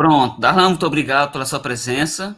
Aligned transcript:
Pronto, 0.00 0.40
Darlan, 0.40 0.70
muito 0.70 0.86
obrigado 0.86 1.30
pela 1.30 1.44
sua 1.44 1.60
presença. 1.60 2.34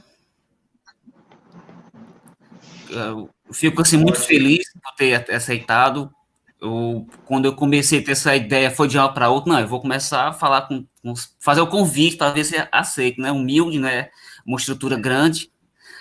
Eu 2.91 3.31
fico 3.53 3.81
assim, 3.81 3.97
muito 3.97 4.19
feliz 4.19 4.65
por 4.83 4.93
ter 4.97 5.33
aceitado. 5.33 6.13
Eu, 6.61 7.07
quando 7.25 7.45
eu 7.45 7.55
comecei 7.55 8.01
a 8.01 8.05
ter 8.05 8.11
essa 8.11 8.35
ideia, 8.35 8.69
foi 8.69 8.89
de 8.89 8.99
uma 8.99 9.15
para 9.15 9.31
outra, 9.31 9.53
não, 9.53 9.61
eu 9.61 9.69
vou 9.69 9.81
começar 9.81 10.27
a 10.27 10.33
falar 10.33 10.63
com, 10.63 10.85
com 11.05 11.15
fazer 11.39 11.61
o 11.61 11.69
convite 11.69 12.17
para 12.17 12.33
ver 12.33 12.43
se 12.43 12.57
aceita, 12.73 13.23
né? 13.23 13.31
Humilde, 13.31 13.79
né? 13.79 14.11
Uma 14.45 14.59
estrutura 14.59 14.97
grande. 14.97 15.49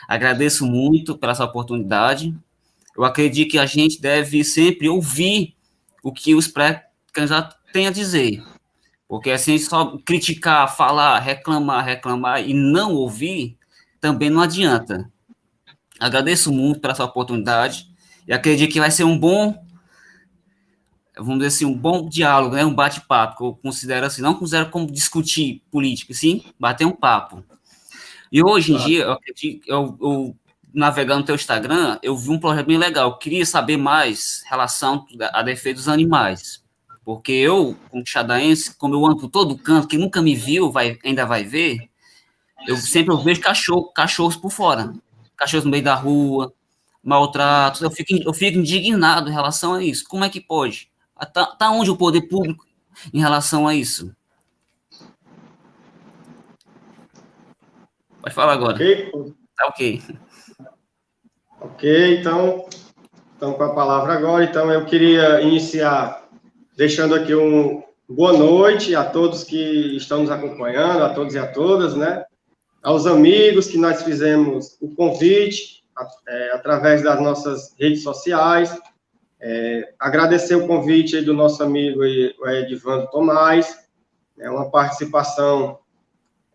Agradeço 0.07 0.65
muito 0.65 1.15
pela 1.15 1.35
sua 1.35 1.45
oportunidade. 1.45 2.35
Eu 2.97 3.03
acredito 3.03 3.51
que 3.51 3.59
a 3.59 3.67
gente 3.67 4.01
deve 4.01 4.43
sempre 4.43 4.89
ouvir 4.89 5.55
o 6.01 6.11
que 6.11 6.33
os 6.33 6.47
pré-candidatos 6.47 7.55
têm 7.71 7.85
a 7.85 7.91
dizer. 7.91 8.43
Porque 9.11 9.29
assim, 9.29 9.57
só 9.57 9.97
criticar, 10.05 10.73
falar, 10.73 11.19
reclamar, 11.19 11.83
reclamar 11.83 12.47
e 12.47 12.53
não 12.53 12.93
ouvir, 12.93 13.57
também 13.99 14.29
não 14.29 14.39
adianta. 14.39 15.11
Agradeço 15.99 16.49
muito 16.49 16.79
pela 16.79 16.95
sua 16.95 17.07
oportunidade 17.07 17.91
e 18.25 18.31
acredito 18.31 18.71
que 18.71 18.79
vai 18.79 18.89
ser 18.89 19.03
um 19.03 19.19
bom, 19.19 19.65
vamos 21.17 21.39
dizer 21.39 21.47
assim, 21.47 21.65
um 21.65 21.77
bom 21.77 22.07
diálogo, 22.07 22.55
né? 22.55 22.63
um 22.63 22.73
bate-papo, 22.73 23.35
que 23.35 23.43
eu 23.43 23.53
considero 23.61 24.05
assim, 24.05 24.21
não 24.21 24.33
considero 24.33 24.69
como 24.69 24.89
discutir 24.89 25.61
política, 25.69 26.13
sim, 26.13 26.45
bater 26.57 26.85
um 26.85 26.95
papo. 26.95 27.43
E 28.31 28.41
hoje 28.41 28.71
em 28.71 28.75
claro. 28.75 28.89
dia, 28.89 29.03
eu, 29.03 29.11
acredito, 29.11 29.67
eu, 29.67 29.97
eu 30.01 30.35
navegando 30.73 31.19
no 31.19 31.25
teu 31.25 31.35
Instagram, 31.35 31.99
eu 32.01 32.15
vi 32.15 32.29
um 32.29 32.39
projeto 32.39 32.67
bem 32.67 32.77
legal. 32.77 33.09
Eu 33.09 33.17
queria 33.17 33.45
saber 33.45 33.75
mais 33.75 34.41
relação 34.49 35.05
à 35.33 35.43
defesa 35.43 35.75
dos 35.75 35.89
animais. 35.89 36.60
Porque 37.15 37.33
eu, 37.33 37.75
como 37.89 38.07
xadaense, 38.07 38.73
como 38.75 38.95
eu 38.95 39.05
ando 39.05 39.17
por 39.17 39.29
todo 39.29 39.57
canto, 39.57 39.87
quem 39.87 39.99
nunca 39.99 40.21
me 40.21 40.33
viu 40.33 40.71
vai, 40.71 40.97
ainda 41.03 41.25
vai 41.25 41.43
ver, 41.43 41.89
eu 42.65 42.77
sempre 42.77 43.13
eu 43.13 43.17
vejo 43.17 43.41
cachorro, 43.41 43.91
cachorros 43.93 44.35
por 44.35 44.51
fora. 44.51 44.93
Cachorros 45.35 45.65
no 45.65 45.71
meio 45.71 45.83
da 45.83 45.95
rua, 45.95 46.53
maltratos. 47.03 47.81
Eu 47.81 47.91
fico, 47.91 48.13
eu 48.23 48.33
fico 48.33 48.57
indignado 48.57 49.29
em 49.29 49.33
relação 49.33 49.73
a 49.73 49.83
isso. 49.83 50.07
Como 50.07 50.23
é 50.23 50.29
que 50.29 50.39
pode? 50.39 50.89
Tá, 51.33 51.45
tá 51.47 51.69
onde 51.69 51.91
o 51.91 51.97
poder 51.97 52.21
público 52.21 52.65
em 53.13 53.19
relação 53.19 53.67
a 53.67 53.75
isso? 53.75 54.15
Pode 58.21 58.33
falar 58.33 58.53
agora. 58.53 58.75
Ok. 58.75 59.11
Tá 59.57 59.67
ok. 59.67 60.01
Ok, 61.59 62.19
então, 62.19 62.65
então 63.35 63.53
com 63.53 63.63
a 63.63 63.75
palavra 63.75 64.13
agora, 64.13 64.43
então 64.43 64.71
eu 64.71 64.85
queria 64.85 65.41
iniciar 65.41 66.20
deixando 66.81 67.13
aqui 67.13 67.35
um 67.35 67.83
boa 68.09 68.33
noite 68.33 68.95
a 68.95 69.03
todos 69.03 69.43
que 69.43 69.95
estão 69.95 70.21
nos 70.21 70.31
acompanhando, 70.31 71.03
a 71.03 71.13
todos 71.13 71.35
e 71.35 71.37
a 71.37 71.45
todas, 71.45 71.95
né? 71.95 72.25
Aos 72.81 73.05
amigos 73.05 73.67
que 73.67 73.77
nós 73.77 74.01
fizemos 74.01 74.77
o 74.81 74.89
convite 74.95 75.83
é, 76.27 76.51
através 76.53 77.03
das 77.03 77.21
nossas 77.21 77.75
redes 77.79 78.01
sociais. 78.01 78.75
É, 79.39 79.93
agradecer 79.99 80.55
o 80.55 80.65
convite 80.65 81.21
do 81.21 81.35
nosso 81.35 81.61
amigo 81.61 82.03
Edvando 82.03 83.11
Tomás, 83.11 83.77
é 84.39 84.49
uma 84.49 84.71
participação 84.71 85.77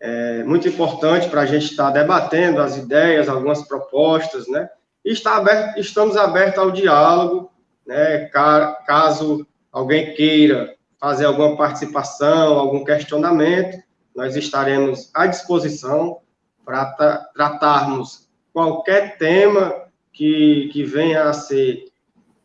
é, 0.01 0.43
muito 0.43 0.67
importante 0.67 1.29
para 1.29 1.43
a 1.43 1.47
gente 1.47 1.67
estar 1.67 1.93
debatendo 1.93 2.61
as 2.61 2.77
ideias, 2.77 3.29
algumas 3.29 3.63
propostas, 3.63 4.49
né? 4.49 4.69
E 5.05 5.13
está 5.13 5.37
aberto, 5.37 5.79
estamos 5.79 6.17
abertos 6.17 6.59
ao 6.59 6.73
diálogo, 6.73 7.49
né? 7.87 8.25
Caso 8.25 9.47
alguém 9.77 10.15
queira 10.15 10.75
fazer 10.99 11.27
alguma 11.27 11.55
participação, 11.55 12.59
algum 12.59 12.83
questionamento, 12.83 13.77
nós 14.15 14.35
estaremos 14.35 15.11
à 15.13 15.27
disposição 15.27 16.21
para 16.65 16.87
tra 16.93 17.19
tratarmos 17.35 18.27
qualquer 18.55 19.19
tema 19.19 19.75
que, 20.15 20.71
que 20.73 20.83
venha 20.83 21.25
a 21.25 21.34
ser 21.34 21.93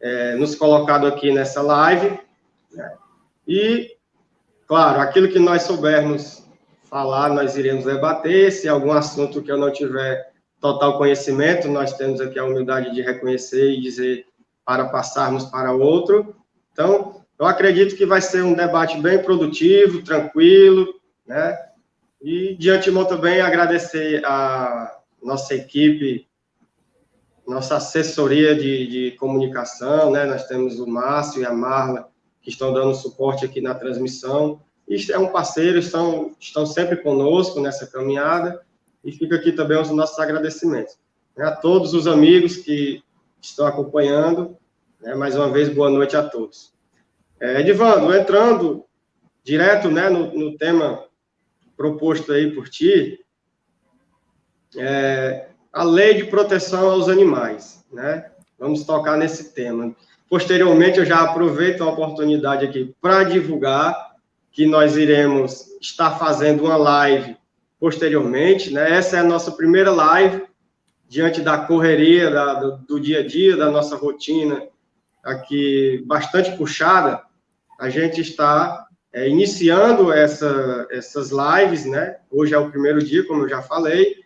é, 0.01 0.35
nos 0.35 0.55
colocado 0.55 1.07
aqui 1.07 1.31
nessa 1.31 1.61
live. 1.61 2.19
Né? 2.69 2.93
E, 3.47 3.95
claro, 4.67 4.99
aquilo 4.99 5.29
que 5.29 5.39
nós 5.39 5.61
soubermos 5.61 6.45
falar, 6.83 7.29
nós 7.29 7.55
iremos 7.55 7.85
debater. 7.85 8.51
Se 8.51 8.67
algum 8.67 8.91
assunto 8.91 9.41
que 9.41 9.49
eu 9.49 9.57
não 9.57 9.71
tiver 9.71 10.33
total 10.59 10.97
conhecimento, 10.97 11.69
nós 11.69 11.93
temos 11.93 12.19
aqui 12.19 12.37
a 12.37 12.43
humildade 12.43 12.93
de 12.93 13.01
reconhecer 13.01 13.71
e 13.71 13.79
dizer 13.79 14.25
para 14.65 14.89
passarmos 14.89 15.45
para 15.45 15.71
outro. 15.71 16.35
Então, 16.73 17.20
eu 17.41 17.47
acredito 17.47 17.95
que 17.95 18.05
vai 18.05 18.21
ser 18.21 18.43
um 18.43 18.53
debate 18.53 19.01
bem 19.01 19.17
produtivo, 19.17 20.03
tranquilo, 20.03 20.93
né? 21.25 21.57
E 22.21 22.53
de 22.53 22.69
antemão 22.69 23.03
também 23.03 23.41
agradecer 23.41 24.23
a 24.23 24.95
nossa 25.23 25.55
equipe, 25.55 26.27
nossa 27.47 27.77
assessoria 27.77 28.53
de, 28.53 28.85
de 28.85 29.11
comunicação, 29.17 30.11
né? 30.11 30.23
Nós 30.25 30.45
temos 30.45 30.79
o 30.79 30.85
Márcio 30.85 31.41
e 31.41 31.45
a 31.45 31.51
Marla, 31.51 32.09
que 32.43 32.51
estão 32.51 32.71
dando 32.71 32.93
suporte 32.93 33.43
aqui 33.43 33.59
na 33.59 33.73
transmissão. 33.73 34.61
E 34.87 35.11
é 35.11 35.17
um 35.17 35.31
parceiro, 35.31 35.79
estão, 35.79 36.35
estão 36.39 36.63
sempre 36.67 36.97
conosco 36.97 37.59
nessa 37.59 37.87
caminhada. 37.87 38.61
E 39.03 39.11
fica 39.11 39.37
aqui 39.37 39.51
também 39.51 39.81
os 39.81 39.89
nossos 39.89 40.19
agradecimentos. 40.19 40.95
Né? 41.35 41.43
A 41.43 41.55
todos 41.55 41.95
os 41.95 42.05
amigos 42.05 42.57
que 42.57 43.01
estão 43.41 43.65
acompanhando. 43.65 44.55
Né? 45.01 45.15
Mais 45.15 45.35
uma 45.35 45.49
vez, 45.49 45.69
boa 45.69 45.89
noite 45.89 46.15
a 46.15 46.21
todos. 46.21 46.79
É, 47.41 47.59
Edivando, 47.59 48.15
entrando 48.15 48.85
direto 49.43 49.89
né, 49.89 50.09
no, 50.09 50.31
no, 50.31 50.55
tema 50.59 51.03
proposto 51.75 52.31
aí 52.31 52.51
por 52.51 52.69
ti, 52.69 53.19
é, 54.77 55.47
a 55.73 55.83
lei 55.83 56.13
de 56.13 56.25
proteção 56.25 56.91
aos 56.91 57.09
animais, 57.09 57.83
né? 57.91 58.29
Vamos 58.59 58.83
tocar 58.83 59.17
nesse 59.17 59.55
tema. 59.55 59.95
Posteriormente, 60.29 60.99
eu 60.99 61.05
já 61.05 61.21
aproveito 61.21 61.81
a 61.81 61.89
oportunidade 61.89 62.63
aqui 62.63 62.95
para 63.01 63.23
divulgar 63.23 64.11
que 64.51 64.67
nós 64.67 64.95
iremos 64.95 65.65
estar 65.81 66.19
fazendo 66.19 66.65
uma 66.65 66.77
live 66.77 67.35
posteriormente, 67.79 68.71
né? 68.71 68.91
Essa 68.91 69.17
é 69.17 69.19
a 69.21 69.23
nossa 69.23 69.51
primeira 69.51 69.89
live 69.89 70.43
diante 71.09 71.41
da 71.41 71.57
correria 71.57 72.29
da, 72.29 72.53
do, 72.53 72.77
do 72.77 72.99
dia 72.99 73.21
a 73.21 73.27
dia, 73.27 73.57
da 73.57 73.71
nossa 73.71 73.95
rotina 73.95 74.61
aqui 75.23 76.03
bastante 76.05 76.55
puxada 76.55 77.30
a 77.81 77.89
gente 77.89 78.21
está 78.21 78.85
é, 79.11 79.27
iniciando 79.27 80.13
essa, 80.13 80.87
essas 80.91 81.31
lives, 81.31 81.83
né? 81.83 82.17
Hoje 82.29 82.53
é 82.53 82.57
o 82.59 82.69
primeiro 82.69 83.03
dia, 83.03 83.25
como 83.25 83.41
eu 83.41 83.49
já 83.49 83.63
falei, 83.63 84.23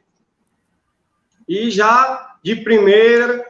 e 1.47 1.71
já 1.71 2.35
de 2.43 2.57
primeira 2.57 3.45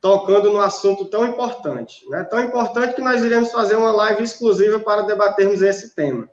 tocando 0.00 0.50
no 0.50 0.60
assunto 0.60 1.04
tão 1.04 1.26
importante, 1.26 2.08
né? 2.08 2.24
Tão 2.24 2.42
importante 2.42 2.94
que 2.94 3.02
nós 3.02 3.22
iremos 3.22 3.52
fazer 3.52 3.76
uma 3.76 3.92
live 3.92 4.22
exclusiva 4.22 4.80
para 4.80 5.02
debatermos 5.02 5.60
esse 5.60 5.94
tema. 5.94 6.26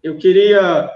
Eu 0.00 0.18
queria 0.18 0.88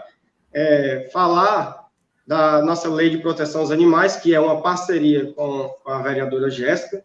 é, 0.53 1.11
falar 1.13 1.89
da 2.25 2.63
nossa 2.63 2.89
lei 2.89 3.11
de 3.11 3.19
proteção 3.19 3.63
aos 3.63 3.73
animais, 3.73 4.15
que 4.15 4.33
é 4.33 4.39
uma 4.39 4.63
parceria 4.63 5.33
com, 5.33 5.69
com 5.83 5.91
a 5.91 6.01
vereadora 6.01 6.49
Jéssica. 6.49 7.05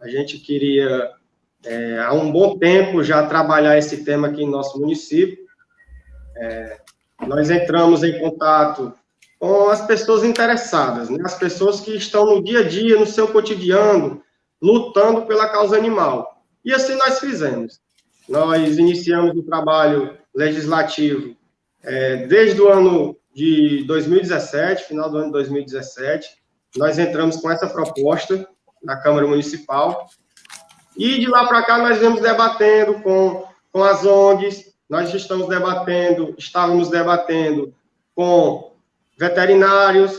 A 0.00 0.08
gente 0.08 0.40
queria 0.40 1.14
é, 1.64 1.98
há 1.98 2.12
um 2.12 2.30
bom 2.30 2.58
tempo 2.58 3.02
já 3.02 3.26
trabalhar 3.26 3.76
esse 3.76 4.04
tema 4.04 4.28
aqui 4.28 4.42
em 4.42 4.50
nosso 4.50 4.78
município. 4.78 5.38
É, 6.36 6.80
nós 7.26 7.50
entramos 7.50 8.02
em 8.04 8.18
contato 8.18 8.92
com 9.38 9.68
as 9.68 9.86
pessoas 9.86 10.24
interessadas, 10.24 11.10
né? 11.10 11.18
as 11.24 11.34
pessoas 11.34 11.80
que 11.80 11.94
estão 11.96 12.26
no 12.26 12.42
dia 12.42 12.60
a 12.60 12.68
dia, 12.68 12.98
no 12.98 13.06
seu 13.06 13.28
cotidiano, 13.28 14.22
lutando 14.60 15.26
pela 15.26 15.48
causa 15.48 15.76
animal. 15.76 16.42
E 16.64 16.72
assim 16.72 16.94
nós 16.96 17.18
fizemos. 17.18 17.80
Nós 18.28 18.78
iniciamos 18.78 19.36
o 19.36 19.42
trabalho 19.42 20.16
legislativo 20.34 21.36
é, 21.82 22.26
desde 22.26 22.60
o 22.60 22.68
ano 22.68 23.16
de 23.34 23.84
2017, 23.86 24.84
final 24.84 25.10
do 25.10 25.18
ano 25.18 25.26
de 25.26 25.32
2017. 25.32 26.28
Nós 26.76 26.98
entramos 26.98 27.36
com 27.36 27.50
essa 27.50 27.66
proposta 27.66 28.48
na 28.82 28.96
Câmara 28.96 29.26
Municipal 29.26 30.08
e 30.96 31.18
de 31.18 31.26
lá 31.28 31.46
para 31.46 31.62
cá 31.62 31.78
nós 31.78 31.98
vamos 31.98 32.20
debatendo 32.20 33.00
com, 33.00 33.44
com 33.72 33.84
as 33.84 34.04
ONGs, 34.04 34.74
nós 34.88 35.12
estamos 35.12 35.48
debatendo, 35.48 36.34
estávamos 36.38 36.88
debatendo 36.88 37.74
com 38.14 38.72
veterinários, 39.18 40.18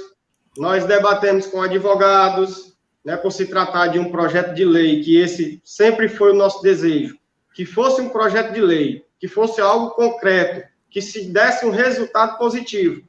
nós 0.58 0.86
debatemos 0.86 1.46
com 1.48 1.62
advogados, 1.62 2.74
né, 3.04 3.16
por 3.16 3.32
se 3.32 3.46
tratar 3.46 3.88
de 3.88 4.00
um 4.00 4.12
projeto 4.12 4.54
de 4.54 4.66
lei, 4.66 5.02
que 5.02 5.18
esse 5.18 5.62
sempre 5.64 6.10
foi 6.10 6.32
o 6.32 6.36
nosso 6.36 6.62
desejo, 6.62 7.18
que 7.54 7.66
fosse 7.66 8.02
um 8.02 8.10
projeto 8.10 8.54
de 8.54 8.62
lei, 8.62 9.06
que 9.20 9.28
fosse 9.28 9.62
algo 9.62 9.92
concreto, 9.92 10.68
que 10.90 11.02
se 11.02 11.32
desse 11.32 11.66
um 11.66 11.72
resultado 11.72 12.38
positivo. 12.38 13.02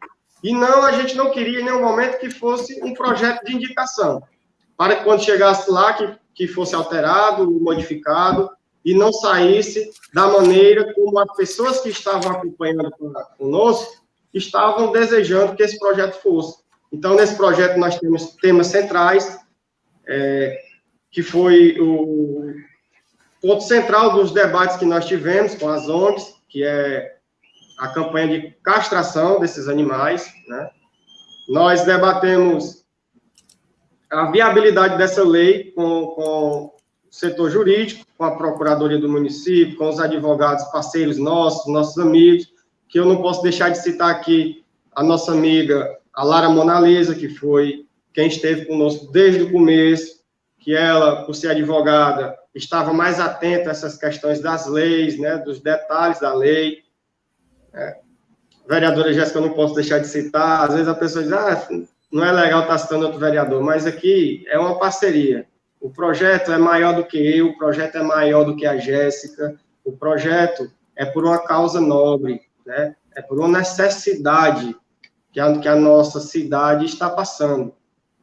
E 0.42 0.52
não, 0.52 0.82
a 0.84 0.92
gente 0.92 1.16
não 1.16 1.30
queria 1.30 1.60
em 1.60 1.64
nenhum 1.64 1.82
momento 1.82 2.18
que 2.18 2.30
fosse 2.30 2.80
um 2.84 2.94
projeto 2.94 3.44
de 3.44 3.56
indicação, 3.56 4.22
para 4.76 4.96
que 4.96 5.04
quando 5.04 5.24
chegasse 5.24 5.68
lá, 5.70 5.92
que 5.92 6.16
que 6.38 6.46
fosse 6.46 6.72
alterado, 6.72 7.50
modificado, 7.50 8.48
e 8.84 8.94
não 8.94 9.12
saísse 9.12 9.90
da 10.14 10.28
maneira 10.28 10.94
como 10.94 11.18
as 11.18 11.36
pessoas 11.36 11.80
que 11.80 11.88
estavam 11.88 12.30
acompanhando 12.30 12.92
conosco 13.36 14.06
estavam 14.32 14.92
desejando 14.92 15.56
que 15.56 15.64
esse 15.64 15.76
projeto 15.80 16.22
fosse. 16.22 16.62
Então, 16.92 17.16
nesse 17.16 17.34
projeto, 17.34 17.76
nós 17.76 17.98
temos 17.98 18.36
temas 18.36 18.68
centrais, 18.68 19.36
é, 20.06 20.60
que 21.10 21.24
foi 21.24 21.76
o 21.80 22.54
ponto 23.42 23.64
central 23.64 24.12
dos 24.12 24.30
debates 24.30 24.76
que 24.76 24.84
nós 24.84 25.06
tivemos 25.06 25.56
com 25.56 25.68
as 25.68 25.88
ONGs, 25.88 26.34
que 26.48 26.62
é 26.62 27.16
a 27.80 27.88
campanha 27.88 28.28
de 28.28 28.50
castração 28.62 29.40
desses 29.40 29.66
animais. 29.66 30.32
Né? 30.46 30.70
Nós 31.48 31.84
debatemos 31.84 32.84
a 34.10 34.30
viabilidade 34.30 34.96
dessa 34.96 35.22
lei 35.22 35.72
com, 35.72 36.06
com 36.06 36.22
o 36.24 36.74
setor 37.10 37.50
jurídico, 37.50 38.06
com 38.16 38.24
a 38.24 38.36
Procuradoria 38.36 38.98
do 38.98 39.08
município, 39.08 39.76
com 39.76 39.88
os 39.88 40.00
advogados 40.00 40.64
parceiros 40.64 41.18
nossos, 41.18 41.72
nossos 41.72 41.98
amigos, 41.98 42.52
que 42.88 42.98
eu 42.98 43.04
não 43.04 43.20
posso 43.20 43.42
deixar 43.42 43.68
de 43.70 43.78
citar 43.78 44.10
aqui 44.10 44.64
a 44.92 45.02
nossa 45.02 45.32
amiga, 45.32 45.96
a 46.12 46.24
Lara 46.24 46.48
Monalisa, 46.48 47.14
que 47.14 47.28
foi 47.28 47.86
quem 48.12 48.26
esteve 48.26 48.64
conosco 48.64 49.12
desde 49.12 49.44
o 49.44 49.52
começo, 49.52 50.18
que 50.58 50.74
ela, 50.74 51.24
por 51.24 51.34
ser 51.34 51.50
advogada, 51.50 52.36
estava 52.54 52.92
mais 52.92 53.20
atenta 53.20 53.68
a 53.68 53.72
essas 53.72 53.96
questões 53.96 54.40
das 54.40 54.66
leis, 54.66 55.18
né, 55.18 55.36
dos 55.38 55.60
detalhes 55.60 56.18
da 56.18 56.34
lei. 56.34 56.78
É. 57.72 57.96
Vereadora 58.68 59.12
Jéssica, 59.12 59.38
eu 59.38 59.42
não 59.42 59.54
posso 59.54 59.74
deixar 59.74 59.98
de 59.98 60.08
citar, 60.08 60.68
às 60.68 60.74
vezes 60.74 60.88
a 60.88 60.94
pessoa 60.94 61.22
diz, 61.22 61.32
ah, 61.32 61.68
não 62.10 62.24
é 62.24 62.32
legal 62.32 62.62
estar 62.62 62.78
citando 62.78 63.04
outro 63.04 63.20
vereador, 63.20 63.62
mas 63.62 63.86
aqui 63.86 64.44
é 64.48 64.58
uma 64.58 64.78
parceria. 64.78 65.46
O 65.80 65.90
projeto 65.90 66.52
é 66.52 66.58
maior 66.58 66.94
do 66.94 67.04
que 67.04 67.18
eu, 67.18 67.48
o 67.48 67.58
projeto 67.58 67.96
é 67.96 68.02
maior 68.02 68.44
do 68.44 68.56
que 68.56 68.66
a 68.66 68.76
Jéssica, 68.76 69.56
o 69.84 69.92
projeto 69.92 70.70
é 70.96 71.04
por 71.04 71.24
uma 71.24 71.38
causa 71.38 71.80
nobre, 71.80 72.42
né? 72.66 72.96
é 73.14 73.22
por 73.22 73.38
uma 73.38 73.58
necessidade 73.58 74.74
que 75.32 75.38
a, 75.38 75.58
que 75.58 75.68
a 75.68 75.76
nossa 75.76 76.20
cidade 76.20 76.84
está 76.84 77.08
passando. 77.08 77.74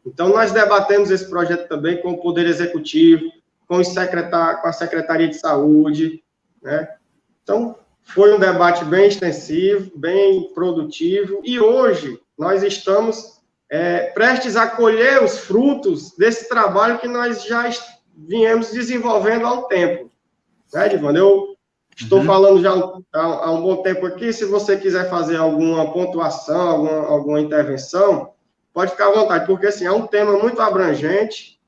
Então, 0.05 0.29
nós 0.29 0.51
debatemos 0.51 1.09
esse 1.09 1.29
projeto 1.29 1.67
também 1.67 2.01
com 2.01 2.11
o 2.11 2.21
Poder 2.21 2.45
Executivo, 2.45 3.23
com, 3.67 3.83
secretar, 3.83 4.61
com 4.61 4.67
a 4.67 4.73
Secretaria 4.73 5.27
de 5.27 5.35
Saúde, 5.35 6.23
né? 6.61 6.87
Então, 7.41 7.75
foi 8.03 8.33
um 8.33 8.39
debate 8.39 8.85
bem 8.85 9.07
extensivo, 9.07 9.91
bem 9.95 10.53
produtivo, 10.53 11.41
e 11.43 11.59
hoje 11.59 12.19
nós 12.37 12.61
estamos 12.61 13.34
é, 13.75 14.11
prestes 14.11 14.55
a 14.55 14.67
colher 14.67 15.21
os 15.21 15.39
frutos 15.39 16.15
desse 16.15 16.47
trabalho 16.47 16.97
que 16.97 17.09
nós 17.09 17.43
já 17.43 17.69
viemos 18.15 18.71
desenvolvendo 18.71 19.45
há 19.45 19.51
um 19.51 19.63
tempo. 19.63 20.09
Né, 20.73 20.87
Divano? 20.87 21.17
Eu 21.17 21.57
estou 21.93 22.19
uhum. 22.19 22.25
falando 22.25 22.61
já 22.61 22.71
há, 22.71 23.21
há, 23.21 23.51
um 23.51 23.61
bom 23.61 23.83
tempo 23.83 24.05
aqui, 24.05 24.31
se 24.31 24.45
você 24.45 24.77
quiser 24.77 25.09
fazer 25.09 25.35
alguma 25.35 25.91
pontuação, 25.91 26.69
alguma, 26.69 27.05
alguma 27.05 27.41
intervenção, 27.41 28.31
pode 28.73 28.91
ficar 28.91 29.09
à 29.09 29.11
vontade, 29.11 29.45
porque 29.45 29.67
assim, 29.67 29.85
é 29.85 29.91
um 29.91 30.07
tema 30.07 30.37
muito 30.37 30.61
abrangente, 30.61 31.59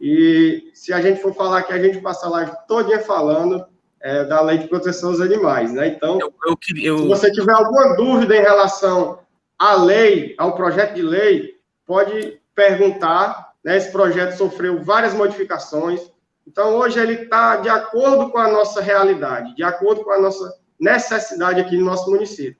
e 0.00 0.70
se 0.72 0.94
a 0.94 1.02
gente 1.02 1.20
for 1.20 1.34
falar 1.34 1.64
que 1.64 1.74
a 1.74 1.82
gente 1.82 2.00
passa 2.00 2.24
a 2.24 2.30
live 2.30 2.52
todinha 2.66 3.00
falando 3.00 3.66
é, 4.00 4.24
da 4.24 4.40
lei 4.40 4.56
de 4.56 4.66
proteção 4.66 5.10
aos 5.10 5.20
animais, 5.20 5.74
né? 5.74 5.88
Então, 5.88 6.18
eu, 6.18 6.32
eu, 6.46 6.58
eu... 6.82 6.98
se 7.00 7.06
você 7.06 7.30
tiver 7.30 7.52
alguma 7.52 7.96
dúvida 7.96 8.34
em 8.34 8.40
relação 8.40 9.18
à 9.60 9.74
lei, 9.74 10.34
ao 10.38 10.54
projeto 10.54 10.94
de 10.94 11.02
lei, 11.02 11.60
pode 11.84 12.40
perguntar. 12.54 13.52
Né? 13.62 13.76
Esse 13.76 13.92
projeto 13.92 14.34
sofreu 14.38 14.82
várias 14.82 15.12
modificações. 15.12 16.00
Então, 16.46 16.74
hoje 16.76 16.98
ele 16.98 17.24
está 17.24 17.56
de 17.56 17.68
acordo 17.68 18.30
com 18.30 18.38
a 18.38 18.50
nossa 18.50 18.80
realidade, 18.80 19.54
de 19.54 19.62
acordo 19.62 20.02
com 20.02 20.10
a 20.10 20.18
nossa 20.18 20.50
necessidade 20.80 21.60
aqui 21.60 21.76
no 21.76 21.84
nosso 21.84 22.10
município. 22.10 22.56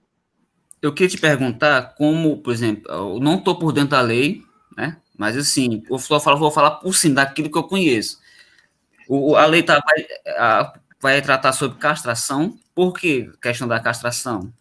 Eu 0.82 0.92
queria 0.92 1.08
te 1.08 1.18
perguntar 1.18 1.94
como, 1.94 2.36
por 2.42 2.52
exemplo, 2.52 2.90
eu 2.92 3.18
não 3.18 3.36
estou 3.36 3.58
por 3.58 3.72
dentro 3.72 3.90
da 3.90 4.02
lei, 4.02 4.42
né? 4.76 4.98
Mas 5.16 5.36
assim, 5.36 5.82
eu 5.90 5.98
vou 5.98 6.20
falar, 6.20 6.36
vou 6.36 6.50
falar 6.50 6.72
por 6.72 6.94
cima 6.94 7.16
daquilo 7.16 7.50
que 7.50 7.58
eu 7.58 7.64
conheço. 7.64 8.18
O, 9.08 9.36
a 9.36 9.46
lei 9.46 9.62
tá, 9.62 9.80
vai, 9.84 10.06
a, 10.36 10.72
vai 11.00 11.22
tratar 11.22 11.52
sobre 11.52 11.78
castração. 11.78 12.58
Por 12.74 12.92
que 12.92 13.30
questão 13.40 13.66
da 13.66 13.80
castração? 13.80 14.52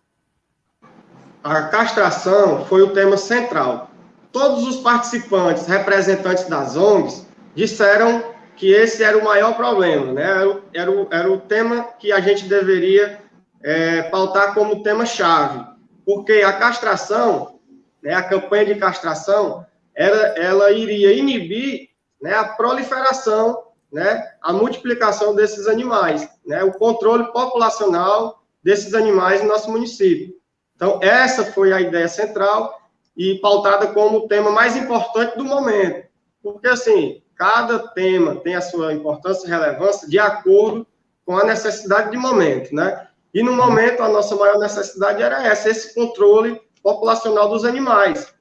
A 1.44 1.64
castração 1.64 2.66
foi 2.66 2.82
o 2.82 2.92
tema 2.92 3.16
central. 3.16 3.90
Todos 4.32 4.68
os 4.68 4.78
participantes, 4.78 5.68
representantes 5.68 6.48
das 6.50 6.76
ONGs, 6.76 7.26
disseram 7.56 8.24
que 8.58 8.74
esse 8.74 9.02
era 9.02 9.18
o 9.18 9.24
maior 9.24 9.56
problema, 9.56 10.12
né? 10.12 10.24
Era, 10.24 10.50
o, 10.50 10.62
era, 10.74 10.92
o, 10.92 11.08
era 11.12 11.32
o 11.32 11.40
tema 11.40 11.84
que 11.98 12.12
a 12.12 12.20
gente 12.20 12.44
deveria 12.46 13.22
é, 13.64 14.04
pautar 14.04 14.54
como 14.54 14.84
tema-chave, 14.84 15.66
porque 16.06 16.42
a 16.42 16.54
castração, 16.54 17.60
né, 18.04 18.14
a 18.14 18.24
campanha 18.24 18.66
de 18.66 18.76
castração, 18.76 19.66
era, 19.96 20.18
ela 20.38 20.72
iria 20.72 21.14
inibir 21.14 21.90
né, 22.22 22.34
a 22.34 22.44
proliferação, 22.44 23.64
né, 23.92 24.30
a 24.42 24.52
multiplicação 24.52 25.34
desses 25.34 25.68
animais, 25.68 26.28
né, 26.46 26.64
o 26.64 26.74
controle 26.74 27.32
populacional 27.32 28.44
desses 28.62 28.94
animais 28.94 29.42
no 29.42 29.48
nosso 29.48 29.72
município. 29.72 30.39
Então, 30.80 30.98
essa 31.04 31.44
foi 31.44 31.74
a 31.74 31.82
ideia 31.82 32.08
central 32.08 32.82
e 33.18 33.36
pautada 33.40 33.88
como 33.88 34.20
o 34.20 34.28
tema 34.30 34.50
mais 34.50 34.78
importante 34.78 35.38
do 35.38 35.44
momento. 35.44 36.08
Porque, 36.42 36.70
assim, 36.70 37.22
cada 37.36 37.80
tema 37.90 38.38
tem 38.38 38.56
a 38.56 38.62
sua 38.62 38.94
importância 38.94 39.46
e 39.46 39.50
relevância 39.50 40.08
de 40.08 40.18
acordo 40.18 40.88
com 41.26 41.38
a 41.38 41.44
necessidade 41.44 42.12
de 42.12 42.18
momento, 42.18 42.74
né? 42.74 43.10
E 43.34 43.44
no 43.44 43.52
momento, 43.58 44.02
a 44.02 44.08
nossa 44.08 44.38
maior 44.38 44.58
necessidade 44.58 45.22
era 45.22 45.46
essa, 45.46 45.70
esse 45.70 45.94
controle 45.94 46.62
populacional 46.82 47.50
dos 47.50 47.66
animais. 47.66 48.34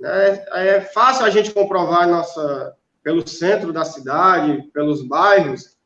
É, 0.00 0.76
é 0.76 0.80
fácil 0.80 1.26
a 1.26 1.30
gente 1.30 1.50
comprovar 1.50 2.08
nossa, 2.08 2.76
pelo 3.02 3.26
centro 3.26 3.72
da 3.72 3.84
cidade, 3.84 4.62
pelos 4.72 5.02
bairros, 5.02 5.76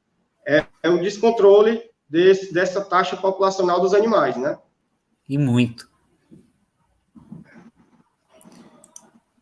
é, 0.46 0.66
é 0.82 0.90
o 0.90 1.00
descontrole 1.00 1.82
desse, 2.06 2.52
dessa 2.52 2.84
taxa 2.84 3.16
populacional 3.16 3.80
dos 3.80 3.94
animais, 3.94 4.36
né? 4.36 4.58
E 5.26 5.38
muito. 5.38 5.93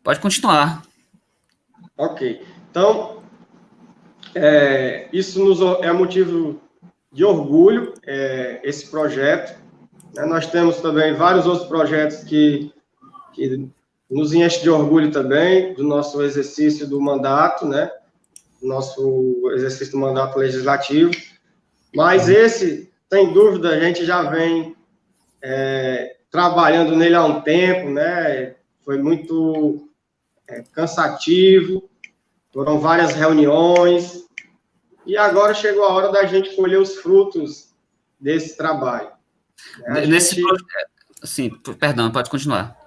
Pode 0.03 0.19
continuar. 0.19 0.83
Ok. 1.97 2.45
Então, 2.69 3.23
é, 4.35 5.07
isso 5.13 5.43
nos 5.43 5.61
é 5.81 5.91
motivo 5.91 6.59
de 7.11 7.23
orgulho, 7.23 7.93
é, 8.05 8.59
esse 8.63 8.87
projeto. 8.87 9.57
Né? 10.13 10.25
Nós 10.25 10.47
temos 10.47 10.77
também 10.77 11.13
vários 11.13 11.45
outros 11.45 11.67
projetos 11.67 12.23
que, 12.23 12.73
que 13.33 13.69
nos 14.09 14.33
enche 14.33 14.61
de 14.61 14.69
orgulho 14.69 15.11
também 15.11 15.73
do 15.73 15.83
nosso 15.83 16.21
exercício 16.21 16.87
do 16.87 16.99
mandato, 16.99 17.65
né? 17.65 17.91
Nosso 18.61 19.51
exercício 19.53 19.93
do 19.93 19.99
mandato 19.99 20.37
legislativo. 20.37 21.11
Mas 21.95 22.27
esse, 22.27 22.91
sem 23.11 23.31
dúvida, 23.33 23.69
a 23.69 23.79
gente 23.79 24.05
já 24.05 24.23
vem 24.23 24.75
é, 25.41 26.15
trabalhando 26.31 26.95
nele 26.95 27.15
há 27.15 27.23
um 27.23 27.41
tempo, 27.41 27.89
né? 27.89 28.55
Foi 28.83 28.97
muito 28.97 29.89
é, 30.47 30.63
cansativo, 30.73 31.89
foram 32.53 32.79
várias 32.79 33.13
reuniões, 33.13 34.23
e 35.05 35.17
agora 35.17 35.53
chegou 35.53 35.83
a 35.83 35.93
hora 35.93 36.11
da 36.11 36.25
gente 36.25 36.55
colher 36.55 36.79
os 36.79 36.95
frutos 36.97 37.73
desse 38.19 38.55
trabalho. 38.55 39.09
Nesse 40.07 40.35
gente... 40.35 40.65
Sim, 41.23 41.49
perdão, 41.79 42.11
pode 42.11 42.29
continuar. 42.29 42.77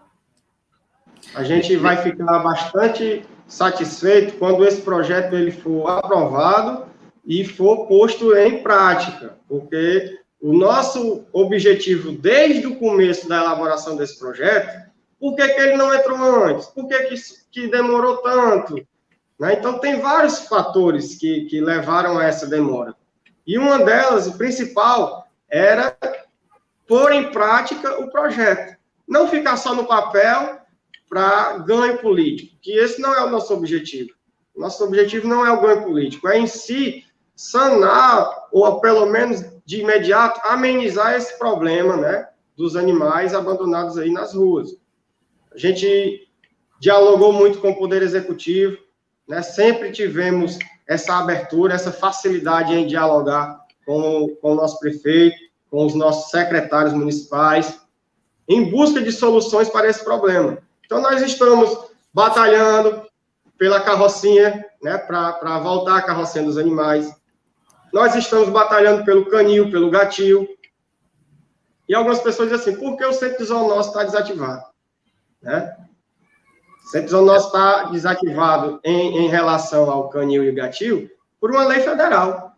A 1.35 1.43
gente 1.43 1.77
vai 1.77 2.03
ficar 2.03 2.39
bastante 2.39 3.25
satisfeito 3.47 4.39
quando 4.39 4.65
esse 4.65 4.81
projeto 4.83 5.35
ele 5.35 5.51
for 5.51 5.89
aprovado 5.89 6.87
e 7.25 7.45
for 7.45 7.87
posto 7.87 8.37
em 8.37 8.63
prática, 8.63 9.37
porque 9.49 10.19
o 10.41 10.53
nosso 10.57 11.27
objetivo 11.33 12.13
desde 12.13 12.67
o 12.67 12.77
começo 12.77 13.29
da 13.29 13.39
elaboração 13.39 13.97
desse 13.97 14.19
projeto, 14.19 14.86
por 15.19 15.35
que, 15.35 15.49
que 15.49 15.61
ele 15.61 15.77
não 15.77 15.95
entrou 15.95 16.45
antes? 16.45 16.67
Por 16.67 16.87
que, 16.89 16.99
que, 17.05 17.17
que 17.51 17.69
demorou 17.69 18.19
tanto? 18.19 18.75
Né? 19.39 19.55
Então, 19.55 19.79
tem 19.79 20.01
vários 20.01 20.41
fatores 20.41 21.17
que, 21.17 21.47
que 21.47 21.61
levaram 21.61 22.19
a 22.19 22.25
essa 22.25 22.47
demora. 22.47 22.95
E 23.47 23.59
uma 23.59 23.79
delas, 23.79 24.27
o 24.27 24.37
principal, 24.37 25.27
era 25.49 25.97
pôr 26.87 27.13
em 27.13 27.31
prática 27.31 28.01
o 28.01 28.11
projeto. 28.11 28.77
Não 29.07 29.29
ficar 29.29 29.57
só 29.57 29.75
no 29.75 29.87
papel 29.87 30.59
para 31.09 31.59
ganho 31.59 31.99
político, 31.99 32.57
que 32.61 32.73
esse 32.73 33.01
não 33.01 33.15
é 33.15 33.25
o 33.25 33.31
nosso 33.31 33.55
objetivo. 33.55 34.11
Nosso 34.57 34.83
objetivo 34.85 35.29
não 35.29 35.47
é 35.47 35.53
o 35.53 35.61
ganho 35.61 35.85
político, 35.85 36.29
é 36.29 36.39
em 36.39 36.47
si 36.47 37.05
sanar, 37.37 38.49
ou 38.51 38.81
pelo 38.81 39.07
menos 39.07 39.45
de 39.65 39.81
imediato 39.81 40.41
amenizar 40.45 41.15
esse 41.15 41.39
problema, 41.39 41.97
né, 41.97 42.29
dos 42.57 42.75
animais 42.75 43.35
abandonados 43.35 43.99
aí 43.99 44.11
nas 44.11 44.35
ruas. 44.35 44.77
A 45.57 45.59
gente 45.59 46.29
dialogou 46.79 47.33
muito 47.33 47.61
com 47.61 47.71
o 47.71 47.79
Poder 47.79 48.03
Executivo, 48.03 48.77
né, 49.27 49.41
sempre 49.41 49.91
tivemos 49.91 50.59
essa 50.87 51.19
abertura, 51.19 51.73
essa 51.73 51.91
facilidade 51.91 52.75
em 52.75 52.87
dialogar 52.87 53.59
com, 53.87 54.37
com 54.43 54.53
o 54.53 54.55
nosso 54.55 54.79
prefeito, 54.79 55.35
com 55.71 55.87
os 55.87 55.95
nossos 55.95 56.31
secretários 56.31 56.93
municipais, 56.93 57.81
em 58.47 58.71
busca 58.71 59.01
de 59.01 59.11
soluções 59.11 59.71
para 59.71 59.89
esse 59.89 60.05
problema. 60.05 60.59
Então, 60.85 61.01
nós 61.01 61.23
estamos 61.23 61.75
batalhando 62.13 63.07
pela 63.57 63.81
carrocinha, 63.81 64.63
né, 64.83 64.99
para 64.99 65.59
voltar 65.61 65.97
a 65.97 66.03
carrocinha 66.03 66.45
dos 66.45 66.59
animais. 66.59 67.11
Nós 67.95 68.15
estamos 68.15 68.51
batalhando 68.51 69.07
pelo 69.07 69.25
canil, 69.31 69.71
pelo 69.71 69.91
gatil. 69.91 70.47
E 71.89 71.95
algumas 71.95 72.21
pessoas 72.21 72.51
dizem 72.51 72.75
assim, 72.75 72.79
por 72.79 72.99
que 72.99 73.07
o 73.07 73.13
centro 73.15 73.39
de 73.39 73.45
zoonose 73.45 73.89
está 73.89 74.05
desativado? 74.05 74.76
Né? 75.47 75.77
O 76.85 76.89
centro 76.89 77.11
zoonose 77.11 77.47
está 77.47 77.85
desativado 77.85 78.81
em, 78.83 79.19
em 79.19 79.29
relação 79.29 79.89
ao 79.89 80.09
canil 80.09 80.43
e 80.43 80.51
gatil 80.51 81.09
por 81.41 81.53
uma 81.53 81.65
lei 81.65 81.81
federal. 81.81 82.53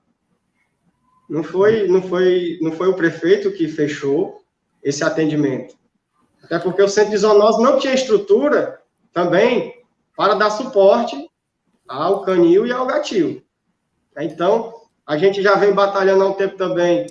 Não 1.29 1.45
foi, 1.45 1.87
não 1.87 2.01
foi, 2.01 2.59
não 2.63 2.73
foi 2.73 2.89
o 2.89 2.95
prefeito 2.95 3.53
que 3.53 3.69
fechou 3.69 4.43
esse 4.83 5.05
atendimento. 5.05 5.77
Até 6.43 6.59
porque 6.59 6.83
o 6.83 6.89
centro 6.89 7.11
de 7.11 7.19
zoonose 7.19 7.63
não 7.63 7.79
tinha 7.79 7.93
estrutura 7.93 8.81
também 9.13 9.85
para 10.17 10.35
dar 10.35 10.49
suporte 10.49 11.29
ao 11.87 12.23
canil 12.23 12.67
e 12.67 12.73
ao 12.73 12.87
gatil. 12.87 13.43
Então, 14.19 14.73
a 15.07 15.19
gente 15.19 15.43
já 15.43 15.57
vem 15.57 15.75
batalhando 15.75 16.25
há 16.25 16.29
um 16.29 16.33
tempo 16.33 16.57
também 16.57 17.07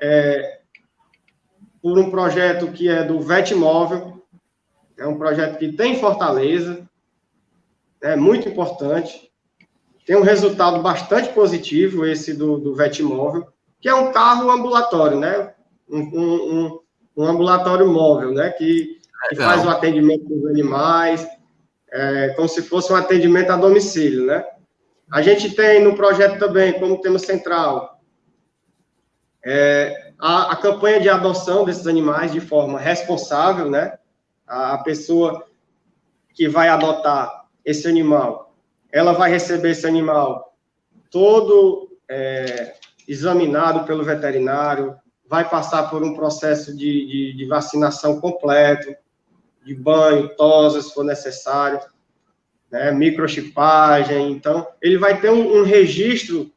é, 0.00 0.60
por 1.80 1.98
um 1.98 2.10
projeto 2.10 2.72
que 2.72 2.88
é 2.88 3.04
do 3.04 3.20
Vetmóvel, 3.20 4.19
é 5.00 5.06
um 5.06 5.16
projeto 5.16 5.58
que 5.58 5.72
tem 5.72 5.98
Fortaleza, 5.98 6.86
é 8.02 8.14
muito 8.14 8.46
importante, 8.46 9.32
tem 10.04 10.14
um 10.14 10.22
resultado 10.22 10.82
bastante 10.82 11.30
positivo 11.30 12.04
esse 12.04 12.34
do, 12.34 12.58
do 12.58 12.74
Vetmóvel, 12.74 13.46
que 13.80 13.88
é 13.88 13.94
um 13.94 14.12
carro 14.12 14.50
ambulatório, 14.50 15.18
né? 15.18 15.54
Um, 15.88 16.00
um, 16.00 16.80
um 17.16 17.24
ambulatório 17.24 17.88
móvel, 17.88 18.32
né? 18.32 18.50
Que, 18.50 19.00
que 19.30 19.36
faz 19.36 19.64
o 19.64 19.70
atendimento 19.70 20.28
dos 20.28 20.44
animais, 20.46 21.26
é, 21.90 22.28
como 22.36 22.48
se 22.48 22.60
fosse 22.60 22.92
um 22.92 22.96
atendimento 22.96 23.50
a 23.50 23.56
domicílio, 23.56 24.26
né? 24.26 24.44
A 25.10 25.22
gente 25.22 25.54
tem 25.54 25.82
no 25.82 25.96
projeto 25.96 26.38
também, 26.38 26.78
como 26.78 27.00
tema 27.00 27.18
central, 27.18 28.00
é, 29.42 30.12
a, 30.18 30.52
a, 30.52 30.56
campanha 30.56 31.00
de 31.00 31.08
adoção 31.08 31.64
desses 31.64 31.86
animais 31.86 32.32
de 32.32 32.40
forma 32.40 32.78
responsável, 32.78 33.70
né? 33.70 33.98
A, 34.50 34.78
pessoa 34.78 35.46
que 36.34 36.48
vai 36.48 36.68
adotar 36.68 37.46
esse 37.64 37.86
animal, 37.86 38.52
ela 38.90 39.12
vai 39.12 39.30
receber 39.30 39.70
esse 39.70 39.86
animal 39.86 40.56
todo 41.10 41.96
é, 42.08 42.74
examinado 43.06 43.84
pelo 43.86 44.02
veterinário, 44.02 44.96
vai 45.28 45.48
passar 45.48 45.88
por 45.88 46.02
um 46.02 46.14
processo 46.14 46.76
de, 46.76 47.06
de, 47.06 47.36
de 47.36 47.44
vacinação 47.46 48.20
completo, 48.20 48.92
de 49.64 49.74
banho, 49.74 50.34
tosa, 50.36 50.82
se 50.82 50.92
for 50.92 51.04
necessário, 51.04 51.80
né, 52.70 52.90
microchipagem. 52.90 54.32
Então, 54.32 54.66
ele 54.82 54.98
vai 54.98 55.20
ter 55.20 55.30
um, 55.30 55.60
um 55.60 55.62
registro 55.62 56.50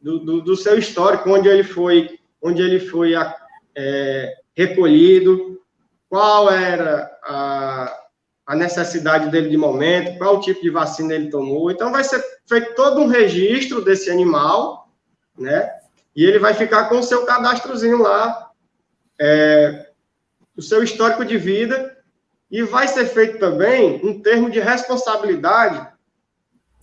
do, 0.00 0.18
do, 0.18 0.40
do, 0.40 0.56
seu 0.56 0.78
histórico, 0.78 1.30
onde 1.30 1.48
ele 1.48 1.64
foi, 1.64 2.18
onde 2.40 2.62
ele 2.62 2.80
foi 2.80 3.12
é, 3.74 4.34
recolhido, 4.56 5.59
qual 6.10 6.50
era 6.50 7.08
a, 7.22 7.96
a 8.44 8.56
necessidade 8.56 9.30
dele 9.30 9.48
de 9.48 9.56
momento, 9.56 10.18
qual 10.18 10.40
tipo 10.40 10.60
de 10.60 10.68
vacina 10.68 11.14
ele 11.14 11.30
tomou. 11.30 11.70
Então, 11.70 11.92
vai 11.92 12.02
ser 12.02 12.20
feito 12.46 12.74
todo 12.74 13.00
um 13.00 13.06
registro 13.06 13.82
desse 13.82 14.10
animal, 14.10 14.90
né? 15.38 15.72
E 16.14 16.24
ele 16.24 16.40
vai 16.40 16.52
ficar 16.52 16.88
com 16.88 16.98
o 16.98 17.02
seu 17.02 17.24
cadastrozinho 17.24 18.02
lá, 18.02 18.50
é, 19.20 19.88
o 20.56 20.60
seu 20.60 20.82
histórico 20.82 21.24
de 21.24 21.38
vida, 21.38 21.96
e 22.50 22.64
vai 22.64 22.88
ser 22.88 23.06
feito 23.06 23.38
também 23.38 24.04
um 24.04 24.20
termo 24.20 24.50
de 24.50 24.58
responsabilidade 24.58 25.88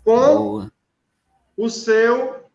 com 0.05 0.35
Boa. 0.37 0.71
o 1.57 1.69
seu 1.69 2.45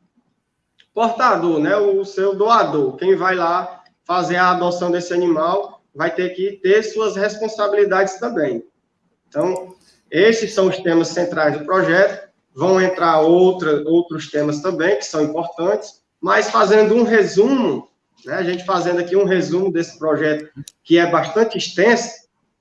portador, 0.95 1.59
né? 1.61 1.76
O 1.76 2.02
seu 2.07 2.35
doador. 2.35 2.97
Quem 2.97 3.14
vai 3.14 3.35
lá 3.35 3.83
fazer 4.07 4.37
a 4.37 4.52
adoção 4.52 4.91
desse 4.91 5.12
animal 5.12 5.81
vai 5.94 6.14
ter 6.14 6.30
que 6.30 6.52
ter 6.62 6.82
suas 6.82 7.16
responsabilidades 7.16 8.18
também. 8.18 8.64
Então, 9.28 9.75
esses 10.11 10.52
são 10.52 10.68
os 10.68 10.78
temas 10.78 11.08
centrais 11.08 11.58
do 11.58 11.64
projeto 11.64 12.32
vão 12.54 12.80
entrar 12.80 13.20
outra, 13.20 13.82
outros 13.87 14.30
temas 14.30 14.61
também, 14.61 14.96
que 14.96 15.04
são 15.04 15.25
importantes, 15.25 16.02
mas 16.20 16.50
fazendo 16.50 16.94
um 16.94 17.02
resumo, 17.02 17.88
né, 18.25 18.34
a 18.34 18.42
gente 18.42 18.64
fazendo 18.64 19.00
aqui 19.00 19.16
um 19.16 19.25
resumo 19.25 19.72
desse 19.72 19.99
projeto, 19.99 20.49
que 20.84 20.99
é 20.99 21.11
bastante 21.11 21.58
extenso, 21.58 22.11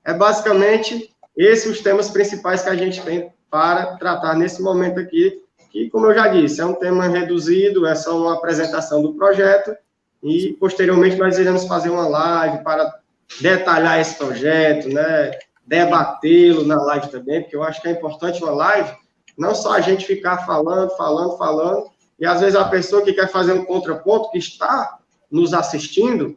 é 0.04 0.12
basicamente 0.12 1.14
esses 1.36 1.70
os 1.70 1.80
temas 1.80 2.10
principais 2.10 2.62
que 2.62 2.68
a 2.68 2.74
gente 2.74 3.02
tem 3.02 3.32
para 3.50 3.96
tratar 3.96 4.34
nesse 4.34 4.62
momento 4.62 4.98
aqui, 4.98 5.42
que, 5.70 5.88
como 5.90 6.06
eu 6.06 6.14
já 6.14 6.28
disse, 6.28 6.60
é 6.60 6.66
um 6.66 6.74
tema 6.74 7.06
reduzido, 7.08 7.86
é 7.86 7.94
só 7.94 8.18
uma 8.18 8.34
apresentação 8.34 9.02
do 9.02 9.14
projeto, 9.14 9.74
e 10.22 10.54
posteriormente 10.54 11.16
nós 11.16 11.38
iremos 11.38 11.66
fazer 11.66 11.90
uma 11.90 12.08
live 12.08 12.62
para 12.62 13.01
detalhar 13.40 14.00
esse 14.00 14.16
projeto, 14.16 14.88
né, 14.88 15.32
debatê-lo 15.66 16.64
na 16.64 16.80
live 16.82 17.08
também, 17.08 17.42
porque 17.42 17.56
eu 17.56 17.62
acho 17.62 17.80
que 17.80 17.88
é 17.88 17.92
importante 17.92 18.42
uma 18.42 18.52
live, 18.52 18.92
não 19.38 19.54
só 19.54 19.72
a 19.72 19.80
gente 19.80 20.04
ficar 20.04 20.44
falando, 20.44 20.90
falando, 20.96 21.36
falando, 21.38 21.90
e 22.18 22.26
às 22.26 22.40
vezes 22.40 22.56
a 22.56 22.68
pessoa 22.68 23.02
que 23.02 23.12
quer 23.12 23.28
fazer 23.28 23.52
um 23.52 23.64
contraponto, 23.64 24.30
que 24.30 24.38
está 24.38 24.98
nos 25.30 25.54
assistindo, 25.54 26.36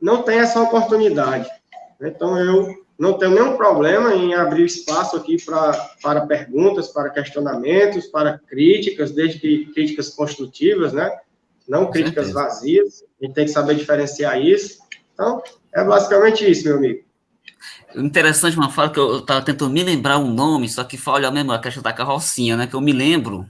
não 0.00 0.22
tem 0.22 0.38
essa 0.38 0.60
oportunidade. 0.60 1.48
Então, 2.00 2.38
eu 2.38 2.84
não 2.98 3.14
tenho 3.14 3.32
nenhum 3.32 3.56
problema 3.56 4.14
em 4.14 4.34
abrir 4.34 4.64
espaço 4.64 5.16
aqui 5.16 5.42
pra, 5.44 5.72
para 6.02 6.26
perguntas, 6.26 6.88
para 6.88 7.10
questionamentos, 7.10 8.06
para 8.06 8.38
críticas, 8.38 9.10
desde 9.10 9.40
que 9.40 9.72
críticas 9.72 10.10
construtivas, 10.10 10.92
né? 10.92 11.10
Não 11.66 11.90
críticas 11.90 12.30
vazias. 12.30 13.02
A 13.20 13.24
gente 13.24 13.34
tem 13.34 13.46
que 13.46 13.50
saber 13.50 13.74
diferenciar 13.74 14.38
isso. 14.40 14.78
Então, 15.12 15.42
é 15.74 15.84
basicamente 15.84 16.50
isso, 16.50 16.64
meu 16.64 16.76
amigo. 16.76 17.04
Interessante 17.96 18.56
uma 18.56 18.70
fala 18.70 18.90
que 18.90 18.98
eu 18.98 19.18
estava 19.18 19.42
tentando 19.42 19.72
me 19.72 19.82
lembrar 19.82 20.18
um 20.18 20.32
nome, 20.32 20.68
só 20.68 20.82
que 20.82 20.98
olha 21.06 21.30
mesmo 21.30 21.52
a 21.52 21.58
questão 21.58 21.82
da 21.82 21.92
carrocinha, 21.92 22.56
né? 22.56 22.66
Que 22.66 22.74
eu 22.74 22.80
me 22.80 22.92
lembro 22.92 23.48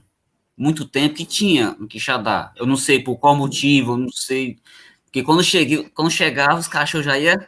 muito 0.57 0.85
tempo 0.85 1.15
que 1.15 1.25
tinha 1.25 1.75
no 1.79 1.87
Quixadá. 1.87 2.51
Eu 2.55 2.65
não 2.65 2.77
sei 2.77 3.01
por 3.01 3.17
qual 3.17 3.35
motivo, 3.35 3.93
eu 3.93 3.97
não 3.97 4.11
sei. 4.11 4.57
Porque 5.05 5.23
quando, 5.23 5.43
cheguei, 5.43 5.89
quando 5.93 6.11
chegava, 6.11 6.59
os 6.59 6.67
cachorros 6.67 7.05
já 7.05 7.17
iam 7.17 7.39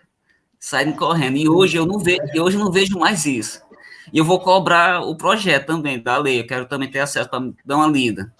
saindo 0.60 0.96
correndo. 0.96 1.38
E 1.38 1.48
hoje 1.48 1.78
eu 1.78 1.86
não 1.86 2.00
vejo, 2.00 2.22
hoje 2.40 2.58
eu 2.58 2.64
não 2.64 2.72
vejo 2.72 2.98
mais 2.98 3.26
isso. 3.26 3.62
E 4.12 4.18
eu 4.18 4.26
vou 4.26 4.40
cobrar 4.40 5.02
o 5.02 5.16
projeto 5.16 5.68
também 5.68 6.02
da 6.02 6.18
lei. 6.18 6.40
Eu 6.40 6.48
quero 6.48 6.66
também 6.66 6.90
ter 6.90 7.00
acesso 7.00 7.30
para 7.30 7.52
dar 7.66 7.78
uma 7.78 7.88
lida. 7.88 8.34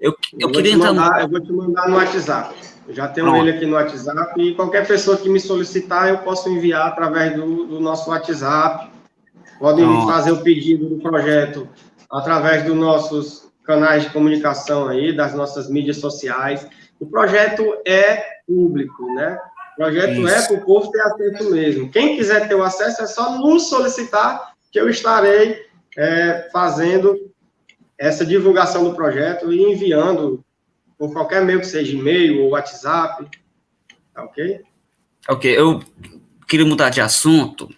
Eu, 0.00 0.10
eu, 0.10 0.16
eu 0.40 0.50
queria 0.50 0.72
entrar. 0.72 0.92
No... 0.92 1.02
Eu 1.02 1.28
vou 1.28 1.40
te 1.40 1.52
mandar 1.52 1.88
no 1.88 1.96
WhatsApp. 1.96 2.54
Já 2.90 3.08
tenho 3.08 3.26
Pronto. 3.28 3.42
ele 3.46 3.56
aqui 3.56 3.66
no 3.66 3.74
WhatsApp 3.74 4.40
e 4.40 4.54
qualquer 4.54 4.86
pessoa 4.86 5.16
que 5.16 5.28
me 5.28 5.38
solicitar, 5.38 6.08
eu 6.08 6.18
posso 6.18 6.48
enviar 6.48 6.88
através 6.88 7.34
do, 7.34 7.66
do 7.66 7.80
nosso 7.80 8.10
WhatsApp. 8.10 8.90
Podem 9.58 9.84
Pronto. 9.84 10.06
fazer 10.06 10.32
o 10.32 10.42
pedido 10.42 10.88
do 10.88 10.98
projeto 10.98 11.68
através 12.10 12.64
dos 12.64 12.74
nossos 12.74 13.48
canais 13.64 14.04
de 14.04 14.10
comunicação 14.10 14.88
aí, 14.88 15.14
das 15.14 15.34
nossas 15.34 15.68
mídias 15.68 15.98
sociais. 15.98 16.66
O 16.98 17.06
projeto 17.06 17.62
é 17.86 18.24
público, 18.46 19.04
né? 19.14 19.38
O 19.74 19.76
projeto 19.76 20.08
é 20.08 20.12
Isso. 20.12 20.28
é 20.28 20.46
para 20.46 20.56
o 20.56 20.64
povo 20.64 20.90
ter 20.90 21.00
acesso 21.02 21.50
mesmo. 21.50 21.90
Quem 21.90 22.16
quiser 22.16 22.48
ter 22.48 22.54
o 22.54 22.62
acesso 22.62 23.02
é 23.02 23.06
só 23.06 23.38
nos 23.38 23.68
solicitar 23.68 24.54
que 24.72 24.80
eu 24.80 24.88
estarei 24.88 25.66
é, 25.96 26.48
fazendo 26.50 27.14
essa 27.98 28.24
divulgação 28.24 28.84
do 28.84 28.94
projeto 28.94 29.52
e 29.52 29.62
enviando 29.62 30.42
por 30.98 31.12
qualquer 31.12 31.44
meio 31.44 31.60
que 31.60 31.66
seja 31.66 31.96
e-mail 31.96 32.42
ou 32.42 32.50
WhatsApp, 32.50 33.24
tá 34.12 34.24
ok? 34.24 34.60
Ok, 35.28 35.58
eu 35.58 35.82
queria 36.46 36.66
mudar 36.66 36.90
de 36.90 37.00
assunto, 37.00 37.68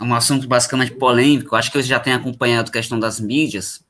um 0.00 0.14
assunto 0.14 0.48
basicamente 0.48 0.92
polêmico, 0.92 1.54
acho 1.54 1.70
que 1.70 1.80
você 1.80 1.88
já 1.88 2.00
tem 2.00 2.14
acompanhado 2.14 2.70
a 2.70 2.72
questão 2.72 2.98
das 2.98 3.20
mídias, 3.20 3.84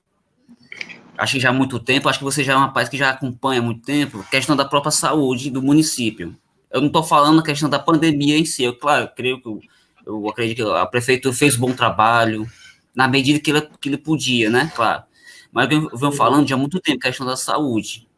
acho 1.17 1.35
que 1.35 1.41
já 1.41 1.51
há 1.51 1.53
muito 1.53 1.79
tempo, 1.79 2.09
acho 2.09 2.19
que 2.19 2.25
você 2.25 2.43
já 2.43 2.55
é 2.55 2.57
um 2.57 2.61
rapaz 2.61 2.89
que 2.89 2.97
já 2.97 3.11
acompanha 3.11 3.61
há 3.61 3.63
muito 3.63 3.83
tempo, 3.83 4.25
questão 4.29 4.57
da 4.57 4.65
própria 4.65 4.91
saúde 4.91 5.51
do 5.51 5.63
município. 5.63 6.35
Eu 6.71 6.81
não 6.81 6.89
estou 6.89 7.03
falando 7.03 7.41
a 7.41 7.45
questão 7.45 7.69
da 7.69 7.79
pandemia 7.79 8.37
em 8.37 8.45
si, 8.45 8.65
eu, 8.65 8.75
claro, 8.77 9.11
creio 9.15 9.41
que, 9.41 9.49
eu, 9.49 9.61
eu 10.07 10.29
acredito 10.29 10.57
que 10.57 10.63
a 10.63 10.87
prefeitura 10.87 11.35
fez 11.35 11.55
bom 11.57 11.73
trabalho, 11.73 12.47
na 12.95 13.07
medida 13.07 13.39
que 13.39 13.51
ele, 13.51 13.69
que 13.81 13.89
ele 13.89 13.99
podia, 13.99 14.51
né, 14.51 14.73
claro. 14.75 15.05
Mas 15.53 15.71
eu 15.71 15.91
venho 15.97 16.13
falando 16.13 16.49
já 16.49 16.55
há 16.55 16.59
muito 16.59 16.81
tempo, 16.81 17.01
questão 17.01 17.27
da 17.27 17.37
saúde. 17.37 18.09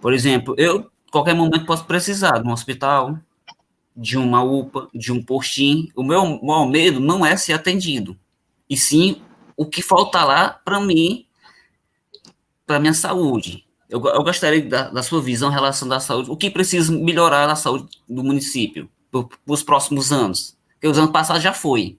Por 0.00 0.12
exemplo, 0.12 0.54
eu, 0.58 0.90
qualquer 1.10 1.34
momento, 1.34 1.66
posso 1.66 1.84
precisar 1.84 2.38
de 2.38 2.48
um 2.48 2.52
hospital, 2.52 3.18
de 3.96 4.18
uma 4.18 4.42
UPA, 4.42 4.88
de 4.94 5.12
um 5.12 5.22
postinho. 5.22 5.88
O 5.96 6.02
meu 6.02 6.40
maior 6.42 6.66
medo 6.66 7.00
não 7.00 7.24
é 7.24 7.36
ser 7.36 7.54
atendido, 7.54 8.16
e 8.68 8.76
sim 8.76 9.22
o 9.56 9.64
que 9.64 9.80
falta 9.80 10.22
lá 10.22 10.50
para 10.50 10.78
mim, 10.78 11.26
para 12.66 12.78
minha 12.78 12.92
saúde. 12.92 13.64
Eu, 13.88 14.04
eu 14.04 14.22
gostaria 14.22 14.62
da, 14.68 14.90
da, 14.90 15.02
sua 15.02 15.22
visão 15.22 15.48
em 15.48 15.54
relação 15.54 15.90
à 15.92 16.00
saúde. 16.00 16.30
O 16.30 16.36
que 16.36 16.50
precisa 16.50 16.92
melhorar 16.92 17.46
na 17.46 17.54
saúde 17.54 17.86
do 18.08 18.22
município 18.22 18.90
para 19.10 19.26
os 19.46 19.62
próximos 19.62 20.12
anos? 20.12 20.56
Porque 20.74 20.88
os 20.88 20.98
anos 20.98 21.12
passados 21.12 21.42
já 21.42 21.52
foi. 21.52 21.96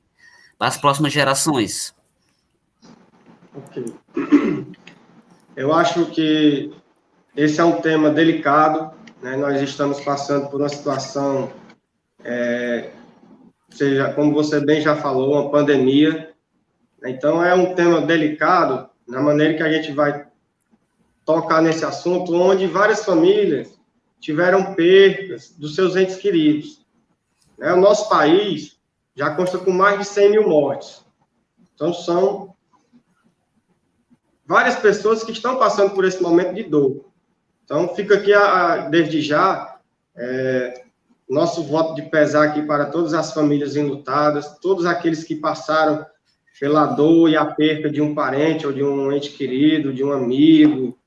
Para 0.57 0.67
as 0.67 0.77
próximas 0.77 1.13
gerações. 1.13 1.95
Ok. 3.55 3.93
Eu 5.55 5.73
acho 5.73 6.05
que 6.07 6.71
esse 7.37 7.61
é 7.61 7.63
um 7.63 7.79
tema 7.79 8.09
delicado. 8.09 8.91
Né? 9.21 9.37
Nós 9.37 9.61
estamos 9.61 10.01
passando 10.01 10.49
por 10.49 10.59
uma 10.59 10.67
situação, 10.67 11.51
é, 12.23 12.89
seja, 13.69 14.11
como 14.13 14.33
você 14.33 14.59
bem 14.59 14.81
já 14.81 14.95
falou, 14.95 15.33
uma 15.33 15.51
pandemia. 15.51 16.33
Então, 17.05 17.45
é 17.45 17.53
um 17.53 17.75
tema 17.75 18.01
delicado 18.01 18.89
na 19.07 19.21
maneira 19.21 19.53
que 19.53 19.61
a 19.61 19.71
gente 19.71 19.91
vai 19.91 20.25
tocar 21.23 21.61
nesse 21.61 21.85
assunto, 21.85 22.33
onde 22.33 22.65
várias 22.65 23.05
famílias 23.05 23.79
tiveram 24.19 24.73
percas 24.73 25.51
dos 25.51 25.75
seus 25.75 25.95
entes 25.95 26.15
queridos. 26.15 26.83
Né? 27.55 27.71
O 27.71 27.79
nosso 27.79 28.09
país 28.09 28.79
já 29.15 29.29
consta 29.29 29.59
com 29.59 29.71
mais 29.71 29.99
de 29.99 30.05
100 30.05 30.31
mil 30.31 30.49
mortes. 30.49 31.05
Então, 31.75 31.93
são 31.93 32.55
várias 34.43 34.77
pessoas 34.77 35.23
que 35.23 35.31
estão 35.31 35.57
passando 35.57 35.93
por 35.93 36.03
esse 36.03 36.19
momento 36.19 36.55
de 36.55 36.63
dor. 36.63 37.06
Então, 37.67 37.93
fica 37.93 38.15
aqui, 38.15 38.33
a, 38.33 38.87
desde 38.87 39.19
já, 39.19 39.77
é, 40.15 40.85
nosso 41.29 41.61
voto 41.63 41.95
de 41.95 42.03
pesar 42.03 42.47
aqui 42.47 42.61
para 42.61 42.85
todas 42.85 43.13
as 43.13 43.33
famílias 43.33 43.75
enlutadas, 43.75 44.57
todos 44.59 44.85
aqueles 44.85 45.25
que 45.25 45.35
passaram 45.35 46.05
pela 46.57 46.85
dor 46.85 47.29
e 47.29 47.35
a 47.35 47.43
perca 47.43 47.89
de 47.89 48.01
um 48.01 48.15
parente 48.15 48.65
ou 48.65 48.71
de 48.71 48.81
um 48.81 49.11
ente 49.11 49.31
querido, 49.31 49.93
de 49.93 50.01
um 50.01 50.13
amigo. 50.13 50.97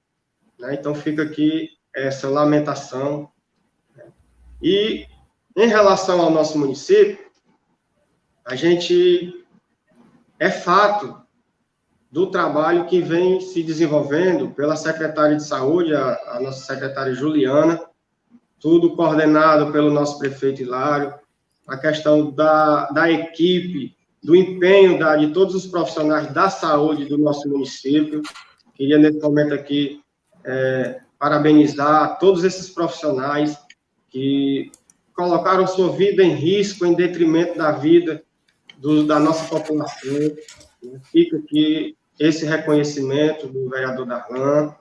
Né? 0.59 0.75
Então, 0.75 0.95
fica 0.95 1.23
aqui 1.23 1.71
essa 1.97 2.29
lamentação. 2.29 3.31
E, 4.63 5.07
em 5.57 5.67
relação 5.67 6.21
ao 6.21 6.31
nosso 6.31 6.59
município, 6.59 7.19
a 8.45 8.55
gente 8.55 9.47
é 10.39 10.51
fato 10.51 11.19
do 12.11 12.27
trabalho 12.27 12.87
que 12.87 13.01
vem 13.01 13.41
se 13.41 13.63
desenvolvendo 13.63 14.51
pela 14.51 14.75
secretária 14.75 15.37
de 15.37 15.45
saúde, 15.45 15.95
a, 15.95 16.19
a 16.33 16.41
nossa 16.41 16.65
secretária 16.65 17.15
Juliana, 17.15 17.81
tudo 18.59 18.97
coordenado 18.97 19.73
pelo 19.73 19.91
nosso 19.91 20.19
prefeito 20.19 20.63
Hilário, 20.63 21.15
a 21.67 21.77
questão 21.77 22.31
da, 22.33 22.87
da 22.91 23.11
equipe, 23.11 23.95
do 24.23 24.35
empenho 24.35 24.99
da, 24.99 25.17
de 25.17 25.33
todos 25.33 25.55
os 25.55 25.67
profissionais 25.67 26.33
da 26.33 26.51
saúde 26.51 27.05
do 27.05 27.17
nosso 27.17 27.49
município. 27.49 28.23
Queria, 28.75 28.99
nesse 28.99 29.21
momento 29.21 29.55
aqui, 29.55 30.03
é, 30.45 31.01
parabenizar 31.19 32.19
todos 32.19 32.43
esses 32.43 32.69
profissionais 32.71 33.57
que 34.11 34.73
colocaram 35.15 35.67
sua 35.67 35.93
vida 35.93 36.25
em 36.25 36.35
risco 36.35 36.85
em 36.85 36.95
detrimento 36.95 37.57
da 37.57 37.71
vida 37.73 38.23
do, 38.79 39.07
da 39.07 39.21
nossa 39.21 39.45
população. 39.49 40.11
Fica 41.13 41.37
aqui 41.37 41.97
esse 42.21 42.45
reconhecimento 42.45 43.49
do 43.49 43.71
vereador 43.71 44.05
Darlan, 44.05 44.75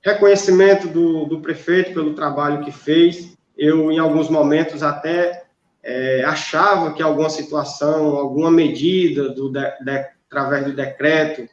reconhecimento 0.00 0.86
do, 0.86 1.24
do 1.24 1.40
prefeito 1.40 1.92
pelo 1.92 2.14
trabalho 2.14 2.64
que 2.64 2.70
fez. 2.70 3.36
Eu, 3.58 3.90
em 3.90 3.98
alguns 3.98 4.30
momentos, 4.30 4.84
até 4.84 5.46
é, 5.82 6.22
achava 6.24 6.94
que 6.94 7.02
alguma 7.02 7.28
situação, 7.28 8.16
alguma 8.16 8.52
medida 8.52 9.30
do 9.30 9.50
de, 9.50 9.60
de, 9.60 10.06
através 10.30 10.64
do 10.64 10.72
decreto 10.72 11.48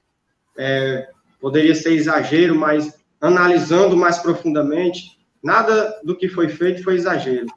é, 0.56 1.10
poderia 1.42 1.74
ser 1.74 1.94
exagero, 1.94 2.56
mas 2.56 2.96
analisando 3.20 3.98
mais 3.98 4.20
profundamente, 4.20 5.18
nada 5.44 6.00
do 6.04 6.16
que 6.16 6.30
foi 6.30 6.48
feito 6.48 6.84
foi 6.84 6.94
exagero. 6.94 7.48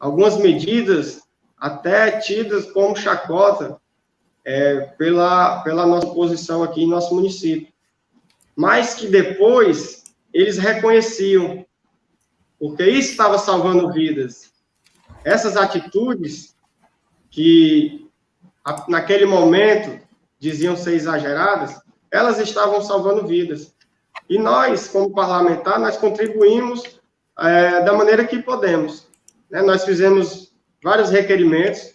Algumas 0.00 0.38
medidas 0.38 1.22
até 1.58 2.12
tidas 2.20 2.72
como 2.72 2.96
chacota 2.96 3.78
é, 4.44 4.80
pela, 4.98 5.62
pela 5.62 5.86
nossa 5.86 6.08
posição 6.08 6.62
aqui 6.62 6.82
em 6.82 6.88
nosso 6.88 7.14
município. 7.14 7.72
Mas 8.54 8.94
que 8.94 9.06
depois 9.08 10.04
eles 10.32 10.58
reconheciam, 10.58 11.64
porque 12.58 12.84
isso 12.84 13.12
estava 13.12 13.38
salvando 13.38 13.92
vidas. 13.92 14.52
Essas 15.24 15.56
atitudes 15.56 16.54
que 17.30 18.08
naquele 18.88 19.26
momento 19.26 20.02
diziam 20.38 20.76
ser 20.76 20.94
exageradas, 20.94 21.80
elas 22.10 22.38
estavam 22.38 22.80
salvando 22.82 23.26
vidas. 23.26 23.74
E 24.28 24.38
nós, 24.38 24.88
como 24.88 25.12
parlamentar, 25.12 25.78
nós 25.78 25.96
contribuímos 25.96 27.00
é, 27.38 27.82
da 27.82 27.92
maneira 27.92 28.24
que 28.24 28.42
podemos. 28.42 29.08
Né? 29.50 29.62
Nós 29.62 29.84
fizemos 29.84 30.54
vários 30.82 31.10
requerimentos 31.10 31.92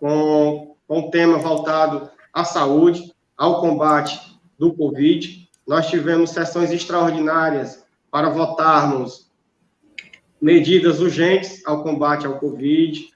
com 0.00 0.65
com 0.86 1.00
um 1.00 1.10
tema 1.10 1.38
voltado 1.38 2.10
à 2.32 2.44
saúde, 2.44 3.12
ao 3.36 3.60
combate 3.60 4.18
do 4.58 4.72
Covid. 4.72 5.48
Nós 5.66 5.88
tivemos 5.88 6.30
sessões 6.30 6.70
extraordinárias 6.70 7.84
para 8.10 8.30
votarmos 8.30 9.30
medidas 10.40 11.00
urgentes 11.00 11.66
ao 11.66 11.82
combate 11.82 12.26
ao 12.26 12.38
Covid. 12.38 13.10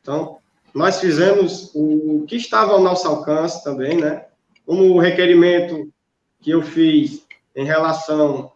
Então, 0.00 0.38
nós 0.72 1.00
fizemos 1.00 1.70
o 1.74 2.24
que 2.28 2.36
estava 2.36 2.72
ao 2.72 2.80
nosso 2.80 3.08
alcance 3.08 3.64
também, 3.64 3.96
né? 3.96 4.26
Como 4.64 4.84
o 4.94 4.98
requerimento 4.98 5.90
que 6.40 6.50
eu 6.50 6.62
fiz 6.62 7.26
em 7.54 7.64
relação 7.64 8.52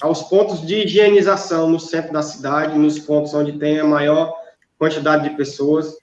aos 0.00 0.22
pontos 0.22 0.64
de 0.64 0.84
higienização 0.84 1.68
no 1.68 1.80
centro 1.80 2.12
da 2.12 2.22
cidade, 2.22 2.78
nos 2.78 2.98
pontos 2.98 3.34
onde 3.34 3.58
tem 3.58 3.80
a 3.80 3.84
maior 3.84 4.32
quantidade 4.78 5.28
de 5.28 5.36
pessoas, 5.36 5.96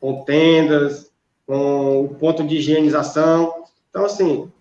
com 0.00 0.22
tendas, 0.24 1.07
com 1.48 2.04
o 2.04 2.14
ponto 2.16 2.46
de 2.46 2.56
higienização. 2.56 3.64
Então, 3.88 4.04
assim, 4.04 4.52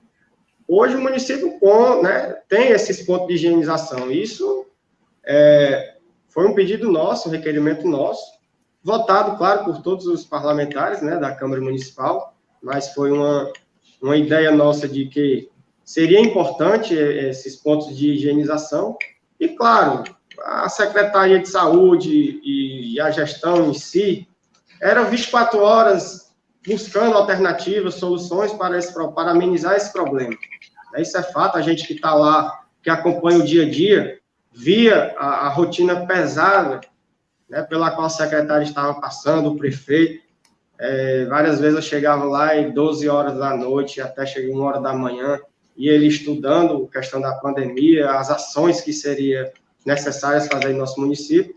hoje 0.65 0.95
o 0.95 1.01
município 1.01 1.59
com, 1.59 2.01
né, 2.01 2.37
tem 2.47 2.69
esses 2.69 3.03
pontos 3.03 3.27
de 3.27 3.33
higienização. 3.33 4.09
Isso 4.09 4.65
é, 5.25 5.95
foi 6.29 6.47
um 6.47 6.55
pedido 6.55 6.89
nosso, 6.89 7.27
um 7.27 7.31
requerimento 7.33 7.85
nosso, 7.85 8.37
votado, 8.81 9.37
claro, 9.37 9.65
por 9.65 9.81
todos 9.81 10.05
os 10.07 10.23
parlamentares 10.23 11.01
né, 11.01 11.17
da 11.17 11.35
Câmara 11.35 11.59
Municipal, 11.59 12.33
mas 12.63 12.93
foi 12.93 13.11
uma, 13.11 13.51
uma 14.01 14.15
ideia 14.15 14.49
nossa 14.51 14.87
de 14.87 15.07
que 15.07 15.49
seria 15.83 16.21
importante 16.21 16.93
esses 16.93 17.57
pontos 17.57 17.97
de 17.97 18.13
higienização. 18.13 18.97
E, 19.37 19.49
claro, 19.49 20.05
a 20.41 20.69
Secretaria 20.69 21.39
de 21.39 21.49
Saúde 21.49 22.39
e 22.41 22.97
a 23.01 23.11
gestão 23.11 23.69
em 23.69 23.73
si 23.73 24.25
era 24.81 25.03
24 25.03 25.59
horas 25.59 26.26
buscando 26.67 27.15
alternativas, 27.15 27.95
soluções 27.95 28.51
para, 28.53 28.77
esse, 28.77 28.93
para 28.93 29.31
amenizar 29.31 29.75
esse 29.75 29.91
problema. 29.91 30.35
Isso 30.97 31.17
é 31.17 31.23
fato, 31.23 31.57
a 31.57 31.61
gente 31.61 31.87
que 31.87 31.93
está 31.93 32.13
lá, 32.13 32.65
que 32.83 32.89
acompanha 32.89 33.39
o 33.39 33.45
dia 33.45 33.63
a 33.63 33.69
dia, 33.69 34.19
via 34.51 35.15
a, 35.17 35.47
a 35.47 35.49
rotina 35.49 36.05
pesada 36.05 36.81
né, 37.49 37.61
pela 37.61 37.91
qual 37.91 38.07
o 38.07 38.09
secretário 38.09 38.63
estava 38.63 38.99
passando, 38.99 39.51
o 39.51 39.57
prefeito. 39.57 40.25
É, 40.79 41.25
várias 41.25 41.59
vezes 41.59 41.75
eu 41.75 41.81
chegava 41.81 42.25
lá 42.25 42.55
em 42.55 42.71
12 42.71 43.07
horas 43.07 43.37
da 43.37 43.55
noite, 43.55 44.01
até 44.01 44.25
cheguei 44.25 44.51
uma 44.51 44.65
hora 44.65 44.81
da 44.81 44.93
manhã, 44.93 45.39
e 45.75 45.87
ele 45.87 46.07
estudando 46.07 46.87
a 46.89 46.91
questão 46.91 47.21
da 47.21 47.33
pandemia, 47.35 48.11
as 48.11 48.29
ações 48.29 48.81
que 48.81 48.91
seriam 48.91 49.49
necessárias 49.85 50.47
fazer 50.47 50.71
em 50.71 50.77
nosso 50.77 50.99
município. 50.99 51.55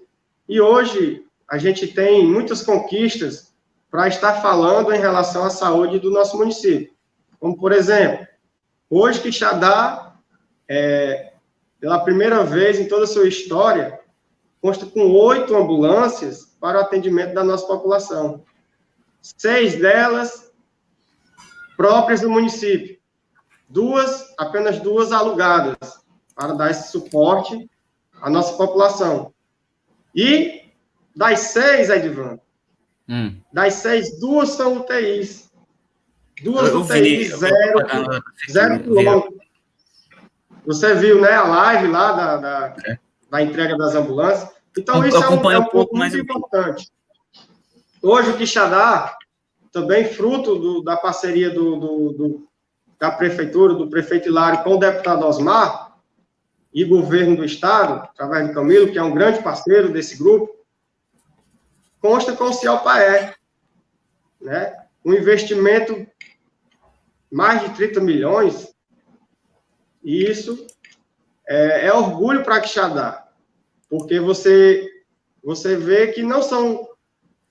E 0.48 0.60
hoje 0.60 1.24
a 1.48 1.58
gente 1.58 1.88
tem 1.88 2.24
muitas 2.26 2.62
conquistas 2.62 3.49
para 3.90 4.08
estar 4.08 4.40
falando 4.40 4.92
em 4.92 5.00
relação 5.00 5.44
à 5.44 5.50
saúde 5.50 5.98
do 5.98 6.10
nosso 6.10 6.38
município. 6.38 6.92
Como, 7.38 7.56
por 7.56 7.72
exemplo, 7.72 8.26
hoje 8.88 9.20
Quixadá, 9.20 10.14
é, 10.68 11.32
pela 11.80 11.98
primeira 12.00 12.44
vez 12.44 12.78
em 12.78 12.86
toda 12.86 13.04
a 13.04 13.08
sua 13.08 13.26
história, 13.26 13.98
consta 14.60 14.86
com 14.86 15.10
oito 15.10 15.56
ambulâncias 15.56 16.56
para 16.60 16.78
o 16.78 16.82
atendimento 16.82 17.34
da 17.34 17.42
nossa 17.42 17.66
população. 17.66 18.44
Seis 19.20 19.76
delas 19.76 20.52
próprias 21.76 22.20
do 22.20 22.30
município. 22.30 22.98
Duas, 23.68 24.34
apenas 24.38 24.80
duas 24.80 25.12
alugadas, 25.12 25.78
para 26.34 26.52
dar 26.52 26.70
esse 26.70 26.90
suporte 26.90 27.70
à 28.20 28.28
nossa 28.28 28.54
população. 28.56 29.32
E 30.14 30.70
das 31.14 31.40
seis, 31.40 31.88
Edvan, 31.88 32.38
Hum. 33.10 33.40
Das 33.52 33.74
seis, 33.74 34.20
duas 34.20 34.50
são 34.50 34.76
UTIs. 34.76 35.50
Duas 36.42 36.68
eu, 36.68 36.80
UTIs, 36.80 37.02
vi, 37.02 37.24
zero, 37.28 37.78
zero 38.48 38.80
quilômetro. 38.84 39.40
Você 40.64 40.94
viu, 40.94 41.20
né, 41.20 41.32
a 41.32 41.42
live 41.42 41.88
lá 41.88 42.12
da, 42.12 42.36
da, 42.36 42.76
é. 42.86 42.98
da 43.28 43.42
entrega 43.42 43.76
das 43.76 43.96
ambulâncias. 43.96 44.48
Então, 44.78 45.02
eu, 45.02 45.08
isso 45.08 45.16
é 45.16 45.28
um, 45.28 45.50
é 45.50 45.58
um 45.58 45.64
ponto 45.64 45.96
muito 45.96 46.16
importante. 46.16 46.88
Hoje, 48.00 48.30
o 48.30 48.36
Quixadá, 48.36 49.16
também 49.72 50.04
fruto 50.04 50.56
do, 50.56 50.82
da 50.82 50.96
parceria 50.96 51.50
do, 51.50 51.76
do, 51.76 52.12
do, 52.12 52.48
da 52.98 53.10
prefeitura, 53.10 53.74
do 53.74 53.90
prefeito 53.90 54.28
Hilário 54.28 54.62
com 54.62 54.76
o 54.76 54.78
deputado 54.78 55.26
Osmar 55.26 55.96
e 56.72 56.84
governo 56.84 57.36
do 57.36 57.44
estado, 57.44 58.04
através 58.04 58.46
do 58.46 58.54
Camilo, 58.54 58.92
que 58.92 58.98
é 58.98 59.02
um 59.02 59.12
grande 59.12 59.42
parceiro 59.42 59.92
desse 59.92 60.16
grupo, 60.16 60.59
consta 62.00 62.34
com 62.34 62.44
o 62.44 62.52
CIOPAE, 62.52 63.34
né? 64.40 64.76
Um 65.04 65.14
investimento 65.14 66.06
mais 67.30 67.62
de 67.62 67.70
30 67.76 68.00
milhões, 68.00 68.74
e 70.02 70.24
isso 70.24 70.66
é, 71.46 71.86
é 71.86 71.92
orgulho 71.92 72.42
para 72.42 72.60
Quixadá, 72.60 73.28
porque 73.88 74.18
você, 74.18 74.88
você 75.42 75.76
vê 75.76 76.08
que 76.08 76.22
não 76.22 76.42
são 76.42 76.88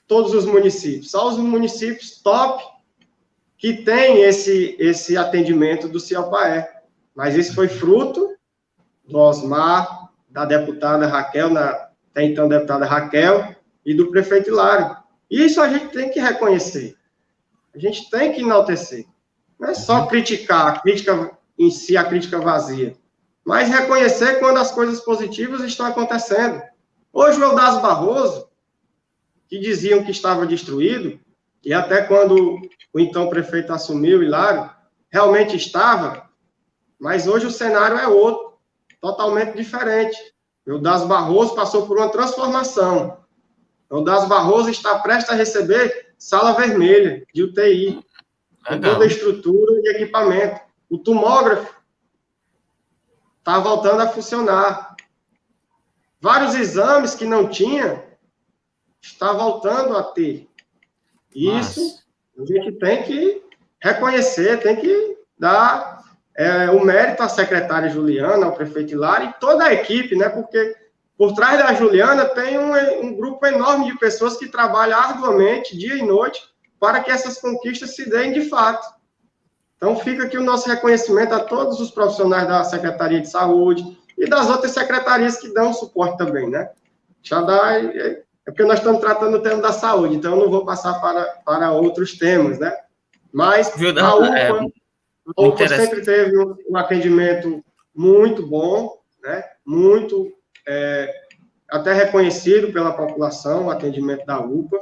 todos 0.07 0.33
os 0.33 0.45
municípios, 0.45 1.11
só 1.11 1.29
os 1.29 1.37
municípios 1.37 2.19
top 2.21 2.63
que 3.59 3.83
têm 3.83 4.23
esse, 4.23 4.75
esse 4.79 5.17
atendimento 5.17 5.87
do 5.87 5.99
CIOPAE. 5.99 6.65
Mas 7.13 7.35
isso 7.35 7.53
foi 7.53 7.67
fruto 7.67 8.33
do 9.05 9.19
Osmar, 9.19 10.09
da 10.29 10.45
deputada 10.45 11.05
Raquel, 11.05 11.49
na, 11.49 11.89
até 12.11 12.23
então 12.23 12.47
deputada 12.47 12.85
Raquel, 12.85 13.55
e 13.85 13.93
do 13.93 14.09
prefeito 14.09 14.49
Hilário. 14.49 14.97
Isso 15.29 15.61
a 15.61 15.69
gente 15.69 15.87
tem 15.89 16.09
que 16.09 16.19
reconhecer. 16.19 16.95
A 17.73 17.77
gente 17.77 18.09
tem 18.09 18.33
que 18.33 18.41
enaltecer. 18.41 19.05
Não 19.59 19.69
é 19.69 19.73
só 19.73 20.05
criticar, 20.05 20.67
a 20.67 20.79
crítica 20.79 21.37
em 21.57 21.69
si, 21.69 21.97
a 21.97 22.05
crítica 22.05 22.39
vazia, 22.39 22.95
mas 23.45 23.69
reconhecer 23.69 24.39
quando 24.39 24.57
as 24.57 24.71
coisas 24.71 25.01
positivas 25.01 25.61
estão 25.61 25.85
acontecendo. 25.85 26.61
Hoje 27.11 27.39
o 27.39 27.43
Eudaz 27.43 27.81
Barroso, 27.81 28.47
que 29.47 29.59
diziam 29.59 30.03
que 30.03 30.11
estava 30.11 30.45
destruído, 30.45 31.19
e 31.63 31.73
até 31.73 32.03
quando 32.03 32.59
o 32.93 32.99
então 32.99 33.29
prefeito 33.29 33.73
assumiu, 33.73 34.23
Hilário, 34.23 34.69
realmente 35.11 35.57
estava, 35.57 36.29
mas 36.99 37.27
hoje 37.27 37.45
o 37.45 37.51
cenário 37.51 37.97
é 37.97 38.07
outro, 38.07 38.53
totalmente 39.01 39.55
diferente. 39.55 40.17
O 40.67 40.77
Das 40.77 41.03
Barroso 41.03 41.55
passou 41.55 41.87
por 41.87 41.97
uma 41.97 42.09
transformação. 42.09 43.18
O 43.89 44.01
Das 44.01 44.27
Barroso 44.27 44.69
está 44.69 44.99
prestes 44.99 45.31
a 45.31 45.35
receber 45.35 46.13
sala 46.17 46.53
vermelha 46.53 47.25
de 47.33 47.43
UTI, 47.43 48.05
com 48.67 48.79
toda 48.79 49.03
a 49.03 49.07
estrutura 49.07 49.81
e 49.83 49.95
equipamento. 49.95 50.61
O 50.89 50.97
tomógrafo 50.97 51.73
está 53.39 53.59
voltando 53.59 54.01
a 54.01 54.09
funcionar. 54.09 54.95
Vários 56.21 56.53
exames 56.53 57.15
que 57.15 57.25
não 57.25 57.47
tinha, 57.47 58.03
está 59.01 59.31
voltando 59.31 59.97
a 59.97 60.03
ter. 60.03 60.47
Isso 61.33 62.03
a 62.37 62.45
gente 62.45 62.73
tem 62.73 63.03
que 63.03 63.43
reconhecer, 63.81 64.59
tem 64.61 64.75
que 64.75 65.17
dar 65.37 66.03
é, 66.35 66.69
o 66.69 66.83
mérito 66.83 67.23
à 67.23 67.29
secretária 67.29 67.89
Juliana, 67.89 68.45
ao 68.45 68.53
prefeito 68.53 68.93
Hilário 68.93 69.29
e 69.29 69.39
toda 69.39 69.65
a 69.65 69.73
equipe, 69.73 70.15
né? 70.15 70.29
Porque 70.29 70.75
por 71.19 71.33
trás 71.33 71.59
da 71.59 71.73
Juliana 71.73 72.23
tem 72.23 72.57
um, 72.57 72.71
um 73.03 73.13
grupo 73.13 73.45
enorme 73.45 73.91
de 73.91 73.99
pessoas 73.99 74.37
que 74.37 74.47
trabalham 74.47 74.97
arduamente, 74.97 75.77
dia 75.77 75.95
e 75.95 76.01
noite, 76.01 76.41
para 76.79 77.01
que 77.03 77.11
essas 77.11 77.37
conquistas 77.37 77.93
se 77.93 78.09
deem 78.09 78.31
de 78.31 78.47
fato. 78.47 78.87
Então, 79.75 79.97
fica 79.97 80.23
aqui 80.23 80.37
o 80.37 80.43
nosso 80.43 80.69
reconhecimento 80.69 81.33
a 81.33 81.41
todos 81.41 81.81
os 81.81 81.91
profissionais 81.91 82.47
da 82.47 82.63
Secretaria 82.63 83.19
de 83.19 83.29
Saúde 83.29 83.83
e 84.17 84.29
das 84.29 84.49
outras 84.49 84.71
secretarias 84.71 85.35
que 85.35 85.53
dão 85.53 85.73
suporte 85.73 86.17
também, 86.17 86.49
né? 86.49 86.69
Já 87.21 87.41
dá, 87.41 87.77
é, 87.77 88.23
é 88.45 88.51
porque 88.51 88.63
nós 88.63 88.77
estamos 88.79 89.01
tratando 89.01 89.35
o 89.35 89.41
tema 89.41 89.61
da 89.61 89.73
saúde, 89.73 90.15
então 90.15 90.31
eu 90.31 90.39
não 90.39 90.49
vou 90.49 90.65
passar 90.65 91.01
para, 91.01 91.23
para 91.45 91.71
outros 91.73 92.17
temas, 92.17 92.59
né? 92.59 92.73
Mas 93.29 93.73
Viu, 93.75 93.89
a 93.99 94.15
UPA, 94.15 94.39
é, 94.39 94.49
a 94.49 95.41
UPA 95.41 95.67
sempre 95.67 96.01
teve 96.01 96.37
um, 96.37 96.55
um, 96.69 96.77
atendimento 96.77 97.61
muito 97.93 98.47
bom, 98.47 98.97
né? 99.21 99.43
Muito, 99.65 100.31
é, 100.69 101.11
até 101.67 101.93
reconhecido 101.93 102.71
pela 102.71 102.93
população, 102.93 103.65
o 103.65 103.71
atendimento 103.71 104.23
da 104.25 104.39
UPA. 104.39 104.79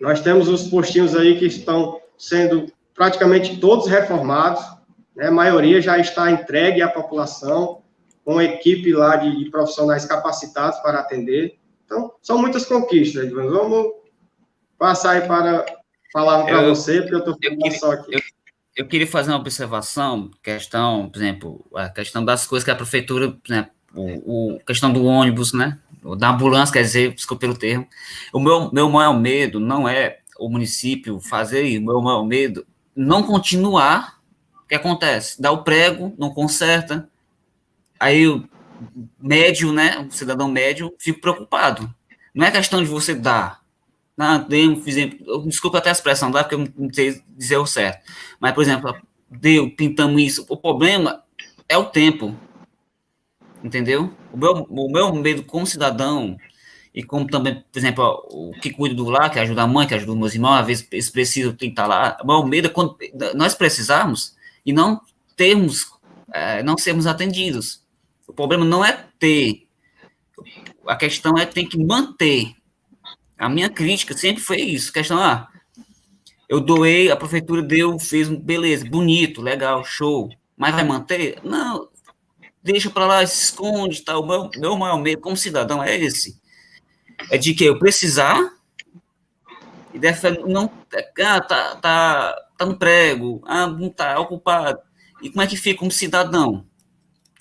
Nós 0.00 0.20
temos 0.20 0.48
os 0.48 0.68
postinhos 0.68 1.16
aí 1.16 1.36
que 1.36 1.46
estão 1.46 2.00
sendo 2.16 2.72
praticamente 2.94 3.58
todos 3.58 3.88
reformados, 3.88 4.62
né? 5.16 5.26
a 5.26 5.32
maioria 5.32 5.82
já 5.82 5.98
está 5.98 6.30
entregue 6.30 6.80
à 6.80 6.88
população, 6.88 7.82
com 8.24 8.40
equipe 8.40 8.92
lá 8.92 9.16
de, 9.16 9.36
de 9.36 9.50
profissionais 9.50 10.04
capacitados 10.04 10.78
para 10.80 11.00
atender. 11.00 11.58
Então, 11.84 12.12
são 12.22 12.38
muitas 12.38 12.64
conquistas, 12.66 13.24
Edvan. 13.24 13.50
Vamos 13.50 13.92
passar 14.78 15.12
aí 15.12 15.26
para 15.26 15.66
falar 16.12 16.44
para 16.44 16.62
você, 16.62 17.00
porque 17.00 17.14
eu 17.14 17.18
estou 17.18 17.36
falando 17.42 17.72
só 17.72 17.92
aqui. 17.92 18.14
Eu, 18.14 18.20
eu, 18.76 18.86
queria 18.86 19.06
fazer 19.06 19.30
uma 19.30 19.40
observação, 19.40 20.30
questão, 20.42 21.08
por 21.08 21.18
exemplo, 21.18 21.66
a 21.74 21.88
questão 21.88 22.24
das 22.24 22.46
coisas 22.46 22.64
que 22.64 22.70
a 22.70 22.76
prefeitura, 22.76 23.36
né, 23.48 23.68
o, 23.94 24.54
o 24.54 24.60
questão 24.60 24.92
do 24.92 25.04
ônibus, 25.04 25.52
né, 25.52 25.78
da 26.18 26.30
ambulância, 26.30 26.72
quer 26.72 26.82
dizer, 26.82 27.14
desculpe 27.14 27.40
pelo 27.40 27.56
termo. 27.56 27.86
O 28.32 28.40
meu, 28.40 28.70
meu 28.72 28.88
maior 28.88 29.18
medo 29.18 29.60
não 29.60 29.88
é 29.88 30.18
o 30.38 30.48
município 30.48 31.20
fazer 31.20 31.62
isso, 31.64 31.82
o 31.82 31.86
meu 31.86 32.00
maior 32.00 32.24
medo 32.24 32.66
não 32.94 33.22
continuar. 33.22 34.20
O 34.64 34.68
que 34.70 34.74
acontece? 34.74 35.40
Dá 35.40 35.50
o 35.50 35.64
prego, 35.64 36.14
não 36.16 36.30
conserta, 36.30 37.08
aí 37.98 38.26
o 38.26 38.48
médio, 39.20 39.72
né, 39.72 40.06
o 40.08 40.12
cidadão 40.12 40.48
médio, 40.48 40.94
fica 40.98 41.20
preocupado. 41.20 41.92
Não 42.34 42.46
é 42.46 42.50
questão 42.50 42.82
de 42.82 42.88
você 42.88 43.14
dar. 43.14 43.60
Não, 44.16 44.46
deu, 44.46 44.80
fizemos, 44.82 45.16
desculpa 45.46 45.78
até 45.78 45.88
a 45.88 45.92
expressão, 45.92 46.30
dá, 46.30 46.44
porque 46.44 46.54
eu 46.54 46.68
não 46.76 46.92
sei 46.92 47.22
dizer 47.36 47.56
o 47.56 47.66
certo. 47.66 48.04
Mas, 48.38 48.52
por 48.52 48.62
exemplo, 48.62 48.94
deu, 49.30 49.70
pintamos 49.70 50.20
isso. 50.22 50.46
O 50.48 50.56
problema 50.56 51.22
é 51.68 51.76
o 51.76 51.86
tempo. 51.86 52.36
Entendeu? 53.62 54.12
O 54.32 54.36
meu, 54.36 54.66
o 54.68 54.90
meu 54.90 55.12
medo 55.12 55.42
como 55.42 55.66
cidadão, 55.66 56.36
e 56.94 57.02
como 57.02 57.26
também, 57.26 57.62
por 57.70 57.78
exemplo, 57.78 58.26
o 58.30 58.52
que 58.60 58.70
cuida 58.70 58.94
do 58.94 59.08
lar, 59.08 59.30
que 59.30 59.38
ajuda 59.38 59.62
a 59.62 59.66
mãe, 59.66 59.86
que 59.86 59.94
ajuda 59.94 60.12
os 60.12 60.18
meus 60.18 60.34
irmãos, 60.34 60.60
às 60.60 60.66
vezes 60.66 60.88
eles 60.90 61.10
precisam 61.10 61.52
tem 61.52 61.68
que 61.68 61.72
estar 61.72 61.86
lá. 61.86 62.16
O 62.22 62.26
meu 62.26 62.44
medo 62.44 62.66
é 62.66 62.70
quando 62.70 62.96
nós 63.34 63.54
precisarmos 63.54 64.34
e 64.66 64.72
não 64.72 65.00
termos, 65.36 65.86
é, 66.32 66.62
não 66.62 66.76
sermos 66.76 67.06
atendidos. 67.06 67.84
O 68.26 68.32
problema 68.32 68.64
não 68.64 68.84
é 68.84 69.06
ter, 69.18 69.66
a 70.86 70.96
questão 70.96 71.36
é 71.38 71.46
tem 71.46 71.68
que 71.68 71.78
manter. 71.78 72.54
A 73.38 73.48
minha 73.48 73.70
crítica 73.70 74.16
sempre 74.16 74.42
foi 74.42 74.60
isso, 74.60 74.92
questão, 74.92 75.18
ah, 75.18 75.48
eu 76.48 76.60
doei, 76.60 77.10
a 77.10 77.16
prefeitura 77.16 77.62
deu, 77.62 77.98
fez, 77.98 78.28
beleza, 78.28 78.84
bonito, 78.84 79.40
legal, 79.40 79.84
show, 79.84 80.28
mas 80.56 80.74
vai 80.74 80.84
manter? 80.84 81.38
Não, 81.44 81.88
deixa 82.62 82.90
para 82.90 83.06
lá, 83.06 83.26
se 83.26 83.44
esconde, 83.44 84.02
tá? 84.02 84.18
O 84.18 84.26
meu, 84.26 84.50
meu 84.56 84.76
maior 84.76 84.98
medo 84.98 85.20
como 85.20 85.36
cidadão 85.36 85.82
é 85.82 85.96
esse. 85.96 86.40
É 87.30 87.36
de 87.36 87.54
que 87.54 87.64
eu 87.64 87.78
precisar 87.78 88.52
e 89.92 89.98
deve 89.98 90.30
não 90.46 90.70
ah, 91.24 91.40
tá, 91.40 91.76
tá, 91.76 92.46
tá 92.56 92.66
no 92.66 92.76
prego, 92.76 93.42
ah, 93.46 93.66
não 93.66 93.90
tá 93.90 94.18
ocupado. 94.18 94.78
E 95.22 95.30
como 95.30 95.42
é 95.42 95.46
que 95.46 95.56
fica 95.56 95.84
um 95.84 95.90
cidadão 95.90 96.64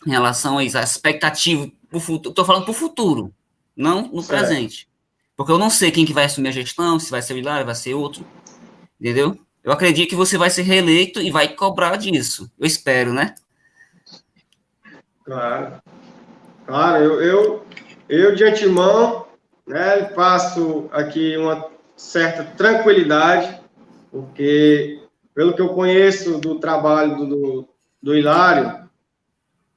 em 0.05 0.11
relação 0.11 0.57
a 0.57 0.63
isso, 0.63 0.77
a 0.77 0.83
expectativa 0.83 1.69
pro 1.89 1.99
futuro? 1.99 2.31
Estou 2.31 2.45
falando 2.45 2.63
para 2.63 2.71
o 2.71 2.75
futuro, 2.75 3.33
não 3.75 4.07
no 4.07 4.21
certo. 4.21 4.27
presente. 4.27 4.89
Porque 5.37 5.51
eu 5.51 5.57
não 5.57 5.69
sei 5.69 5.91
quem 5.91 6.05
que 6.05 6.13
vai 6.13 6.25
assumir 6.25 6.49
a 6.49 6.53
gestão, 6.53 6.99
se 6.99 7.11
vai 7.11 7.21
ser 7.21 7.33
o 7.33 7.37
Hilário, 7.37 7.65
vai 7.65 7.75
ser 7.75 7.93
outro, 7.93 8.25
entendeu? 8.99 9.39
Eu 9.63 9.71
acredito 9.71 10.09
que 10.09 10.15
você 10.15 10.37
vai 10.37 10.49
ser 10.49 10.63
reeleito 10.63 11.21
e 11.21 11.31
vai 11.31 11.47
cobrar 11.49 11.95
disso. 11.95 12.51
Eu 12.59 12.65
espero, 12.65 13.13
né? 13.13 13.35
Claro. 15.29 15.81
Claro, 16.65 17.03
eu, 17.03 17.21
eu, 17.21 17.65
eu 18.09 18.35
de 18.35 18.43
antemão 18.43 19.27
né, 19.67 20.05
passo 20.05 20.89
aqui 20.91 21.37
uma 21.37 21.69
certa 21.95 22.43
tranquilidade, 22.43 23.61
porque, 24.09 24.99
pelo 25.35 25.53
que 25.53 25.61
eu 25.61 25.69
conheço 25.69 26.39
do 26.39 26.59
trabalho 26.59 27.15
do, 27.15 27.25
do, 27.27 27.69
do 28.01 28.17
Hilário, 28.17 28.89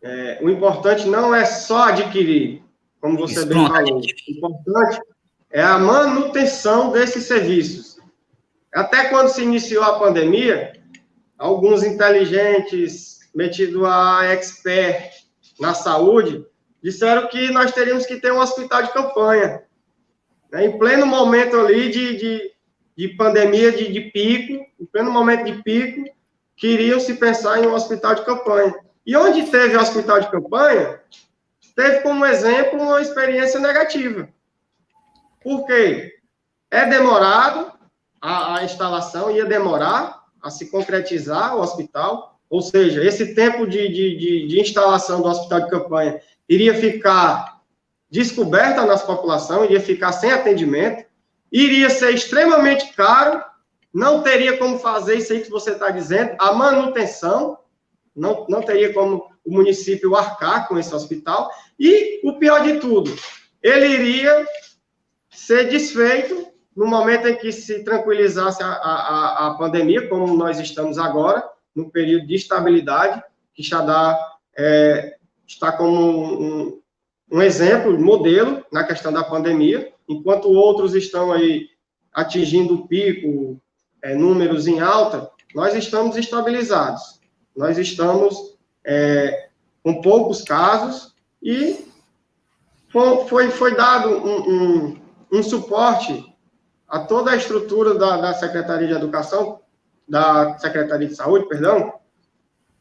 é, 0.00 0.38
o 0.40 0.48
importante 0.48 1.06
não 1.06 1.34
é 1.34 1.44
só 1.44 1.90
adquirir, 1.90 2.62
como 2.98 3.18
você 3.18 3.40
Isso, 3.40 3.46
bem 3.46 3.68
falou. 3.68 4.00
O 4.00 4.30
importante 4.30 5.02
é 5.50 5.62
a 5.62 5.78
manutenção 5.78 6.92
desses 6.92 7.24
serviços. 7.24 7.98
Até 8.74 9.10
quando 9.10 9.28
se 9.28 9.42
iniciou 9.42 9.84
a 9.84 9.98
pandemia, 9.98 10.72
alguns 11.36 11.82
inteligentes 11.82 13.20
metidos 13.34 13.84
a 13.84 14.24
expert 14.24 15.21
na 15.62 15.74
saúde, 15.74 16.44
disseram 16.82 17.28
que 17.28 17.52
nós 17.52 17.70
teríamos 17.70 18.04
que 18.04 18.16
ter 18.16 18.32
um 18.32 18.40
hospital 18.40 18.82
de 18.82 18.92
campanha. 18.92 19.62
Né? 20.50 20.66
Em 20.66 20.76
pleno 20.76 21.06
momento 21.06 21.56
ali 21.56 21.88
de, 21.88 22.16
de, 22.16 22.52
de 22.96 23.08
pandemia 23.10 23.70
de, 23.70 23.92
de, 23.92 24.00
pico, 24.10 24.66
em 24.80 24.84
pleno 24.84 25.12
momento 25.12 25.44
de 25.44 25.62
pico, 25.62 26.04
queriam 26.56 26.98
se 26.98 27.14
pensar 27.14 27.62
em 27.62 27.66
um 27.68 27.74
hospital 27.74 28.16
de 28.16 28.24
campanha. 28.24 28.74
E 29.06 29.16
onde 29.16 29.44
teve 29.44 29.76
hospital 29.76 30.18
de 30.18 30.30
campanha, 30.32 31.00
teve 31.76 32.00
como 32.00 32.26
exemplo 32.26 32.82
uma 32.82 33.00
experiência 33.00 33.60
negativa. 33.60 34.28
Por 35.40 35.64
quê? 35.64 36.12
É 36.72 36.86
demorado, 36.86 37.72
a, 38.20 38.58
a 38.58 38.64
instalação 38.64 39.30
ia 39.30 39.44
demorar 39.44 40.24
a 40.42 40.50
se 40.50 40.68
concretizar 40.70 41.56
o 41.56 41.60
hospital, 41.60 42.31
ou 42.52 42.60
seja, 42.60 43.02
esse 43.02 43.34
tempo 43.34 43.66
de, 43.66 43.88
de, 43.88 44.14
de, 44.14 44.46
de 44.46 44.60
instalação 44.60 45.22
do 45.22 45.28
hospital 45.28 45.60
de 45.62 45.70
campanha 45.70 46.20
iria 46.46 46.74
ficar 46.74 47.62
descoberta 48.10 48.82
na 48.82 48.88
nossa 48.88 49.06
população, 49.06 49.64
iria 49.64 49.80
ficar 49.80 50.12
sem 50.12 50.30
atendimento, 50.30 51.06
iria 51.50 51.88
ser 51.88 52.10
extremamente 52.10 52.92
caro, 52.92 53.42
não 53.90 54.22
teria 54.22 54.58
como 54.58 54.78
fazer 54.78 55.16
isso 55.16 55.32
aí 55.32 55.40
que 55.40 55.48
você 55.48 55.70
está 55.70 55.90
dizendo, 55.90 56.36
a 56.38 56.52
manutenção, 56.52 57.56
não, 58.14 58.44
não 58.50 58.60
teria 58.60 58.92
como 58.92 59.24
o 59.42 59.50
município 59.50 60.14
arcar 60.14 60.68
com 60.68 60.78
esse 60.78 60.94
hospital, 60.94 61.50
e 61.80 62.20
o 62.22 62.38
pior 62.38 62.62
de 62.62 62.80
tudo, 62.80 63.16
ele 63.62 63.86
iria 63.86 64.46
ser 65.30 65.70
desfeito 65.70 66.48
no 66.76 66.86
momento 66.86 67.26
em 67.28 67.36
que 67.36 67.50
se 67.50 67.82
tranquilizasse 67.82 68.62
a, 68.62 68.66
a, 68.66 69.46
a 69.46 69.54
pandemia, 69.54 70.06
como 70.06 70.36
nós 70.36 70.60
estamos 70.60 70.98
agora, 70.98 71.50
no 71.74 71.90
período 71.90 72.26
de 72.26 72.34
estabilidade, 72.34 73.22
que 73.54 73.62
Xadá 73.62 74.18
é, 74.56 75.16
está 75.46 75.72
como 75.72 76.42
um, 76.42 76.82
um 77.30 77.42
exemplo, 77.42 77.98
modelo 77.98 78.64
na 78.72 78.84
questão 78.84 79.12
da 79.12 79.24
pandemia, 79.24 79.92
enquanto 80.08 80.50
outros 80.50 80.94
estão 80.94 81.32
aí 81.32 81.68
atingindo 82.12 82.74
o 82.74 82.88
pico, 82.88 83.60
é, 84.02 84.14
números 84.14 84.66
em 84.66 84.80
alta, 84.80 85.30
nós 85.54 85.74
estamos 85.74 86.16
estabilizados. 86.16 87.20
Nós 87.56 87.78
estamos 87.78 88.56
é, 88.84 89.48
com 89.82 90.00
poucos 90.00 90.42
casos 90.42 91.14
e 91.42 91.86
foi, 92.90 93.50
foi 93.50 93.74
dado 93.74 94.10
um, 94.10 94.50
um, 94.50 95.02
um 95.32 95.42
suporte 95.42 96.24
a 96.86 97.00
toda 97.00 97.30
a 97.30 97.36
estrutura 97.36 97.94
da, 97.94 98.18
da 98.18 98.34
Secretaria 98.34 98.86
de 98.86 98.92
Educação, 98.92 99.61
da 100.08 100.58
Secretaria 100.58 101.08
de 101.08 101.14
Saúde, 101.14 101.48
perdão, 101.48 101.94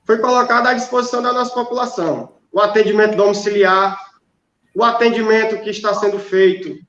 foi 0.05 0.17
colocada 0.17 0.69
à 0.69 0.73
disposição 0.73 1.21
da 1.21 1.31
nossa 1.31 1.53
população. 1.53 2.33
O 2.51 2.59
atendimento 2.59 3.15
domiciliar, 3.15 3.97
o 4.75 4.83
atendimento 4.83 5.61
que 5.61 5.69
está 5.69 5.93
sendo 5.93 6.19
feito, 6.19 6.79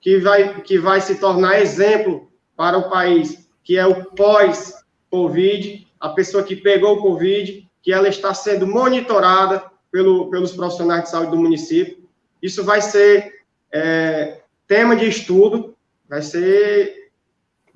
que 0.00 0.18
vai, 0.18 0.60
que 0.62 0.78
vai 0.78 1.00
se 1.00 1.16
tornar 1.16 1.60
exemplo 1.60 2.30
para 2.56 2.76
o 2.76 2.90
país, 2.90 3.48
que 3.62 3.76
é 3.76 3.86
o 3.86 4.04
pós-Covid, 4.06 5.86
a 6.00 6.08
pessoa 6.08 6.42
que 6.42 6.56
pegou 6.56 6.96
o 6.96 7.02
Covid, 7.02 7.68
que 7.80 7.92
ela 7.92 8.08
está 8.08 8.34
sendo 8.34 8.66
monitorada 8.66 9.64
pelo, 9.90 10.30
pelos 10.30 10.52
profissionais 10.52 11.04
de 11.04 11.10
saúde 11.10 11.30
do 11.30 11.36
município. 11.36 12.08
Isso 12.42 12.64
vai 12.64 12.80
ser 12.80 13.32
é, 13.72 14.40
tema 14.66 14.96
de 14.96 15.06
estudo, 15.06 15.76
vai 16.08 16.22
ser, 16.22 17.01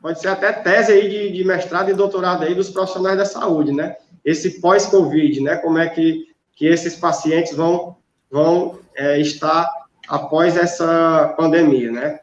pode 0.07 0.21
ser 0.21 0.29
até 0.29 0.53
tese 0.53 0.93
aí 0.93 1.09
de, 1.09 1.33
de 1.33 1.43
mestrado 1.43 1.91
e 1.91 1.95
doutorado 1.95 2.45
aí 2.45 2.55
dos 2.55 2.71
profissionais 2.71 3.19
da 3.19 3.25
saúde, 3.25 3.73
né? 3.73 3.97
Esse 4.25 4.61
pós-Covid, 4.61 5.41
né? 5.41 5.57
Como 5.57 5.79
é 5.79 5.89
que, 5.89 6.33
que 6.55 6.65
esses 6.65 6.95
pacientes 6.95 7.57
vão, 7.57 7.97
vão 8.31 8.79
é, 8.95 9.19
estar 9.21 9.69
após 10.07 10.57
essa 10.57 11.35
pandemia, 11.37 11.91
né? 11.91 12.21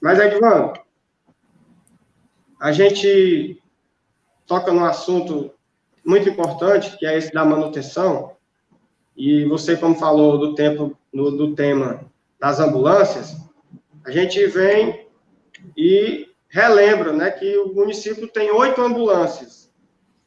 Mas, 0.00 0.20
Edvan, 0.20 0.72
a 2.60 2.70
gente 2.70 3.60
toca 4.46 4.72
num 4.72 4.84
assunto 4.84 5.50
muito 6.06 6.28
importante, 6.28 6.96
que 6.96 7.04
é 7.04 7.18
esse 7.18 7.32
da 7.32 7.44
manutenção, 7.44 8.36
e 9.16 9.44
você, 9.46 9.76
como 9.76 9.96
falou 9.96 10.38
do 10.38 10.54
tempo, 10.54 10.96
no, 11.12 11.32
do 11.32 11.56
tema 11.56 12.04
das 12.38 12.60
ambulâncias, 12.60 13.36
a 14.04 14.12
gente 14.12 14.46
vem 14.46 15.08
e 15.76 16.27
relembra, 16.48 17.12
né, 17.12 17.30
que 17.30 17.58
o 17.58 17.74
município 17.74 18.26
tem 18.26 18.50
oito 18.50 18.80
ambulâncias. 18.80 19.70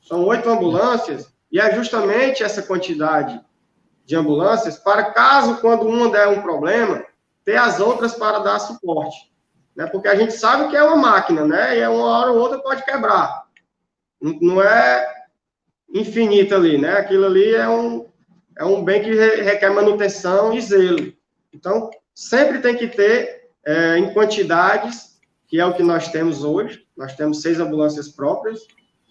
São 0.01 0.25
oito 0.25 0.49
ambulâncias, 0.49 1.31
e 1.51 1.60
é 1.60 1.73
justamente 1.75 2.43
essa 2.43 2.62
quantidade 2.62 3.39
de 4.05 4.15
ambulâncias 4.15 4.77
para 4.77 5.12
caso, 5.12 5.60
quando 5.62 5.88
uma 5.88 6.10
der 6.10 6.27
um 6.27 6.41
problema, 6.41 7.03
ter 7.43 7.57
as 7.57 7.79
outras 7.79 8.13
para 8.13 8.39
dar 8.39 8.60
suporte. 8.60 9.31
Né? 9.75 9.86
Porque 9.88 10.07
a 10.07 10.15
gente 10.15 10.34
sabe 10.34 10.69
que 10.69 10.77
é 10.77 10.84
uma 10.84 10.97
máquina, 10.97 11.45
né? 11.45 11.77
E 11.77 11.88
uma 11.88 12.05
hora 12.05 12.31
ou 12.31 12.39
outra 12.39 12.60
pode 12.60 12.84
quebrar. 12.84 13.45
Não 14.21 14.62
é 14.62 15.07
infinita 15.93 16.55
ali, 16.55 16.77
né? 16.77 16.93
Aquilo 16.93 17.25
ali 17.25 17.53
é 17.53 17.67
um, 17.67 18.05
é 18.57 18.65
um 18.65 18.84
bem 18.84 19.01
que 19.01 19.12
requer 19.12 19.69
manutenção 19.69 20.53
e 20.53 20.62
zelo. 20.62 21.13
Então, 21.53 21.89
sempre 22.13 22.60
tem 22.60 22.75
que 22.75 22.88
ter 22.88 23.49
é, 23.65 23.97
em 23.97 24.13
quantidades, 24.13 25.11
que 25.51 25.59
é 25.59 25.65
o 25.65 25.73
que 25.73 25.83
nós 25.83 26.07
temos 26.07 26.45
hoje. 26.45 26.85
Nós 26.95 27.13
temos 27.13 27.41
seis 27.41 27.59
ambulâncias 27.59 28.07
próprias, 28.07 28.61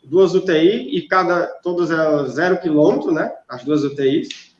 duas 0.02 0.34
UTI, 0.34 0.96
e 0.96 1.06
cada, 1.06 1.46
todas 1.62 1.90
elas 1.90 2.32
zero 2.32 2.58
quilômetro, 2.58 3.12
né? 3.12 3.30
As 3.46 3.62
duas 3.62 3.84
UTIs. 3.84 4.56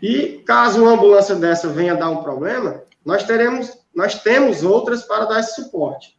E 0.00 0.40
caso 0.46 0.80
uma 0.80 0.92
ambulância 0.92 1.34
dessa 1.34 1.68
venha 1.68 1.96
dar 1.96 2.08
um 2.08 2.22
problema, 2.22 2.82
nós 3.04 3.24
teremos, 3.24 3.76
nós 3.92 4.22
temos 4.22 4.62
outras 4.62 5.02
para 5.02 5.24
dar 5.24 5.40
esse 5.40 5.56
suporte. 5.56 6.16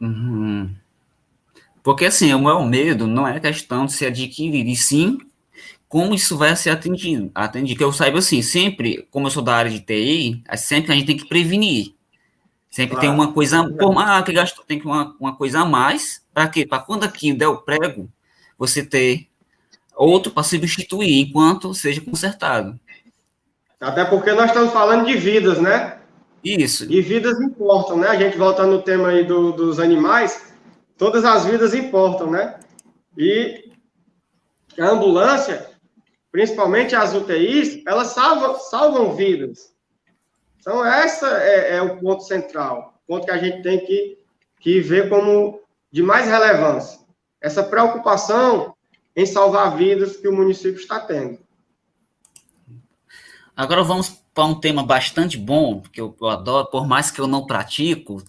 Uhum. 0.00 0.74
Porque 1.80 2.06
assim, 2.06 2.34
o 2.34 2.40
meu 2.40 2.64
medo 2.64 3.06
não 3.06 3.28
é 3.28 3.38
questão 3.38 3.86
de 3.86 3.92
se 3.92 4.04
adquirir, 4.04 4.66
e 4.66 4.74
sim 4.74 5.18
como 5.86 6.12
isso 6.12 6.36
vai 6.36 6.56
ser 6.56 6.70
atendido. 6.70 7.30
atendido. 7.32 7.78
Que 7.78 7.84
eu 7.84 7.92
saiba 7.92 8.18
assim, 8.18 8.42
sempre, 8.42 9.06
como 9.12 9.28
eu 9.28 9.30
sou 9.30 9.44
da 9.44 9.54
área 9.54 9.70
de 9.70 9.78
TI, 9.78 10.42
é 10.48 10.56
sempre 10.56 10.90
a 10.90 10.96
gente 10.96 11.06
tem 11.06 11.16
que 11.16 11.28
prevenir. 11.28 11.93
Sempre 12.74 12.96
claro. 12.96 13.00
tem 13.02 13.10
uma 13.14 13.32
coisa, 13.32 13.70
por 13.78 13.94
mais 13.94 14.24
que 14.24 14.32
gastou, 14.32 14.64
tem 14.64 14.82
uma, 14.82 15.14
uma 15.20 15.36
coisa 15.36 15.60
a 15.60 15.64
mais, 15.64 16.20
para 16.34 16.48
quê? 16.48 16.66
Para 16.66 16.80
quando 16.80 17.04
aqui 17.04 17.32
der 17.32 17.46
o 17.46 17.58
prego, 17.58 18.10
você 18.58 18.84
ter 18.84 19.28
outro 19.94 20.32
para 20.32 20.42
substituir, 20.42 21.20
enquanto 21.20 21.72
seja 21.72 22.00
consertado. 22.00 22.76
Até 23.80 24.04
porque 24.04 24.32
nós 24.32 24.46
estamos 24.46 24.72
falando 24.72 25.06
de 25.06 25.16
vidas, 25.16 25.60
né? 25.60 25.98
Isso. 26.42 26.90
E 26.90 27.00
vidas 27.00 27.40
importam, 27.40 27.98
né? 27.98 28.08
A 28.08 28.16
gente 28.16 28.36
volta 28.36 28.66
no 28.66 28.82
tema 28.82 29.10
aí 29.10 29.22
do, 29.22 29.52
dos 29.52 29.78
animais, 29.78 30.52
todas 30.98 31.24
as 31.24 31.44
vidas 31.44 31.74
importam, 31.74 32.32
né? 32.32 32.58
E 33.16 33.70
a 34.76 34.88
ambulância, 34.88 35.70
principalmente 36.32 36.96
as 36.96 37.14
UTIs, 37.14 37.84
elas 37.86 38.08
salvam, 38.08 38.58
salvam 38.58 39.14
vidas. 39.14 39.73
Então, 40.64 40.82
essa 40.82 41.26
é, 41.42 41.76
é, 41.76 41.82
o 41.82 41.98
ponto 41.98 42.22
central, 42.22 42.98
o 43.04 43.06
ponto 43.06 43.26
que 43.26 43.30
a 43.30 43.36
gente 43.36 43.62
tem 43.62 43.84
que, 43.84 44.18
que 44.58 44.80
ver 44.80 45.10
como 45.10 45.60
de 45.92 46.02
mais 46.02 46.26
relevância. 46.26 47.00
Essa 47.38 47.62
preocupação 47.62 48.74
em 49.14 49.26
salvar 49.26 49.76
vidas 49.76 50.16
que 50.16 50.26
o 50.26 50.32
município 50.32 50.80
está 50.80 50.98
tendo. 51.00 51.38
Agora 53.54 53.84
vamos 53.84 54.08
para 54.32 54.46
um 54.46 54.58
tema 54.58 54.82
bastante 54.82 55.36
bom, 55.36 55.82
que 55.82 56.00
eu, 56.00 56.16
eu, 56.18 56.28
adoro, 56.28 56.70
por 56.70 56.86
mais 56.88 57.10
que 57.10 57.20
eu 57.20 57.26
não 57.26 57.44
pratico, 57.44 58.22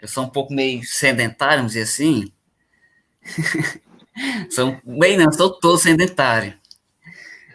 eu 0.00 0.08
sou 0.08 0.24
um 0.24 0.30
pouco 0.30 0.54
meio 0.54 0.82
sedentário, 0.82 1.58
vamos 1.58 1.72
dizer 1.72 1.82
assim. 1.82 2.32
sou 4.50 4.80
bem 4.82 5.18
não, 5.18 5.30
sou 5.30 5.52
todo 5.60 5.76
sedentário. 5.76 6.58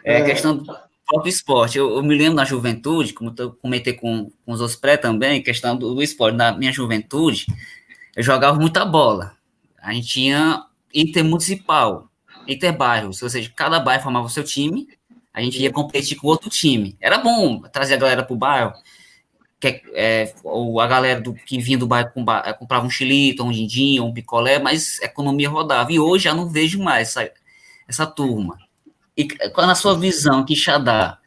É, 0.03 0.19
é. 0.19 0.23
questão 0.25 0.63
próprio 1.11 1.29
esporte. 1.29 1.77
Eu, 1.77 1.97
eu, 1.97 2.03
me 2.03 2.15
lembro 2.15 2.35
na 2.35 2.45
juventude, 2.45 3.13
como 3.13 3.33
eu 3.37 3.51
comentei 3.51 3.93
com, 3.93 4.31
com 4.45 4.51
os 4.51 4.61
outros 4.61 4.79
pré 4.79 4.95
também, 4.95 5.43
questão 5.43 5.75
do, 5.75 5.93
do 5.93 6.01
esporte. 6.01 6.37
Na 6.37 6.53
minha 6.53 6.71
juventude, 6.71 7.45
eu 8.15 8.23
jogava 8.23 8.57
muita 8.57 8.85
bola. 8.85 9.35
A 9.81 9.93
gente 9.93 10.07
tinha 10.07 10.65
intermunicipal, 10.93 12.09
interbairros, 12.47 13.21
ou 13.21 13.29
seja, 13.29 13.51
cada 13.55 13.79
bairro 13.79 14.03
formava 14.03 14.25
o 14.25 14.29
seu 14.29 14.43
time, 14.43 14.87
a 15.33 15.41
gente 15.41 15.61
ia 15.61 15.71
competir 15.71 16.17
com 16.17 16.27
outro 16.27 16.49
time. 16.49 16.97
Era 16.99 17.17
bom 17.17 17.61
trazer 17.61 17.95
a 17.95 17.97
galera 17.97 18.23
pro 18.23 18.35
bairro, 18.35 18.73
que, 19.59 19.81
é, 19.93 20.33
ou 20.43 20.79
a 20.79 20.87
galera 20.87 21.21
do, 21.21 21.33
que 21.33 21.59
vinha 21.59 21.77
do 21.77 21.87
bairro 21.87 22.11
com, 22.13 22.25
é, 22.31 22.53
comprava 22.53 22.85
um 22.85 22.89
xilito, 22.89 23.43
um 23.43 23.51
dindinho, 23.51 24.05
um 24.05 24.13
picolé, 24.13 24.59
mas 24.59 24.99
a 25.01 25.05
economia 25.05 25.49
rodava. 25.49 25.91
E 25.91 25.99
hoje 25.99 26.25
já 26.25 26.33
não 26.33 26.49
vejo 26.49 26.81
mais 26.81 27.09
essa, 27.09 27.31
essa 27.87 28.05
turma. 28.05 28.57
E 29.15 29.27
qual 29.49 29.67
na 29.67 29.75
sua 29.75 29.97
visão, 29.97 30.45
que 30.45 30.55
Xadá, 30.55 31.19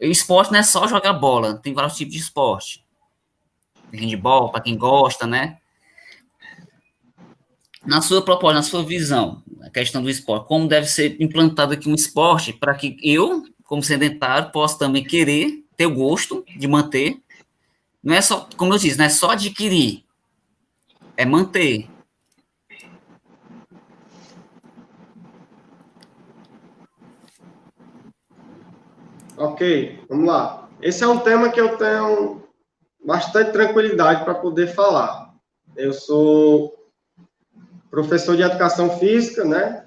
o 0.00 0.06
esporte 0.06 0.52
não 0.52 0.58
é 0.58 0.62
só 0.62 0.86
jogar 0.86 1.14
bola, 1.14 1.54
tem 1.58 1.72
vários 1.72 1.96
tipos 1.96 2.14
de 2.14 2.20
esporte. 2.20 2.84
Handball, 3.92 4.50
para 4.50 4.60
quem 4.60 4.76
gosta, 4.76 5.26
né? 5.26 5.58
Na 7.84 8.02
sua 8.02 8.22
proposta, 8.22 8.54
na 8.54 8.62
sua 8.62 8.84
visão, 8.84 9.42
a 9.62 9.70
questão 9.70 10.02
do 10.02 10.10
esporte, 10.10 10.48
como 10.48 10.68
deve 10.68 10.86
ser 10.86 11.20
implantado 11.20 11.72
aqui 11.72 11.88
um 11.88 11.94
esporte 11.94 12.52
para 12.52 12.74
que 12.74 12.96
eu, 13.02 13.44
como 13.64 13.82
sedentário, 13.82 14.50
possa 14.50 14.78
também 14.78 15.04
querer 15.04 15.64
ter 15.76 15.86
o 15.86 15.94
gosto 15.94 16.44
de 16.56 16.66
manter. 16.66 17.20
Não 18.02 18.14
é 18.14 18.20
só, 18.20 18.48
como 18.56 18.74
eu 18.74 18.78
disse, 18.78 18.98
não 18.98 19.04
é 19.04 19.08
só 19.08 19.30
adquirir, 19.30 20.04
é 21.16 21.24
manter. 21.24 21.88
Ok, 29.38 30.04
vamos 30.08 30.26
lá. 30.26 30.68
Esse 30.80 31.04
é 31.04 31.06
um 31.06 31.18
tema 31.18 31.50
que 31.50 31.60
eu 31.60 31.76
tenho 31.76 32.42
bastante 33.04 33.52
tranquilidade 33.52 34.24
para 34.24 34.34
poder 34.34 34.68
falar. 34.68 35.34
Eu 35.76 35.92
sou 35.92 36.74
professor 37.90 38.34
de 38.34 38.42
educação 38.42 38.98
física, 38.98 39.44
né? 39.44 39.86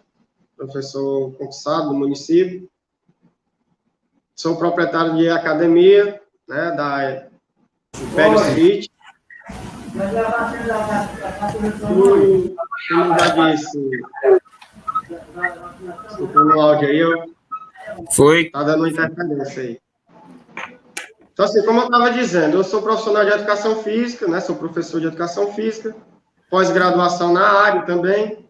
Professor 0.55 1.31
concursado 1.31 1.89
do 1.89 1.95
município. 1.95 2.69
Sou 4.35 4.55
proprietário 4.55 5.15
de 5.15 5.29
academia, 5.29 6.21
né? 6.47 6.71
Da 6.71 7.27
Império 7.99 8.39
City. 8.39 8.91
Como 12.89 13.19
já 13.19 13.51
disse, 13.51 13.89
no 16.33 16.61
áudio 16.61 16.87
aí, 16.87 16.99
eu... 16.99 17.38
Foi. 18.11 18.49
Tá 18.49 18.63
dando 18.63 18.87
interferência 18.87 19.63
aí. 19.63 19.79
Então, 21.31 21.45
assim, 21.45 21.65
como 21.65 21.79
eu 21.79 21.85
estava 21.85 22.11
dizendo, 22.11 22.57
eu 22.57 22.63
sou 22.63 22.81
profissional 22.81 23.23
de 23.23 23.31
educação 23.31 23.81
física, 23.81 24.27
né? 24.27 24.41
Sou 24.41 24.55
professor 24.55 24.99
de 24.99 25.07
educação 25.07 25.53
física, 25.53 25.95
pós-graduação 26.49 27.31
na 27.31 27.47
área 27.47 27.83
também. 27.83 28.45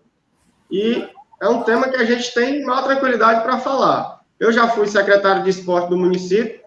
E 0.72 1.08
é 1.42 1.48
um 1.48 1.62
tema 1.64 1.88
que 1.88 1.96
a 1.96 2.06
gente 2.06 2.34
tem 2.34 2.66
maior 2.66 2.84
tranquilidade 2.84 3.42
para 3.42 3.60
falar. 3.60 4.22
Eu 4.40 4.52
já 4.52 4.68
fui 4.70 4.88
secretário 4.88 5.44
de 5.44 5.50
esporte 5.50 5.90
do 5.90 5.98
município 5.98 6.60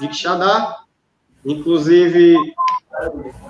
de 0.00 0.08
Quixadá, 0.08 0.78
inclusive 1.44 2.36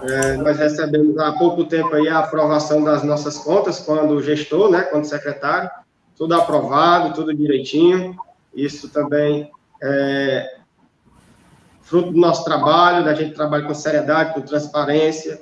é, 0.02 0.36
nós 0.36 0.58
recebemos 0.58 1.16
há 1.18 1.32
pouco 1.32 1.64
tempo 1.64 1.94
aí 1.94 2.08
a 2.08 2.18
aprovação 2.18 2.84
das 2.84 3.02
nossas 3.02 3.38
contas, 3.38 3.80
quando 3.80 4.22
gestor, 4.22 4.70
né, 4.70 4.82
quando 4.82 5.04
secretário, 5.04 5.70
tudo 6.16 6.34
aprovado, 6.34 7.14
tudo 7.14 7.34
direitinho, 7.34 8.16
isso 8.54 8.88
também 8.88 9.50
é 9.82 10.58
fruto 11.82 12.12
do 12.12 12.18
nosso 12.18 12.44
trabalho, 12.44 13.04
da 13.04 13.14
gente 13.14 13.34
trabalha 13.34 13.64
com 13.64 13.74
seriedade, 13.74 14.34
com 14.34 14.42
transparência, 14.42 15.40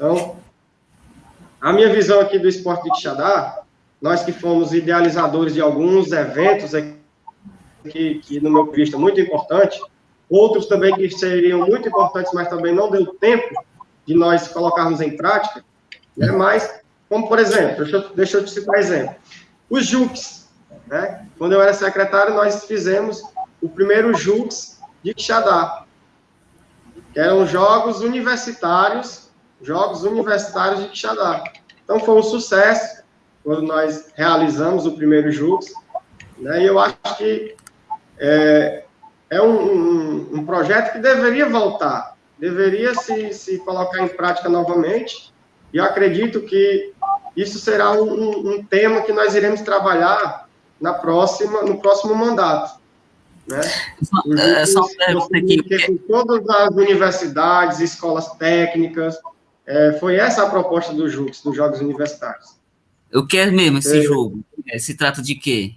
então, 0.00 0.34
a 1.60 1.74
minha 1.74 1.92
visão 1.92 2.20
aqui 2.20 2.38
do 2.38 2.48
esporte 2.48 2.84
de 2.84 2.90
Quixadá, 2.92 3.60
nós 4.00 4.24
que 4.24 4.32
fomos 4.32 4.72
idealizadores 4.72 5.52
de 5.52 5.60
alguns 5.60 6.10
eventos 6.10 6.74
aqui, 6.74 6.94
que, 8.24 8.40
no 8.40 8.48
meu 8.48 8.64
ponto 8.64 8.76
de 8.76 8.80
vista, 8.80 8.96
muito 8.96 9.20
importante, 9.20 9.78
outros 10.30 10.64
também 10.64 10.94
que 10.94 11.10
seriam 11.10 11.66
muito 11.66 11.86
importantes, 11.86 12.32
mas 12.32 12.48
também 12.48 12.74
não 12.74 12.90
deu 12.90 13.04
tempo 13.16 13.62
de 14.06 14.14
nós 14.14 14.48
colocarmos 14.48 15.02
em 15.02 15.14
prática, 15.14 15.62
né? 16.16 16.32
mas, 16.32 16.80
como 17.06 17.28
por 17.28 17.38
exemplo, 17.38 17.84
deixa 17.84 17.96
eu, 17.98 18.08
deixa 18.14 18.36
eu 18.38 18.44
te 18.46 18.52
citar 18.52 18.78
exemplo, 18.78 19.14
os 19.68 19.84
JUCs, 19.84 20.39
né? 20.90 21.24
quando 21.38 21.52
eu 21.52 21.62
era 21.62 21.72
secretário, 21.72 22.34
nós 22.34 22.64
fizemos 22.64 23.22
o 23.62 23.68
primeiro 23.68 24.12
JUCs 24.12 24.80
de 25.02 25.14
Quixadá, 25.14 25.84
que 27.12 27.20
eram 27.20 27.46
jogos 27.46 28.00
universitários, 28.00 29.30
jogos 29.62 30.02
universitários 30.02 30.82
de 30.82 30.88
Quixadá. 30.88 31.44
Então, 31.84 32.00
foi 32.00 32.16
um 32.16 32.22
sucesso 32.22 33.02
quando 33.44 33.62
nós 33.62 34.10
realizamos 34.16 34.84
o 34.84 34.96
primeiro 34.96 35.30
JUCs, 35.30 35.72
né? 36.36 36.62
e 36.62 36.66
eu 36.66 36.78
acho 36.78 36.96
que 37.16 37.54
é, 38.18 38.84
é 39.30 39.40
um, 39.40 39.48
um, 39.48 40.30
um, 40.34 40.46
projeto 40.46 40.92
que 40.92 40.98
deveria 40.98 41.48
voltar, 41.48 42.16
deveria 42.38 42.94
se, 42.94 43.32
se 43.32 43.58
colocar 43.60 44.02
em 44.02 44.08
prática 44.08 44.48
novamente, 44.48 45.32
e 45.72 45.76
eu 45.78 45.84
acredito 45.84 46.42
que 46.42 46.92
isso 47.36 47.58
será 47.58 47.92
um, 47.92 48.56
um 48.56 48.64
tema 48.64 49.02
que 49.02 49.12
nós 49.12 49.34
iremos 49.34 49.60
trabalhar 49.60 50.49
na 50.80 50.94
próxima, 50.94 51.62
no 51.62 51.80
próximo 51.80 52.14
mandato. 52.14 52.80
Né? 53.46 53.60
É, 54.38 54.66
só, 54.66 54.86
pergunta 54.96 55.36
aqui. 55.36 55.62
Com 55.86 55.96
todas 55.96 56.48
as 56.48 56.70
universidades, 56.74 57.80
escolas 57.80 58.28
técnicas, 58.34 59.16
é, 59.66 59.92
foi 59.94 60.16
essa 60.16 60.44
a 60.44 60.50
proposta 60.50 60.92
do 60.92 61.08
JUX, 61.08 61.42
dos 61.42 61.56
Jogos 61.56 61.80
Universitários. 61.80 62.58
O 63.12 63.26
que 63.26 63.38
é 63.38 63.50
mesmo 63.50 63.78
esse 63.78 63.98
é, 63.98 64.02
jogo? 64.02 64.44
É, 64.68 64.78
se 64.78 64.94
trata 64.94 65.20
de 65.20 65.34
quê? 65.34 65.74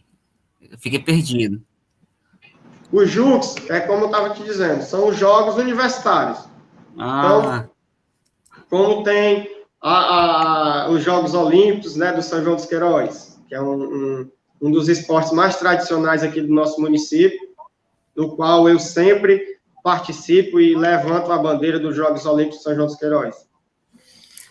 Eu 0.61 0.77
fiquei 0.77 0.99
perdido. 0.99 1.61
Os 2.91 3.09
JUCs, 3.09 3.55
é 3.69 3.79
como 3.79 4.03
eu 4.03 4.05
estava 4.05 4.29
te 4.29 4.43
dizendo, 4.43 4.83
são 4.83 5.07
os 5.09 5.17
jogos 5.17 5.55
universitários. 5.55 6.39
Ah. 6.97 7.65
Então, 7.65 7.69
como 8.69 9.03
tem 9.03 9.49
a, 9.81 10.85
a, 10.85 10.89
os 10.89 11.03
Jogos 11.03 11.33
Olímpicos 11.33 11.95
né, 11.95 12.13
do 12.13 12.21
São 12.21 12.43
João 12.43 12.55
dos 12.55 12.65
Queiroz, 12.65 13.39
que 13.47 13.53
é 13.53 13.61
um, 13.61 13.83
um, 13.83 14.31
um 14.63 14.71
dos 14.71 14.87
esportes 14.87 15.31
mais 15.31 15.57
tradicionais 15.57 16.23
aqui 16.23 16.41
do 16.41 16.53
nosso 16.53 16.81
município, 16.81 17.39
no 18.15 18.35
qual 18.35 18.67
eu 18.67 18.79
sempre 18.79 19.59
participo 19.83 20.59
e 20.59 20.73
levanto 20.75 21.31
a 21.31 21.37
bandeira 21.37 21.77
dos 21.77 21.95
Jogos 21.95 22.25
Olímpicos 22.25 22.59
de 22.59 22.63
São 22.63 22.75
João 22.75 22.87
dos 22.87 22.95
Queiroz. 22.95 23.35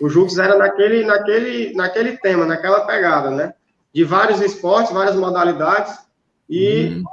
O 0.00 0.08
JUCs 0.08 0.38
era 0.38 0.56
naquele, 0.56 1.04
naquele, 1.04 1.72
naquele 1.74 2.18
tema, 2.18 2.44
naquela 2.44 2.82
pegada, 2.82 3.30
né? 3.30 3.54
De 3.92 4.04
vários 4.04 4.40
esportes, 4.40 4.92
várias 4.92 5.16
modalidades, 5.16 5.96
e 6.48 6.96
uhum 6.96 7.04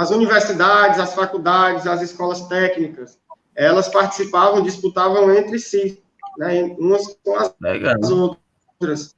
as 0.00 0.10
universidades, 0.10 0.98
as 0.98 1.14
faculdades, 1.14 1.86
as 1.86 2.00
escolas 2.00 2.46
técnicas, 2.48 3.18
elas 3.54 3.88
participavam, 3.88 4.62
disputavam 4.62 5.30
entre 5.34 5.58
si, 5.58 6.02
né, 6.38 6.62
umas 6.78 7.18
com 7.22 7.36
as, 7.36 7.54
as 7.62 8.10
outras. 8.10 9.14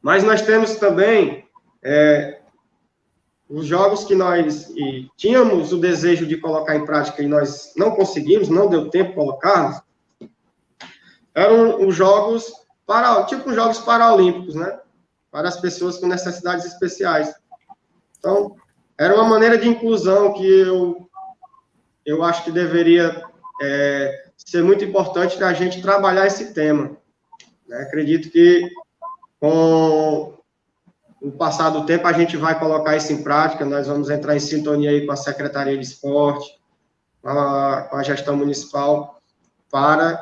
Mas 0.00 0.24
nós 0.24 0.40
temos 0.40 0.76
também 0.76 1.46
é, 1.82 2.40
os 3.48 3.66
jogos 3.66 4.04
que 4.04 4.14
nós 4.14 4.72
tínhamos 5.16 5.72
o 5.72 5.78
desejo 5.78 6.26
de 6.26 6.38
colocar 6.38 6.76
em 6.76 6.86
prática 6.86 7.22
e 7.22 7.26
nós 7.26 7.72
não 7.76 7.90
conseguimos, 7.90 8.48
não 8.48 8.68
deu 8.68 8.88
tempo 8.88 9.10
de 9.10 9.16
colocarmos, 9.16 9.80
eram 11.34 11.86
os 11.86 11.94
jogos, 11.94 12.52
para, 12.86 13.24
tipo 13.24 13.52
jogos 13.52 13.78
paralímpicos, 13.78 14.54
né? 14.54 14.78
Para 15.30 15.48
as 15.48 15.60
pessoas 15.60 15.98
com 15.98 16.06
necessidades 16.06 16.64
especiais. 16.64 17.34
Então, 18.18 18.56
era 18.98 19.14
uma 19.14 19.24
maneira 19.24 19.58
de 19.58 19.68
inclusão 19.68 20.32
que 20.34 20.46
eu, 20.46 21.08
eu 22.04 22.22
acho 22.22 22.44
que 22.44 22.50
deveria 22.50 23.22
é, 23.60 24.26
ser 24.36 24.62
muito 24.62 24.84
importante 24.84 25.38
da 25.38 25.52
gente 25.52 25.82
trabalhar 25.82 26.26
esse 26.26 26.52
tema. 26.52 26.96
Né? 27.66 27.82
Acredito 27.82 28.30
que 28.30 28.70
com 29.40 30.38
o 31.22 31.30
passar 31.30 31.70
do 31.70 31.86
tempo 31.86 32.06
a 32.06 32.12
gente 32.12 32.36
vai 32.36 32.58
colocar 32.58 32.96
isso 32.96 33.12
em 33.12 33.22
prática, 33.22 33.64
nós 33.64 33.86
vamos 33.86 34.10
entrar 34.10 34.34
em 34.34 34.40
sintonia 34.40 34.90
aí 34.90 35.06
com 35.06 35.12
a 35.12 35.16
Secretaria 35.16 35.78
de 35.78 35.84
Esporte, 35.84 36.58
com 37.22 37.28
a, 37.28 37.82
com 37.82 37.96
a 37.96 38.02
gestão 38.02 38.36
municipal, 38.36 39.20
para 39.70 40.20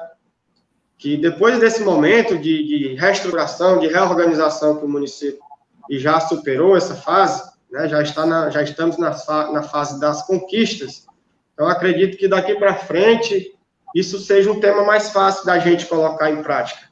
que 0.99 1.17
depois 1.17 1.59
desse 1.59 1.83
momento 1.83 2.37
de, 2.37 2.67
de 2.67 2.95
reestruturação, 2.95 3.79
de 3.79 3.87
reorganização 3.87 4.77
que 4.77 4.85
o 4.85 4.89
município 4.89 5.41
e 5.89 5.99
já 5.99 6.21
superou 6.21 6.77
essa 6.77 6.95
fase, 6.95 7.43
né, 7.73 7.89
já, 7.89 8.03
está 8.03 8.27
na, 8.27 8.51
já 8.51 8.63
estamos 8.63 8.99
na, 8.99 9.11
na 9.53 9.63
fase 9.63 9.99
das 9.99 10.27
conquistas. 10.27 11.07
Então, 11.55 11.67
acredito 11.67 12.19
que 12.19 12.29
daqui 12.29 12.55
para 12.55 12.75
frente 12.75 13.55
isso 13.97 14.19
seja 14.19 14.53
um 14.53 14.61
tema 14.61 14.85
mais 14.85 15.11
fácil 15.11 15.47
da 15.47 15.59
gente 15.59 15.87
colocar 15.87 16.31
em 16.31 16.43
prática. 16.43 16.90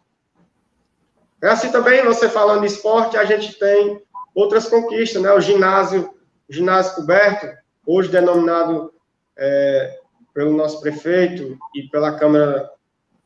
É 1.42 1.48
assim 1.48 1.70
também, 1.70 2.04
você 2.04 2.28
falando 2.28 2.60
de 2.60 2.66
esporte, 2.66 3.16
a 3.16 3.24
gente 3.24 3.58
tem 3.58 4.02
outras 4.34 4.68
conquistas, 4.68 5.22
né? 5.22 5.32
O 5.32 5.40
ginásio, 5.40 6.14
ginásio 6.48 6.96
coberto, 6.96 7.46
hoje 7.86 8.08
denominado 8.08 8.92
é, 9.36 9.98
pelo 10.34 10.56
nosso 10.56 10.80
prefeito 10.80 11.58
e 11.74 11.82
pela 11.88 12.18
Câmara, 12.18 12.70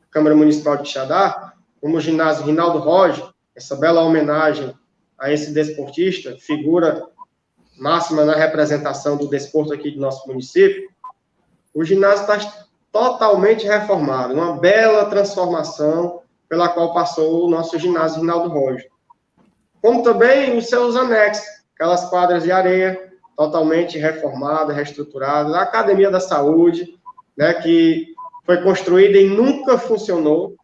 Câmara 0.09 0.35
Municipal 0.35 0.77
de 0.77 0.89
Xadá, 0.89 1.53
como 1.81 1.97
o 1.97 2.01
ginásio 2.01 2.45
Rinaldo 2.45 2.79
Roger, 2.79 3.25
essa 3.55 3.75
bela 3.75 4.01
homenagem 4.01 4.73
a 5.19 5.31
esse 5.31 5.51
desportista, 5.51 6.35
figura 6.39 7.05
máxima 7.77 8.23
na 8.23 8.35
representação 8.35 9.17
do 9.17 9.27
desporto 9.27 9.73
aqui 9.73 9.91
do 9.91 9.99
nosso 9.99 10.27
município, 10.27 10.89
o 11.73 11.83
ginásio 11.83 12.21
está 12.21 12.65
totalmente 12.91 13.65
reformado, 13.65 14.33
uma 14.33 14.57
bela 14.57 15.05
transformação 15.05 16.22
pela 16.53 16.69
qual 16.69 16.93
passou 16.93 17.47
o 17.47 17.49
nosso 17.49 17.79
ginásio 17.79 18.21
Rinaldo 18.21 18.47
Rojo. 18.47 18.85
Como 19.81 20.03
também 20.03 20.55
os 20.55 20.67
seus 20.67 20.95
anexos, 20.95 21.43
aquelas 21.73 22.07
quadras 22.11 22.43
de 22.43 22.51
areia 22.51 23.11
totalmente 23.35 23.97
reformadas, 23.97 24.75
reestruturadas, 24.75 25.51
a 25.55 25.63
Academia 25.63 26.11
da 26.11 26.19
Saúde, 26.19 26.93
né, 27.35 27.55
que 27.55 28.13
foi 28.45 28.61
construída 28.61 29.17
e 29.17 29.27
nunca 29.27 29.79
funcionou. 29.79 30.55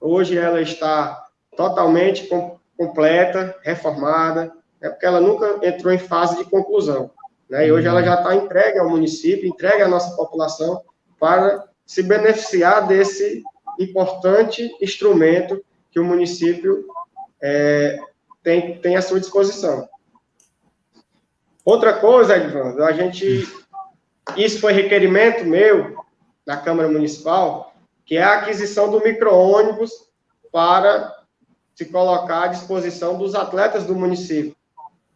Hoje 0.00 0.38
ela 0.38 0.62
está 0.62 1.22
totalmente 1.54 2.26
com, 2.26 2.58
completa, 2.74 3.54
reformada, 3.62 4.50
é 4.80 4.88
porque 4.88 5.04
ela 5.04 5.20
nunca 5.20 5.58
entrou 5.62 5.92
em 5.92 5.98
fase 5.98 6.38
de 6.38 6.44
conclusão. 6.44 7.10
Né? 7.46 7.66
E 7.66 7.72
hoje 7.72 7.86
ela 7.86 8.02
já 8.02 8.14
está 8.14 8.34
entregue 8.34 8.78
ao 8.78 8.88
município, 8.88 9.46
entregue 9.46 9.82
à 9.82 9.88
nossa 9.88 10.16
população 10.16 10.80
para 11.20 11.68
se 11.84 12.02
beneficiar 12.02 12.86
desse 12.86 13.42
importante 13.78 14.70
instrumento 14.80 15.62
que 15.90 16.00
o 16.00 16.04
município 16.04 16.86
é, 17.40 17.98
tem, 18.42 18.78
tem 18.78 18.96
à 18.96 19.02
sua 19.02 19.20
disposição. 19.20 19.88
Outra 21.64 21.94
coisa, 21.94 22.36
Edvando, 22.36 22.82
a 22.82 22.92
gente. 22.92 23.46
Isso 24.36 24.60
foi 24.60 24.72
requerimento 24.72 25.44
meu 25.44 25.96
da 26.46 26.56
Câmara 26.56 26.88
Municipal, 26.88 27.74
que 28.04 28.16
é 28.16 28.22
a 28.22 28.38
aquisição 28.38 28.90
do 28.90 29.02
micro-ônibus 29.02 29.90
para 30.52 31.14
se 31.74 31.86
colocar 31.86 32.44
à 32.44 32.46
disposição 32.48 33.16
dos 33.16 33.34
atletas 33.34 33.84
do 33.84 33.94
município 33.94 34.56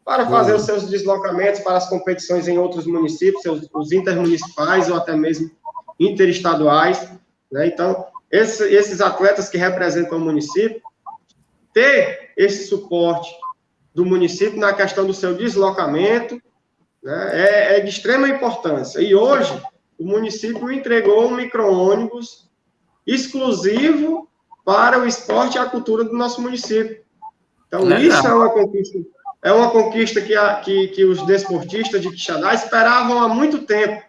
para 0.05 0.29
fazer 0.29 0.55
os 0.55 0.63
seus 0.63 0.89
deslocamentos 0.89 1.61
para 1.61 1.77
as 1.77 1.89
competições 1.89 2.49
em 2.49 2.59
outros 2.59 2.87
municípios, 2.87 3.69
os 3.73 3.93
intermunicipais 3.93 4.91
ou 4.91 4.97
até 4.97 5.17
mesmo 5.17 5.51
interestaduais, 5.99 7.09
né? 7.51 7.67
Então, 7.67 8.07
esse, 8.33 8.65
esses 8.75 9.03
atletas 9.03 9.51
que 9.51 9.59
representam 9.59 10.17
o 10.17 10.21
município, 10.21 10.81
ter 11.73 12.33
esse 12.35 12.67
suporte 12.67 13.31
do 13.95 14.07
município 14.07 14.59
na 14.59 14.73
questão 14.73 15.07
do 15.07 15.13
seu 15.13 15.35
deslocamento, 15.35 16.41
né, 17.03 17.31
é, 17.33 17.77
é 17.77 17.81
de 17.81 17.91
extrema 17.91 18.29
importância. 18.29 19.01
E 19.01 19.15
hoje, 19.15 19.53
o 19.99 20.05
município 20.05 20.73
entregou 20.73 21.27
um 21.27 21.37
micro-ônibus 21.37 22.51
exclusivo 23.07 24.29
para 24.65 24.99
o 24.99 25.07
esporte 25.07 25.57
e 25.57 25.61
a 25.61 25.67
cultura 25.67 26.05
do 26.05 26.15
nosso 26.15 26.41
município. 26.41 27.03
Então, 27.67 27.85
Legal. 27.85 28.01
isso 28.01 28.27
é 28.27 28.35
uma 28.35 28.51
conquista, 28.51 28.99
é 29.43 29.53
uma 29.53 29.71
conquista 29.71 30.21
que, 30.21 30.35
a, 30.35 30.57
que, 30.57 30.89
que 30.89 31.05
os 31.05 31.25
desportistas 31.27 32.01
de 32.01 32.11
Quixadá 32.11 32.55
esperavam 32.55 33.21
há 33.21 33.29
muito 33.29 33.63
tempo. 33.67 34.03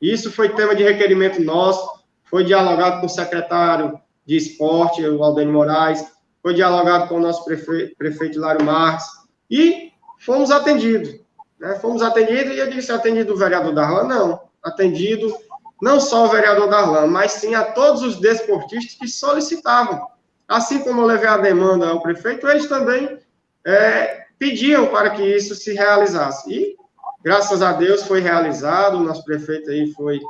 Isso 0.00 0.30
foi 0.30 0.50
tema 0.50 0.74
de 0.74 0.82
requerimento 0.82 1.40
nosso, 1.42 1.97
foi 2.30 2.44
dialogado 2.44 3.00
com 3.00 3.06
o 3.06 3.10
secretário 3.10 3.98
de 4.26 4.36
esporte, 4.36 5.04
o 5.04 5.22
Aldênio 5.22 5.52
Moraes, 5.52 6.04
foi 6.42 6.54
dialogado 6.54 7.08
com 7.08 7.16
o 7.16 7.20
nosso 7.20 7.44
prefeito, 7.44 7.96
prefeito 7.96 8.38
Lário 8.38 8.64
Marques, 8.64 9.06
e 9.50 9.92
fomos 10.18 10.50
atendidos. 10.50 11.14
Né? 11.58 11.74
Fomos 11.76 12.02
atendidos, 12.02 12.54
e 12.54 12.58
eu 12.58 12.70
disse, 12.70 12.92
atendido 12.92 13.32
o 13.32 13.36
vereador 13.36 13.74
Darlan? 13.74 14.04
Não, 14.04 14.40
atendido 14.62 15.34
não 15.80 16.00
só 16.00 16.24
o 16.24 16.28
vereador 16.28 16.68
Darlan, 16.68 17.06
mas 17.06 17.32
sim 17.32 17.54
a 17.54 17.64
todos 17.64 18.02
os 18.02 18.20
desportistas 18.20 18.94
que 18.94 19.08
solicitavam. 19.08 20.06
Assim 20.46 20.80
como 20.80 21.02
eu 21.02 21.06
levei 21.06 21.28
a 21.28 21.36
demanda 21.36 21.88
ao 21.88 22.00
prefeito, 22.00 22.48
eles 22.48 22.66
também 22.66 23.18
é, 23.66 24.26
pediam 24.38 24.86
para 24.86 25.10
que 25.10 25.22
isso 25.22 25.54
se 25.54 25.74
realizasse. 25.74 26.52
E, 26.52 26.76
graças 27.22 27.62
a 27.62 27.72
Deus, 27.72 28.02
foi 28.02 28.20
realizado, 28.20 28.96
o 28.96 29.02
nosso 29.02 29.24
prefeito 29.24 29.70
aí 29.70 29.92
foi, 29.92 30.20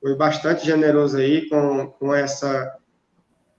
foi 0.00 0.16
bastante 0.16 0.64
generoso 0.64 1.18
aí 1.18 1.48
com, 1.48 1.88
com, 1.98 2.14
essa, 2.14 2.76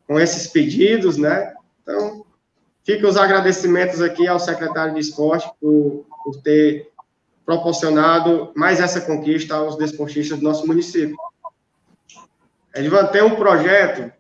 com 0.08 0.20
esses 0.20 0.48
pedidos, 0.48 1.18
né? 1.18 1.54
Então, 1.82 2.26
ficam 2.84 3.10
os 3.10 3.18
agradecimentos 3.18 4.02
aqui 4.02 4.28
ao 4.28 4.40
secretário 4.40 4.94
de 4.94 5.00
esporte 5.00 5.50
por, 5.60 6.06
por 6.24 6.42
ter 6.42 6.92
proporcionado 7.46 8.52
mais 8.56 8.80
essa 8.80 9.02
conquista 9.02 9.56
aos 9.56 9.78
desportistas 9.78 10.40
do 10.40 10.44
nosso 10.44 10.66
município. 10.66 11.16
Edvan, 12.74 13.06
tem 13.08 13.22
um 13.22 13.36
projeto 13.36 14.12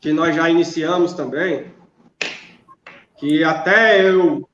que 0.00 0.12
nós 0.12 0.34
já 0.34 0.48
iniciamos 0.48 1.12
também, 1.12 1.72
que 3.16 3.42
até 3.44 4.00
eu 4.08 4.47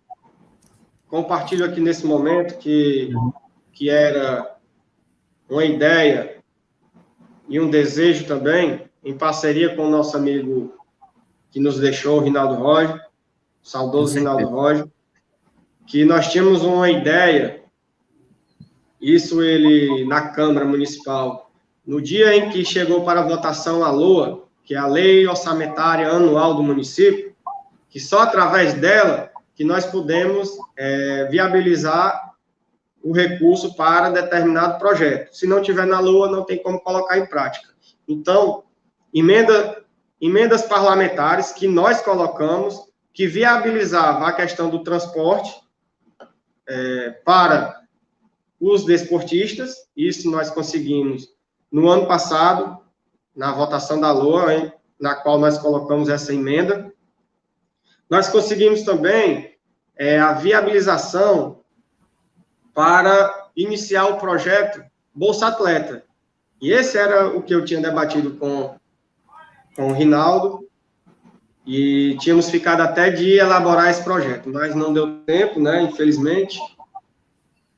compartilho 1.14 1.64
aqui 1.64 1.80
nesse 1.80 2.04
momento, 2.04 2.58
que, 2.58 3.12
que 3.72 3.88
era 3.88 4.56
uma 5.48 5.64
ideia 5.64 6.38
e 7.48 7.60
um 7.60 7.70
desejo 7.70 8.26
também, 8.26 8.90
em 9.04 9.16
parceria 9.16 9.76
com 9.76 9.86
o 9.86 9.90
nosso 9.90 10.16
amigo 10.16 10.74
que 11.52 11.60
nos 11.60 11.78
deixou, 11.78 12.18
o 12.18 12.20
Rinaldo 12.20 12.56
Roger, 12.56 13.00
saudoso 13.62 14.16
Rinaldo 14.16 14.48
Roger, 14.48 14.88
que 15.86 16.04
nós 16.04 16.32
tínhamos 16.32 16.64
uma 16.64 16.90
ideia, 16.90 17.62
isso 19.00 19.40
ele 19.40 20.04
na 20.06 20.30
Câmara 20.30 20.66
Municipal, 20.66 21.48
no 21.86 22.02
dia 22.02 22.36
em 22.36 22.50
que 22.50 22.64
chegou 22.64 23.04
para 23.04 23.22
votação 23.22 23.84
a 23.84 23.90
LOA, 23.92 24.48
que 24.64 24.74
é 24.74 24.78
a 24.78 24.88
Lei 24.88 25.28
Orçamentária 25.28 26.08
Anual 26.08 26.54
do 26.54 26.62
Município, 26.64 27.32
que 27.88 28.00
só 28.00 28.22
através 28.22 28.74
dela 28.74 29.32
que 29.54 29.64
nós 29.64 29.86
podemos 29.86 30.50
é, 30.76 31.26
viabilizar 31.30 32.34
o 33.02 33.12
recurso 33.12 33.74
para 33.76 34.10
determinado 34.10 34.78
projeto. 34.78 35.34
Se 35.34 35.46
não 35.46 35.60
tiver 35.60 35.86
na 35.86 36.00
LOA, 36.00 36.30
não 36.30 36.44
tem 36.44 36.62
como 36.62 36.80
colocar 36.80 37.18
em 37.18 37.26
prática. 37.26 37.68
Então, 38.08 38.64
emenda, 39.12 39.84
emendas 40.20 40.62
parlamentares 40.62 41.52
que 41.52 41.68
nós 41.68 42.00
colocamos, 42.00 42.80
que 43.12 43.26
viabilizava 43.26 44.26
a 44.26 44.32
questão 44.32 44.70
do 44.70 44.82
transporte 44.82 45.54
é, 46.66 47.10
para 47.24 47.82
os 48.58 48.84
desportistas, 48.84 49.86
isso 49.94 50.30
nós 50.30 50.48
conseguimos 50.48 51.28
no 51.70 51.88
ano 51.88 52.06
passado, 52.06 52.78
na 53.36 53.52
votação 53.52 54.00
da 54.00 54.12
LOA, 54.12 54.54
hein, 54.54 54.72
na 54.98 55.14
qual 55.14 55.38
nós 55.38 55.58
colocamos 55.58 56.08
essa 56.08 56.32
emenda. 56.32 56.93
Nós 58.08 58.28
conseguimos 58.28 58.82
também 58.82 59.54
é, 59.96 60.18
a 60.18 60.32
viabilização 60.32 61.60
para 62.74 63.48
iniciar 63.56 64.06
o 64.06 64.18
projeto 64.18 64.82
Bolsa 65.14 65.46
Atleta. 65.46 66.04
E 66.60 66.72
esse 66.72 66.98
era 66.98 67.28
o 67.28 67.42
que 67.42 67.54
eu 67.54 67.64
tinha 67.64 67.80
debatido 67.80 68.32
com, 68.32 68.74
com 69.76 69.88
o 69.88 69.92
Rinaldo, 69.92 70.64
e 71.66 72.16
tínhamos 72.20 72.50
ficado 72.50 72.82
até 72.82 73.10
de 73.10 73.38
elaborar 73.38 73.88
esse 73.88 74.02
projeto, 74.04 74.50
mas 74.50 74.74
não 74.74 74.92
deu 74.92 75.20
tempo, 75.20 75.60
né, 75.60 75.82
infelizmente. 75.82 76.58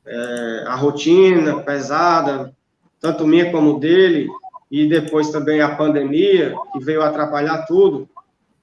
É, 0.04 0.64
a 0.66 0.74
rotina 0.74 1.60
pesada, 1.62 2.52
tanto 3.00 3.26
minha 3.26 3.50
como 3.52 3.78
dele, 3.78 4.28
e 4.70 4.88
depois 4.88 5.30
também 5.30 5.60
a 5.60 5.76
pandemia, 5.76 6.54
que 6.72 6.80
veio 6.80 7.02
atrapalhar 7.02 7.64
tudo, 7.66 8.08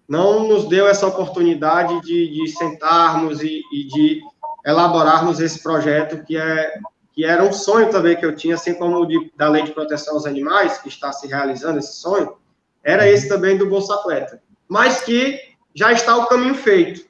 não 0.08 0.48
nos 0.48 0.68
deu 0.68 0.88
essa 0.88 1.08
oportunidade 1.08 2.02
de, 2.02 2.30
de 2.30 2.48
sentarmos 2.50 3.42
e, 3.42 3.62
e 3.72 3.88
de 3.88 4.22
elaborarmos 4.66 5.40
esse 5.40 5.62
projeto 5.62 6.24
que 6.24 6.38
é 6.38 6.74
que 7.14 7.24
era 7.24 7.44
um 7.44 7.54
sonho 7.54 7.92
também 7.92 8.18
que 8.18 8.26
eu 8.26 8.36
tinha, 8.36 8.56
assim 8.56 8.74
como 8.74 9.06
de, 9.06 9.32
da 9.38 9.48
Lei 9.48 9.62
de 9.64 9.72
Proteção 9.72 10.16
aos 10.16 10.26
Animais, 10.26 10.80
que 10.80 10.90
está 10.90 11.14
se 11.14 11.28
realizando 11.28 11.78
esse 11.78 11.94
sonho, 11.98 12.36
era 12.84 13.08
esse 13.08 13.30
também 13.30 13.56
do 13.56 13.70
Bolsa 13.70 13.94
Atleta. 13.94 14.42
Mas 14.68 15.02
que 15.02 15.40
já 15.76 15.92
está 15.92 16.18
o 16.18 16.26
caminho 16.26 16.56
feito. 16.56 17.06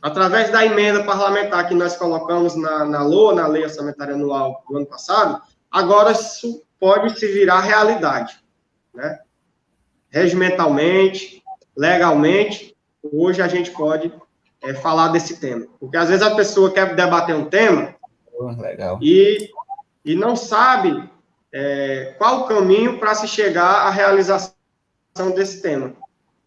Através 0.00 0.50
da 0.50 0.64
emenda 0.64 1.04
parlamentar 1.04 1.68
que 1.68 1.74
nós 1.74 1.96
colocamos 1.96 2.56
na, 2.56 2.84
na 2.86 3.02
LOA, 3.02 3.34
na 3.34 3.46
Lei 3.46 3.62
Orçamentária 3.62 4.14
Anual 4.14 4.64
do 4.68 4.78
ano 4.78 4.86
passado, 4.86 5.40
agora 5.70 6.12
isso 6.12 6.62
pode 6.80 7.18
se 7.18 7.26
virar 7.28 7.60
realidade. 7.60 8.42
Né? 8.92 9.20
Regimentalmente, 10.08 11.41
legalmente, 11.76 12.76
hoje 13.02 13.42
a 13.42 13.48
gente 13.48 13.70
pode 13.70 14.12
é, 14.62 14.74
falar 14.74 15.08
desse 15.08 15.38
tema. 15.38 15.66
Porque 15.80 15.96
às 15.96 16.08
vezes 16.08 16.24
a 16.24 16.34
pessoa 16.34 16.70
quer 16.70 16.94
debater 16.94 17.34
um 17.34 17.46
tema 17.46 17.94
oh, 18.32 18.50
E, 19.00 19.50
e 20.04 20.14
não 20.14 20.36
sabe 20.36 21.10
é, 21.52 22.14
qual 22.18 22.40
o 22.40 22.46
caminho 22.46 22.98
para 22.98 23.14
se 23.14 23.28
chegar 23.28 23.86
à 23.86 23.90
realização 23.90 24.54
desse 25.34 25.60
tema. 25.60 25.92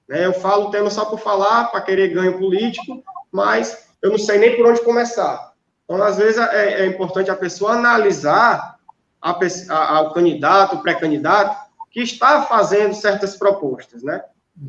Né? 0.08 0.26
Eu 0.26 0.34
falo 0.34 0.68
o 0.68 0.72
tema 0.72 0.90
só 0.90 1.06
por 1.06 1.20
falar, 1.20 1.66
para 1.66 1.82
querer 1.82 2.14
ganho 2.14 2.38
político, 2.38 3.04
mas 3.32 3.88
eu 4.02 4.12
não 4.12 4.18
sei 4.18 4.38
nem 4.38 4.56
por 4.56 4.68
onde 4.68 4.82
começar. 4.82 5.54
Então, 5.84 6.02
às 6.02 6.18
vezes, 6.18 6.38
é, 6.38 6.82
é 6.82 6.86
importante 6.86 7.30
a 7.30 7.36
pessoa 7.36 7.74
analisar 7.74 8.78
a, 9.22 9.32
a, 9.70 10.02
o 10.02 10.14
candidato, 10.14 10.76
o 10.76 10.82
pré-candidato, 10.82 11.66
que 11.92 12.02
está 12.02 12.42
fazendo 12.44 12.94
certas 12.94 13.36
propostas, 13.36 14.04
né? 14.04 14.24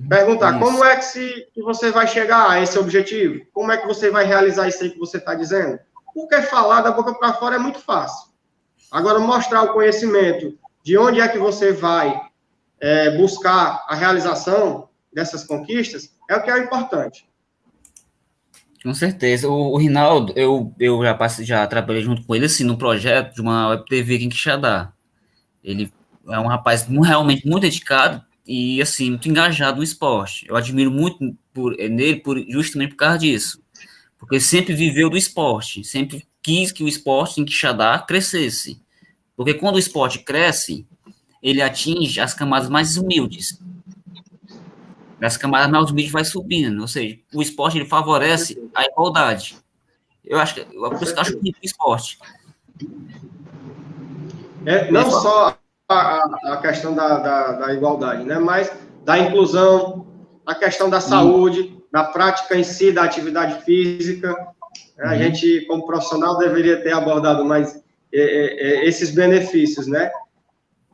Perguntar 0.08 0.50
isso. 0.50 0.60
como 0.60 0.84
é 0.84 0.96
que, 0.96 1.04
se, 1.04 1.48
que 1.54 1.62
você 1.62 1.92
vai 1.92 2.06
chegar 2.06 2.50
a 2.50 2.60
esse 2.60 2.78
objetivo? 2.78 3.46
Como 3.52 3.70
é 3.70 3.76
que 3.76 3.86
você 3.86 4.10
vai 4.10 4.24
realizar 4.24 4.66
isso 4.68 4.82
aí 4.82 4.90
que 4.90 4.98
você 4.98 5.18
está 5.18 5.34
dizendo? 5.34 5.78
Porque 6.12 6.42
falar 6.42 6.80
da 6.80 6.90
boca 6.90 7.14
para 7.14 7.34
fora 7.34 7.56
é 7.56 7.58
muito 7.58 7.78
fácil. 7.78 8.30
Agora, 8.90 9.18
mostrar 9.18 9.62
o 9.62 9.72
conhecimento 9.72 10.58
de 10.82 10.96
onde 10.96 11.20
é 11.20 11.28
que 11.28 11.38
você 11.38 11.72
vai 11.72 12.20
é, 12.80 13.16
buscar 13.16 13.84
a 13.88 13.94
realização 13.94 14.88
dessas 15.12 15.44
conquistas 15.44 16.12
é 16.28 16.36
o 16.36 16.42
que 16.42 16.50
é 16.50 16.58
importante. 16.58 17.28
Com 18.82 18.94
certeza. 18.94 19.48
O, 19.48 19.72
o 19.72 19.76
Rinaldo, 19.76 20.32
eu, 20.36 20.72
eu 20.78 21.02
já, 21.02 21.14
passei, 21.14 21.44
já 21.44 21.66
trabalhei 21.66 22.02
junto 22.02 22.24
com 22.24 22.34
ele 22.34 22.46
assim, 22.46 22.64
no 22.64 22.78
projeto 22.78 23.34
de 23.34 23.40
uma 23.40 23.68
web 23.68 23.84
TV 23.86 24.16
aqui 24.16 24.24
em 24.24 24.28
Quixadá. 24.28 24.92
Ele 25.62 25.92
é 26.28 26.38
um 26.38 26.46
rapaz 26.46 26.86
realmente 26.86 27.46
muito 27.48 27.62
dedicado, 27.62 28.24
e 28.46 28.80
assim, 28.80 29.10
muito 29.10 29.28
engajado 29.28 29.78
no 29.78 29.82
esporte. 29.82 30.46
Eu 30.48 30.56
admiro 30.56 30.90
muito 30.90 31.36
por, 31.52 31.78
eh, 31.80 31.88
nele 31.88 32.20
por, 32.20 32.38
justamente 32.48 32.90
por 32.90 32.96
causa 32.96 33.18
disso. 33.18 33.60
Porque 34.18 34.38
sempre 34.38 34.74
viveu 34.74 35.10
do 35.10 35.16
esporte, 35.16 35.82
sempre 35.84 36.26
quis 36.42 36.70
que 36.70 36.84
o 36.84 36.88
esporte 36.88 37.40
em 37.40 37.44
Quixadá 37.44 37.98
crescesse. 37.98 38.80
Porque 39.36 39.52
quando 39.52 39.76
o 39.76 39.78
esporte 39.80 40.20
cresce, 40.20 40.86
ele 41.42 41.60
atinge 41.60 42.20
as 42.20 42.32
camadas 42.32 42.68
mais 42.68 42.96
humildes. 42.96 43.60
As 45.20 45.36
camadas 45.36 45.70
mais 45.70 45.90
humildes 45.90 46.12
vai 46.12 46.24
subindo, 46.24 46.80
ou 46.80 46.88
seja, 46.88 47.18
o 47.34 47.42
esporte 47.42 47.78
ele 47.78 47.86
favorece 47.86 48.56
a 48.74 48.84
igualdade. 48.84 49.56
Eu 50.24 50.38
acho 50.38 50.54
que, 50.54 50.64
por 50.64 51.02
isso 51.02 51.12
que 51.12 51.18
eu 51.18 51.22
acho 51.22 51.40
muito 51.40 51.56
o 51.56 51.64
esporte. 51.64 52.18
É, 54.64 54.90
não 54.90 55.10
só 55.10 55.58
a, 55.88 56.52
a 56.52 56.56
questão 56.58 56.94
da, 56.94 57.18
da, 57.18 57.52
da, 57.52 57.74
igualdade, 57.74 58.24
né? 58.24 58.38
Mas 58.38 58.72
da 59.04 59.18
inclusão, 59.18 60.06
a 60.44 60.54
questão 60.54 60.90
da 60.90 61.00
saúde, 61.00 61.76
da 61.92 62.04
prática 62.04 62.56
em 62.56 62.64
si 62.64 62.90
da 62.92 63.04
atividade 63.04 63.64
física, 63.64 64.34
A 64.98 65.12
uhum. 65.12 65.18
gente, 65.18 65.64
como 65.66 65.86
profissional, 65.86 66.38
deveria 66.38 66.82
ter 66.82 66.92
abordado 66.92 67.44
mais 67.44 67.76
é, 68.12 68.20
é, 68.20 68.84
é, 68.84 68.86
esses 68.86 69.10
benefícios, 69.10 69.86
né? 69.86 70.10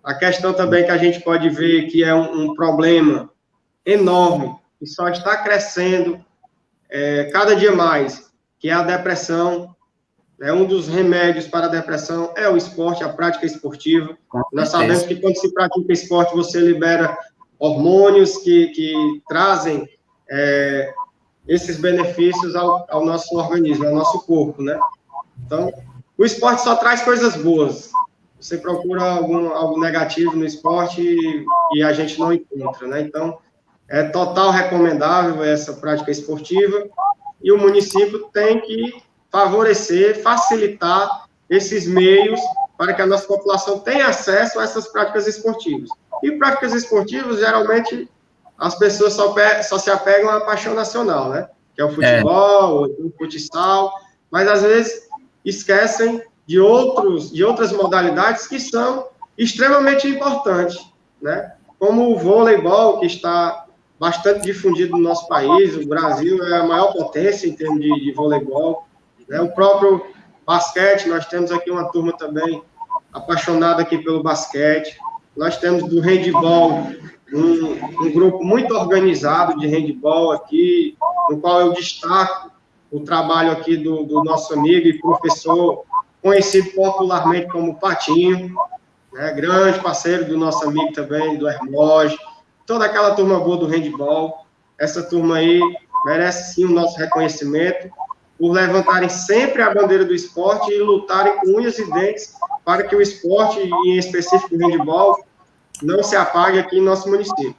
A 0.03 0.15
questão 0.15 0.53
também 0.53 0.85
que 0.85 0.91
a 0.91 0.99
gente 0.99 1.21
pode 1.21 1.49
ver 1.49 1.87
que 1.87 2.03
é 2.03 2.15
um, 2.15 2.43
um 2.43 2.55
problema 2.55 3.31
enorme 3.87 4.55
e 4.81 4.87
só 4.87 5.09
está 5.09 5.37
crescendo 5.37 6.23
é, 6.91 7.25
cada 7.33 7.55
dia 7.55 7.73
mais, 7.73 8.31
que 8.59 8.69
é 8.69 8.73
a 8.73 8.83
depressão. 8.83 9.75
É 10.43 10.53
um 10.53 10.65
dos 10.65 10.89
remédios 10.89 11.47
para 11.47 11.67
a 11.67 11.69
depressão 11.69 12.35
é 12.37 12.49
o 12.49 12.57
esporte, 12.57 13.05
a 13.05 13.09
prática 13.09 13.47
esportiva. 13.47 14.19
Nós 14.53 14.71
sabemos 14.71 15.05
que 15.05 15.15
quando 15.15 15.37
se 15.37 15.55
pratica 15.55 15.93
esporte, 15.93 16.35
você 16.35 16.59
libera 16.59 17.17
hormônios 17.61 18.39
que, 18.39 18.67
que 18.69 19.23
trazem 19.29 19.89
é, 20.29 20.93
esses 21.47 21.77
benefícios 21.77 22.57
ao, 22.57 22.85
ao, 22.91 23.07
nosso 23.07 23.37
organismo, 23.37 23.87
ao 23.87 23.95
nosso 23.95 24.27
corpo, 24.27 24.63
né? 24.63 24.77
Então, 25.47 25.73
o 26.19 26.25
esporte 26.25 26.63
só 26.63 26.75
traz 26.75 27.03
coisas 27.03 27.37
boas. 27.37 27.93
Você 28.41 28.59
procura 28.59 29.13
algum, 29.13 29.51
algo 29.51 29.81
negativo 29.81 30.35
no 30.35 30.45
esporte 30.45 31.01
e, 31.01 31.45
e 31.77 31.85
a 31.85 31.93
gente 31.93 32.19
não 32.19 32.33
encontra, 32.33 32.89
né? 32.89 33.01
Então, 33.01 33.39
é 33.89 34.03
total 34.03 34.51
recomendável 34.51 35.45
essa 35.45 35.75
prática 35.75 36.11
esportiva 36.11 36.89
e 37.41 37.53
o 37.53 37.59
município 37.59 38.29
tem 38.33 38.61
que 38.61 39.12
favorecer, 39.33 40.23
facilitar 40.23 41.27
esses 41.49 41.87
meios 41.87 42.39
para 42.77 42.93
que 42.93 43.03
a 43.03 43.07
nossa 43.07 43.27
população 43.27 43.79
tenha 43.79 44.09
acesso 44.09 44.61
a 44.61 44.65
essas 44.65 44.89
práticas 44.89 45.27
esportivas. 45.27 45.89
E 46.23 46.33
práticas 46.33 46.75
esportivas, 46.75 47.39
geralmente, 47.39 48.09
as 48.59 48.79
pessoas 48.79 49.15
só, 49.15 49.35
só 49.63 49.79
se 49.79 49.91
apegam 49.91 50.31
à 50.31 50.43
paixão 50.43 50.75
nacional, 50.75 51.31
né? 51.31 51.49
Que 51.75 51.81
é 51.81 51.85
o 51.85 51.91
futebol, 51.91 52.87
é. 52.87 52.89
o 52.89 53.13
futsal, 53.19 53.93
mas 54.31 54.47
às 54.47 54.63
vezes 54.63 55.09
esquecem 55.45 56.23
de, 56.47 56.61
outros, 56.61 57.33
de 57.33 57.43
outras 57.45 57.73
modalidades 57.73 58.47
que 58.47 58.61
são 58.61 59.09
extremamente 59.37 60.07
importantes, 60.07 60.79
né? 61.21 61.53
Como 61.79 62.13
o 62.13 62.19
voleibol, 62.19 63.01
que 63.01 63.07
está 63.07 63.67
bastante 63.99 64.43
difundido 64.43 64.97
no 64.97 65.03
nosso 65.03 65.27
país, 65.29 65.77
o 65.77 65.87
Brasil 65.87 66.45
é 66.45 66.59
a 66.59 66.67
maior 66.67 66.93
potência 66.93 67.49
em 67.49 67.55
termos 67.55 67.81
de, 67.81 68.01
de 68.01 68.13
voleibol, 68.13 68.87
né? 69.33 69.41
O 69.41 69.51
próprio 69.51 70.05
basquete, 70.47 71.09
nós 71.09 71.25
temos 71.27 71.51
aqui 71.51 71.71
uma 71.71 71.91
turma 71.91 72.13
também 72.13 72.63
apaixonada 73.11 73.81
aqui 73.81 73.97
pelo 73.97 74.23
basquete, 74.23 74.99
nós 75.35 75.57
temos 75.57 75.89
do 75.89 76.01
handball 76.01 76.87
um, 77.33 78.05
um, 78.05 78.13
grupo 78.13 78.45
muito 78.45 78.75
organizado 78.75 79.59
de 79.59 79.67
handball 79.67 80.33
aqui, 80.33 80.99
no 81.31 81.41
qual 81.41 81.63
eu 81.63 81.73
destaco 81.73 82.51
o 82.91 83.01
trabalho 83.01 83.53
aqui 83.53 83.75
do, 83.75 84.05
do 84.05 84.23
nosso 84.23 84.53
amigo 84.53 84.87
e 84.87 85.01
professor, 85.01 85.85
conhecido 86.21 86.71
popularmente 86.73 87.49
como 87.49 87.81
Patinho, 87.81 88.55
né, 89.15 89.33
grande 89.33 89.81
parceiro 89.81 90.27
do 90.27 90.37
nosso 90.37 90.69
amigo 90.69 90.93
também, 90.93 91.39
do 91.39 91.49
Hermógenes, 91.49 92.21
toda 92.67 92.85
aquela 92.85 93.15
turma 93.15 93.41
boa 93.41 93.57
do 93.57 93.67
handball. 93.67 94.45
Essa 94.79 95.03
turma 95.03 95.37
aí 95.37 95.59
merece 96.05 96.55
sim 96.55 96.67
o 96.67 96.71
nosso 96.71 96.99
reconhecimento 96.99 97.91
por 98.39 98.53
levantarem 98.53 99.09
sempre 99.09 99.63
a 99.63 99.73
bandeira 99.73 100.05
do 100.05 100.15
esporte 100.15 100.73
e 100.73 100.79
lutarem 100.79 101.39
com 101.39 101.59
unhas 101.59 101.79
e 101.79 101.91
dentes 101.91 102.35
para 102.65 102.83
que 102.85 102.95
o 102.95 103.03
esporte, 103.03 103.61
em 103.61 103.99
específico 103.99 104.55
o 104.55 104.59
handball, 104.59 105.25
não 105.83 106.03
se 106.03 106.17
apague 106.17 106.59
aqui 106.59 106.79
em 106.79 106.83
nosso 106.83 107.09
município. 107.09 107.55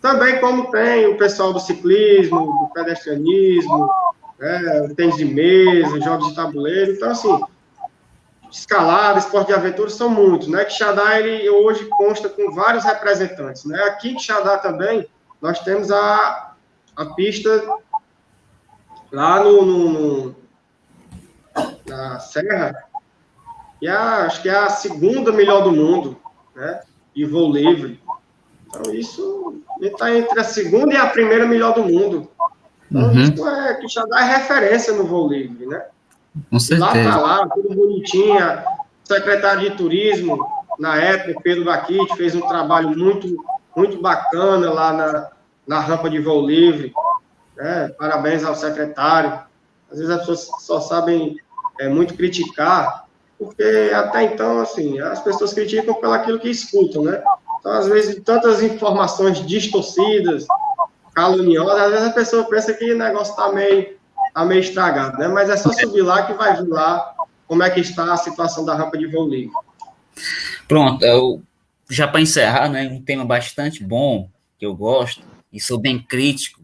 Também 0.00 0.38
como 0.40 0.70
tem 0.70 1.06
o 1.06 1.16
pessoal 1.16 1.52
do 1.52 1.60
ciclismo, 1.60 2.38
do 2.38 2.70
pedestrianismo, 2.72 3.90
né, 4.38 4.88
o 4.90 4.94
tênis 4.94 5.16
de 5.16 5.24
mesa, 5.24 6.00
jogos 6.00 6.28
de 6.28 6.34
tabuleiro, 6.34 6.92
então 6.92 7.10
assim, 7.10 7.40
escalada, 8.50 9.18
esporte 9.18 9.48
de 9.48 9.54
aventura 9.54 9.90
são 9.90 10.08
muitos, 10.08 10.48
né? 10.48 10.64
Quixadá, 10.64 11.18
ele 11.18 11.48
hoje 11.48 11.84
consta 11.96 12.28
com 12.28 12.52
vários 12.52 12.84
representantes, 12.84 13.64
né? 13.64 13.82
Aqui 13.84 14.10
em 14.10 14.16
Quixadá 14.16 14.58
também, 14.58 15.06
nós 15.40 15.60
temos 15.60 15.90
a, 15.90 16.54
a 16.96 17.04
pista 17.06 17.50
lá 19.12 19.42
no, 19.42 19.64
no, 19.64 19.88
no 19.90 20.36
na 21.86 22.18
Serra, 22.18 22.74
que 23.78 23.86
é, 23.86 23.92
acho 23.92 24.42
que 24.42 24.48
é 24.48 24.56
a 24.56 24.68
segunda 24.68 25.32
melhor 25.32 25.62
do 25.62 25.72
mundo, 25.72 26.16
né? 26.54 26.80
E 27.14 27.24
voo 27.24 27.52
livre. 27.52 28.00
Então, 28.66 28.92
isso 28.92 29.62
está 29.80 30.14
entre 30.14 30.38
a 30.40 30.44
segunda 30.44 30.94
e 30.94 30.96
a 30.96 31.06
primeira 31.06 31.46
melhor 31.46 31.74
do 31.74 31.84
mundo. 31.84 32.30
Então, 32.90 33.08
uhum. 33.08 33.20
isso 33.20 33.48
é, 33.48 33.74
Quixadá 33.74 34.20
é 34.20 34.36
referência 34.36 34.92
no 34.92 35.04
voo 35.04 35.28
livre, 35.28 35.66
né? 35.66 35.84
Com 36.50 36.58
certeza. 36.58 37.08
Lá 37.08 37.12
tá 37.12 37.16
lá, 37.18 37.48
tudo 37.48 37.74
bonitinho. 37.74 38.36
Secretário 39.04 39.70
de 39.70 39.76
Turismo, 39.76 40.46
na 40.78 40.96
época, 40.96 41.40
Pedro 41.42 41.64
Vaquite, 41.64 42.16
fez 42.16 42.34
um 42.34 42.40
trabalho 42.40 42.90
muito, 42.90 43.36
muito 43.74 44.00
bacana 44.00 44.70
lá 44.70 44.92
na, 44.92 45.30
na 45.66 45.80
rampa 45.80 46.10
de 46.10 46.18
voo 46.18 46.44
livre. 46.44 46.92
Né? 47.56 47.88
Parabéns 47.98 48.44
ao 48.44 48.54
secretário. 48.54 49.40
Às 49.90 49.98
vezes 49.98 50.10
as 50.10 50.20
pessoas 50.20 50.48
só 50.60 50.80
sabem 50.80 51.36
é, 51.78 51.88
muito 51.88 52.14
criticar, 52.14 53.06
porque 53.38 53.90
até 53.94 54.24
então, 54.24 54.60
assim, 54.60 54.98
as 55.00 55.22
pessoas 55.22 55.52
criticam 55.52 55.94
pelo 55.94 56.12
aquilo 56.12 56.38
que 56.38 56.50
escutam, 56.50 57.04
né? 57.04 57.22
Então, 57.60 57.72
às 57.72 57.86
vezes, 57.86 58.22
tantas 58.22 58.62
informações 58.62 59.44
distorcidas, 59.46 60.46
caluniosas, 61.14 61.80
às 61.80 61.90
vezes 61.90 62.06
a 62.06 62.12
pessoa 62.12 62.44
pensa 62.44 62.74
que 62.74 62.92
o 62.92 62.98
negócio 62.98 63.32
está 63.32 63.52
meio, 63.52 63.96
tá 64.34 64.44
meio 64.44 64.60
estragado, 64.60 65.18
né? 65.18 65.28
Mas 65.28 65.48
é 65.48 65.56
só 65.56 65.72
subir 65.72 66.02
lá 66.02 66.26
que 66.26 66.34
vai 66.34 66.56
vir 66.56 66.68
lá 66.68 67.14
como 67.46 67.62
é 67.62 67.70
que 67.70 67.80
está 67.80 68.12
a 68.12 68.16
situação 68.16 68.64
da 68.64 68.74
rampa 68.74 68.98
de 68.98 69.06
voo 69.06 69.28
livre. 69.28 69.52
Pronto, 70.66 71.04
eu, 71.04 71.42
já 71.88 72.08
para 72.08 72.20
encerrar, 72.20 72.68
né, 72.68 72.88
um 72.88 73.00
tema 73.00 73.24
bastante 73.24 73.82
bom, 73.84 74.28
que 74.58 74.66
eu 74.66 74.74
gosto, 74.74 75.22
e 75.52 75.60
sou 75.60 75.78
bem 75.78 75.98
crítico, 75.98 76.55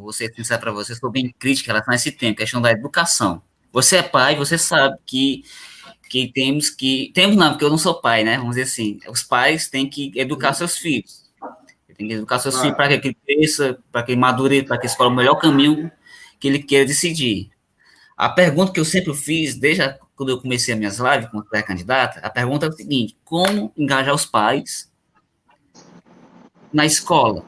vou 0.00 0.12
sincero 0.12 0.60
para 0.60 0.72
você, 0.72 0.94
sou 0.94 1.10
bem 1.10 1.34
crítico 1.38 1.68
em 1.68 1.72
relação 1.72 1.92
a 1.92 1.96
esse 1.96 2.12
tema, 2.12 2.34
questão 2.34 2.60
da 2.60 2.70
educação. 2.70 3.42
Você 3.72 3.96
é 3.96 4.02
pai, 4.02 4.36
você 4.36 4.56
sabe 4.56 4.96
que 5.06 5.44
que 6.08 6.30
temos 6.32 6.70
que. 6.70 7.10
Temos 7.14 7.36
não, 7.36 7.50
porque 7.50 7.64
eu 7.64 7.70
não 7.70 7.78
sou 7.78 8.00
pai, 8.00 8.24
né? 8.24 8.38
Vamos 8.38 8.56
dizer 8.56 8.62
assim. 8.62 8.98
Os 9.08 9.22
pais 9.22 9.68
têm 9.68 9.88
que 9.88 10.12
educar 10.16 10.52
seus 10.52 10.78
filhos. 10.78 11.24
Tem 11.96 12.08
que 12.08 12.14
educar 12.14 12.38
seus 12.38 12.60
filhos 12.60 12.76
para 12.76 12.98
que 12.98 13.08
ele 13.08 13.16
cresça, 13.26 13.78
para 13.90 14.02
que 14.02 14.12
ele 14.12 14.20
madure, 14.20 14.62
para 14.62 14.78
que 14.78 14.86
escolha 14.86 15.08
o 15.08 15.14
melhor 15.14 15.36
caminho 15.36 15.90
que 16.38 16.46
ele 16.46 16.62
queira 16.62 16.84
decidir. 16.84 17.50
A 18.16 18.28
pergunta 18.28 18.72
que 18.72 18.80
eu 18.80 18.84
sempre 18.84 19.14
fiz, 19.14 19.56
desde 19.56 19.82
quando 20.14 20.30
eu 20.30 20.40
comecei 20.40 20.74
as 20.74 20.78
minhas 20.78 20.98
lives 20.98 21.28
como 21.30 21.44
pré-candidata, 21.44 22.20
a 22.20 22.30
pergunta 22.30 22.66
é 22.66 22.68
o 22.68 22.72
seguinte: 22.72 23.16
como 23.24 23.72
engajar 23.76 24.14
os 24.14 24.26
pais 24.26 24.90
na 26.72 26.84
escola? 26.84 27.44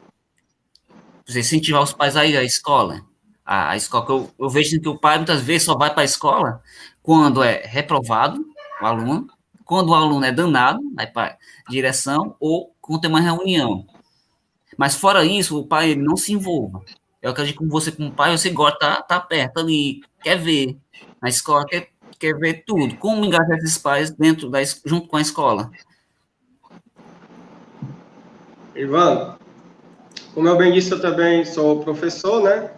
Você 1.29 1.41
incentivar 1.41 1.83
os 1.83 1.93
pais 1.93 2.17
a 2.17 2.25
ir 2.25 2.39
à 2.39 2.43
escola. 2.43 3.03
A, 3.45 3.71
a 3.71 3.77
escola 3.77 4.07
que 4.07 4.13
eu, 4.13 4.31
eu 4.39 4.49
vejo 4.49 4.81
que 4.81 4.89
o 4.89 4.99
pai 4.99 5.19
muitas 5.19 5.43
vezes 5.43 5.65
só 5.65 5.77
vai 5.77 5.93
para 5.93 6.01
a 6.01 6.05
escola 6.05 6.63
quando 7.03 7.43
é 7.43 7.63
reprovado 7.67 8.45
o 8.81 8.87
aluno, 8.87 9.29
quando 9.65 9.91
o 9.91 9.95
aluno 9.95 10.25
é 10.25 10.33
danado, 10.33 10.81
vai 10.95 11.07
para 11.07 11.37
direção, 11.69 12.35
ou 12.41 12.75
quando 12.81 13.03
tem 13.03 13.11
uma 13.11 13.21
reunião. 13.21 13.87
Mas 14.77 14.95
fora 14.95 15.25
isso, 15.25 15.59
o 15.59 15.67
pai 15.67 15.91
ele 15.91 16.03
não 16.03 16.17
se 16.17 16.33
envolva. 16.33 16.83
Eu 17.21 17.33
acredito 17.33 17.59
que 17.59 17.67
você, 17.67 17.93
como 17.93 18.13
pai, 18.13 18.37
você 18.37 18.49
gosta, 18.49 18.79
tá, 18.79 19.03
tá 19.03 19.21
perto 19.21 19.61
ali, 19.61 20.01
quer 20.23 20.39
ver 20.39 20.79
na 21.21 21.29
escola, 21.29 21.67
quer, 21.67 21.91
quer 22.19 22.35
ver 22.39 22.65
tudo. 22.67 22.97
Como 22.97 23.25
engajar 23.25 23.59
esses 23.59 23.77
pais 23.77 24.11
dentro 24.11 24.49
da, 24.49 24.61
junto 24.85 25.09
com 25.09 25.17
a 25.17 25.21
escola? 25.21 25.71
Ivan, 28.75 29.37
como 30.35 30.49
eu 30.49 30.57
bem 30.57 30.73
disse, 30.73 30.93
eu 30.93 31.01
também 31.01 31.45
sou 31.45 31.81
professor, 31.81 32.43
né? 32.43 32.71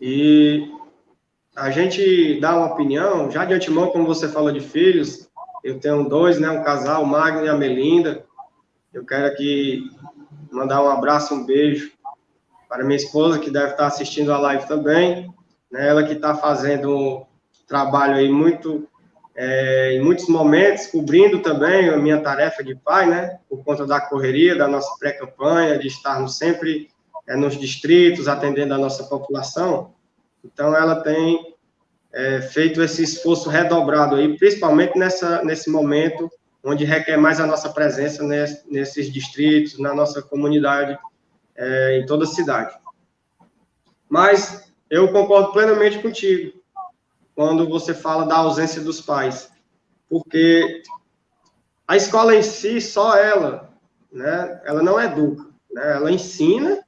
E 0.00 0.70
a 1.54 1.70
gente 1.70 2.40
dá 2.40 2.56
uma 2.56 2.72
opinião, 2.72 3.30
já 3.30 3.44
de 3.44 3.54
antemão, 3.54 3.90
como 3.90 4.06
você 4.06 4.28
fala 4.28 4.52
de 4.52 4.60
filhos, 4.60 5.28
eu 5.62 5.78
tenho 5.78 6.08
dois, 6.08 6.40
né, 6.40 6.50
um 6.50 6.62
casal, 6.62 7.02
o 7.02 7.06
Magno 7.06 7.44
e 7.44 7.48
a 7.48 7.56
Melinda. 7.56 8.24
Eu 8.92 9.04
quero 9.04 9.26
aqui 9.26 9.88
mandar 10.50 10.82
um 10.82 10.88
abraço, 10.88 11.34
um 11.34 11.46
beijo 11.46 11.92
para 12.68 12.84
minha 12.84 12.96
esposa, 12.96 13.38
que 13.38 13.50
deve 13.50 13.72
estar 13.72 13.86
assistindo 13.86 14.32
a 14.32 14.38
live 14.38 14.66
também, 14.66 15.32
né, 15.70 15.88
ela 15.88 16.02
que 16.02 16.14
está 16.14 16.34
fazendo 16.34 16.96
um 16.96 17.26
trabalho 17.66 18.14
aí 18.14 18.30
muito, 18.30 18.88
é, 19.34 19.94
em 19.94 20.00
muitos 20.00 20.28
momentos, 20.28 20.86
cobrindo 20.88 21.40
também 21.40 21.88
a 21.88 21.96
minha 21.96 22.20
tarefa 22.20 22.62
de 22.62 22.74
pai, 22.74 23.06
né, 23.06 23.38
por 23.48 23.64
conta 23.64 23.86
da 23.86 24.00
correria, 24.00 24.56
da 24.56 24.68
nossa 24.68 24.94
pré-campanha, 24.98 25.78
de 25.78 25.88
estarmos 25.88 26.36
sempre 26.36 26.90
é, 27.26 27.34
nos 27.34 27.58
distritos, 27.58 28.28
atendendo 28.28 28.74
a 28.74 28.78
nossa 28.78 29.04
população. 29.04 29.94
Então, 30.44 30.76
ela 30.76 30.96
tem 30.96 31.54
é, 32.12 32.40
feito 32.42 32.82
esse 32.82 33.02
esforço 33.02 33.48
redobrado 33.48 34.16
aí, 34.16 34.36
principalmente 34.36 34.98
nessa, 34.98 35.42
nesse 35.44 35.70
momento 35.70 36.30
onde 36.64 36.84
requer 36.84 37.16
mais 37.16 37.40
a 37.40 37.46
nossa 37.46 37.70
presença 37.70 38.22
nesse, 38.22 38.70
nesses 38.70 39.12
distritos, 39.12 39.78
na 39.78 39.94
nossa 39.94 40.22
comunidade, 40.22 40.96
é, 41.56 41.98
em 41.98 42.06
toda 42.06 42.24
a 42.24 42.28
cidade. 42.28 42.74
Mas 44.08 44.72
eu 44.90 45.10
concordo 45.10 45.52
plenamente 45.52 45.98
contigo. 45.98 46.61
Quando 47.34 47.68
você 47.68 47.94
fala 47.94 48.26
da 48.26 48.36
ausência 48.36 48.80
dos 48.80 49.00
pais, 49.00 49.50
porque 50.08 50.82
a 51.86 51.96
escola 51.96 52.34
em 52.34 52.42
si, 52.42 52.80
só 52.80 53.16
ela, 53.16 53.70
né, 54.10 54.60
ela 54.64 54.82
não 54.82 55.00
educa, 55.00 55.44
né, 55.72 55.96
ela 55.96 56.10
ensina 56.10 56.82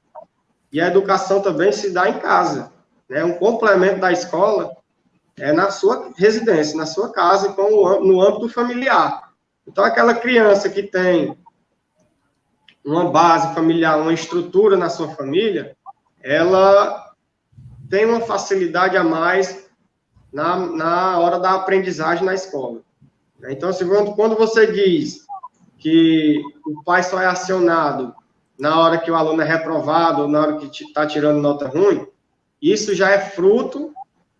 e 0.71 0.79
a 0.79 0.87
educação 0.87 1.41
também 1.41 1.71
se 1.71 1.91
dá 1.91 2.09
em 2.09 2.19
casa. 2.19 2.71
Né, 3.09 3.23
um 3.23 3.33
complemento 3.33 3.99
da 3.99 4.11
escola 4.11 4.75
é 5.37 5.51
na 5.51 5.69
sua 5.71 6.11
residência, 6.15 6.77
na 6.77 6.85
sua 6.85 7.11
casa, 7.11 7.53
com 7.53 7.73
o, 7.73 8.05
no 8.05 8.21
âmbito 8.21 8.49
familiar. 8.49 9.33
Então, 9.67 9.83
aquela 9.83 10.13
criança 10.13 10.69
que 10.69 10.83
tem 10.83 11.37
uma 12.83 13.09
base 13.09 13.53
familiar, 13.55 13.99
uma 13.99 14.13
estrutura 14.13 14.77
na 14.77 14.89
sua 14.89 15.09
família, 15.09 15.75
ela 16.21 17.13
tem 17.89 18.05
uma 18.05 18.21
facilidade 18.21 18.95
a 18.95 19.03
mais 19.03 19.64
na, 20.35 20.57
na 20.57 21.17
hora 21.17 21.39
da 21.39 21.53
aprendizagem 21.53 22.25
na 22.25 22.33
escola. 22.33 22.81
Então, 23.47 23.71
segundo, 23.71 24.13
quando 24.15 24.35
você 24.35 24.67
diz 24.67 25.25
que 25.77 26.41
o 26.65 26.83
pai 26.83 27.03
só 27.03 27.21
é 27.21 27.25
acionado 27.25 28.13
na 28.59 28.77
hora 28.77 28.97
que 28.97 29.09
o 29.09 29.15
aluno 29.15 29.41
é 29.41 29.45
reprovado, 29.45 30.23
ou 30.23 30.27
na 30.27 30.41
hora 30.41 30.57
que 30.57 30.83
está 30.83 31.07
tirando 31.07 31.39
nota 31.39 31.69
ruim, 31.69 32.05
isso 32.61 32.93
já 32.93 33.11
é 33.11 33.19
fruto 33.19 33.93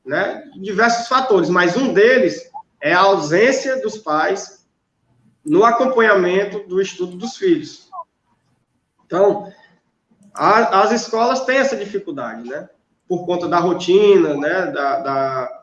né, 0.05 0.43
de 0.53 0.59
diversos 0.59 1.07
fatores, 1.07 1.49
mas 1.49 1.77
um 1.77 1.93
deles 1.93 2.51
é 2.81 2.91
a 2.91 2.99
ausência 2.99 3.81
dos 3.81 3.97
pais 3.97 4.67
no 5.45 5.63
acompanhamento 5.63 6.67
do 6.67 6.81
estudo 6.81 7.15
dos 7.15 7.37
filhos. 7.37 7.89
Então, 9.05 9.49
a, 10.33 10.81
as 10.81 10.91
escolas 10.91 11.45
têm 11.45 11.57
essa 11.57 11.77
dificuldade, 11.77 12.49
né? 12.49 12.67
Por 13.07 13.25
conta 13.25 13.47
da 13.47 13.59
rotina, 13.59 14.35
né? 14.35 14.65
Da, 14.71 14.99
da, 14.99 15.54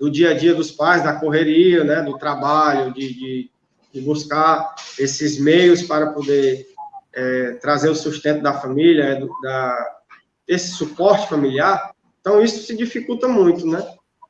do 0.00 0.10
dia 0.10 0.30
a 0.30 0.34
dia 0.34 0.54
dos 0.54 0.70
pais, 0.72 1.04
da 1.04 1.12
correria, 1.12 1.84
né? 1.84 2.00
Do 2.00 2.16
trabalho, 2.16 2.92
de, 2.94 3.12
de, 3.12 3.50
de 3.92 4.00
buscar 4.00 4.74
esses 4.98 5.38
meios 5.38 5.82
para 5.82 6.10
poder 6.10 6.66
é, 7.12 7.52
trazer 7.60 7.90
o 7.90 7.94
sustento 7.94 8.42
da 8.42 8.54
família, 8.54 9.04
é, 9.04 9.20
da, 9.42 10.00
esse 10.48 10.70
suporte 10.70 11.28
familiar. 11.28 11.94
Então, 12.18 12.42
isso 12.42 12.62
se 12.62 12.74
dificulta 12.74 13.28
muito, 13.28 13.66
né? 13.66 13.86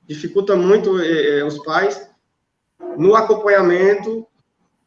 Dificulta 0.08 0.56
muito 0.56 1.00
é, 1.00 1.38
é 1.38 1.44
os 1.44 1.58
pais 1.60 2.10
no 2.98 3.14
acompanhamento 3.14 4.26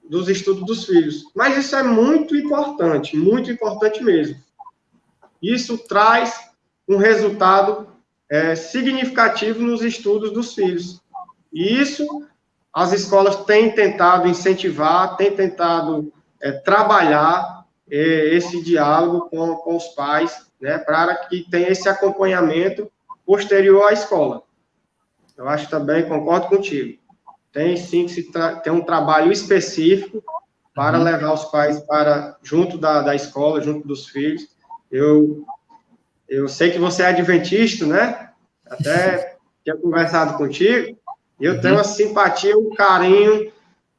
dos 0.10 0.28
estudos 0.28 0.66
dos 0.66 0.86
filhos. 0.86 1.24
Mas 1.34 1.58
isso 1.58 1.78
é 1.78 1.84
muito 1.84 2.36
importante, 2.36 3.16
muito 3.16 3.50
importante 3.50 4.04
mesmo. 4.04 4.36
Isso 5.42 5.78
traz 5.78 6.52
um 6.88 6.98
resultado 6.98 7.93
é, 8.34 8.56
significativo 8.56 9.62
nos 9.62 9.84
estudos 9.84 10.34
dos 10.34 10.56
filhos. 10.56 11.00
E 11.54 11.80
isso 11.80 12.26
as 12.74 12.92
escolas 12.92 13.46
têm 13.46 13.70
tentado 13.70 14.28
incentivar, 14.28 15.16
têm 15.18 15.36
tentado 15.36 16.12
é, 16.42 16.52
trabalhar 16.52 17.64
é, 17.88 18.34
esse 18.34 18.64
diálogo 18.64 19.30
com, 19.30 19.56
com 19.58 19.76
os 19.76 19.90
pais, 19.90 20.48
né, 20.60 20.80
para 20.80 21.16
que 21.28 21.48
tenha 21.48 21.70
esse 21.70 21.88
acompanhamento 21.88 22.92
posterior 23.24 23.88
à 23.88 23.94
escola. 23.94 24.42
Eu 25.38 25.48
acho 25.48 25.70
também, 25.70 26.10
concordo 26.10 26.48
contigo. 26.48 27.00
Tem 27.52 27.78
sim 27.78 28.08
que 28.08 28.14
se 28.14 28.32
tem 28.64 28.74
um 28.74 28.84
trabalho 28.84 29.32
específico 29.32 30.24
para 30.74 30.98
uhum. 30.98 31.04
levar 31.04 31.34
os 31.34 31.46
pais 31.46 31.80
para 31.82 32.36
junto 32.42 32.80
da, 32.80 33.04
da 33.04 33.14
escola, 33.14 33.62
junto 33.62 33.88
dos 33.88 34.08
filhos. 34.08 34.48
Eu 34.90 35.46
eu 36.36 36.48
sei 36.48 36.72
que 36.72 36.80
você 36.80 37.04
é 37.04 37.08
adventista, 37.08 37.86
né? 37.86 38.30
Até 38.70 39.38
tinha 39.64 39.76
conversado 39.78 40.38
contigo. 40.38 40.98
Eu 41.40 41.60
tenho 41.60 41.74
uhum. 41.74 41.80
uma 41.80 41.84
simpatia, 41.84 42.58
um 42.58 42.74
carinho 42.76 43.52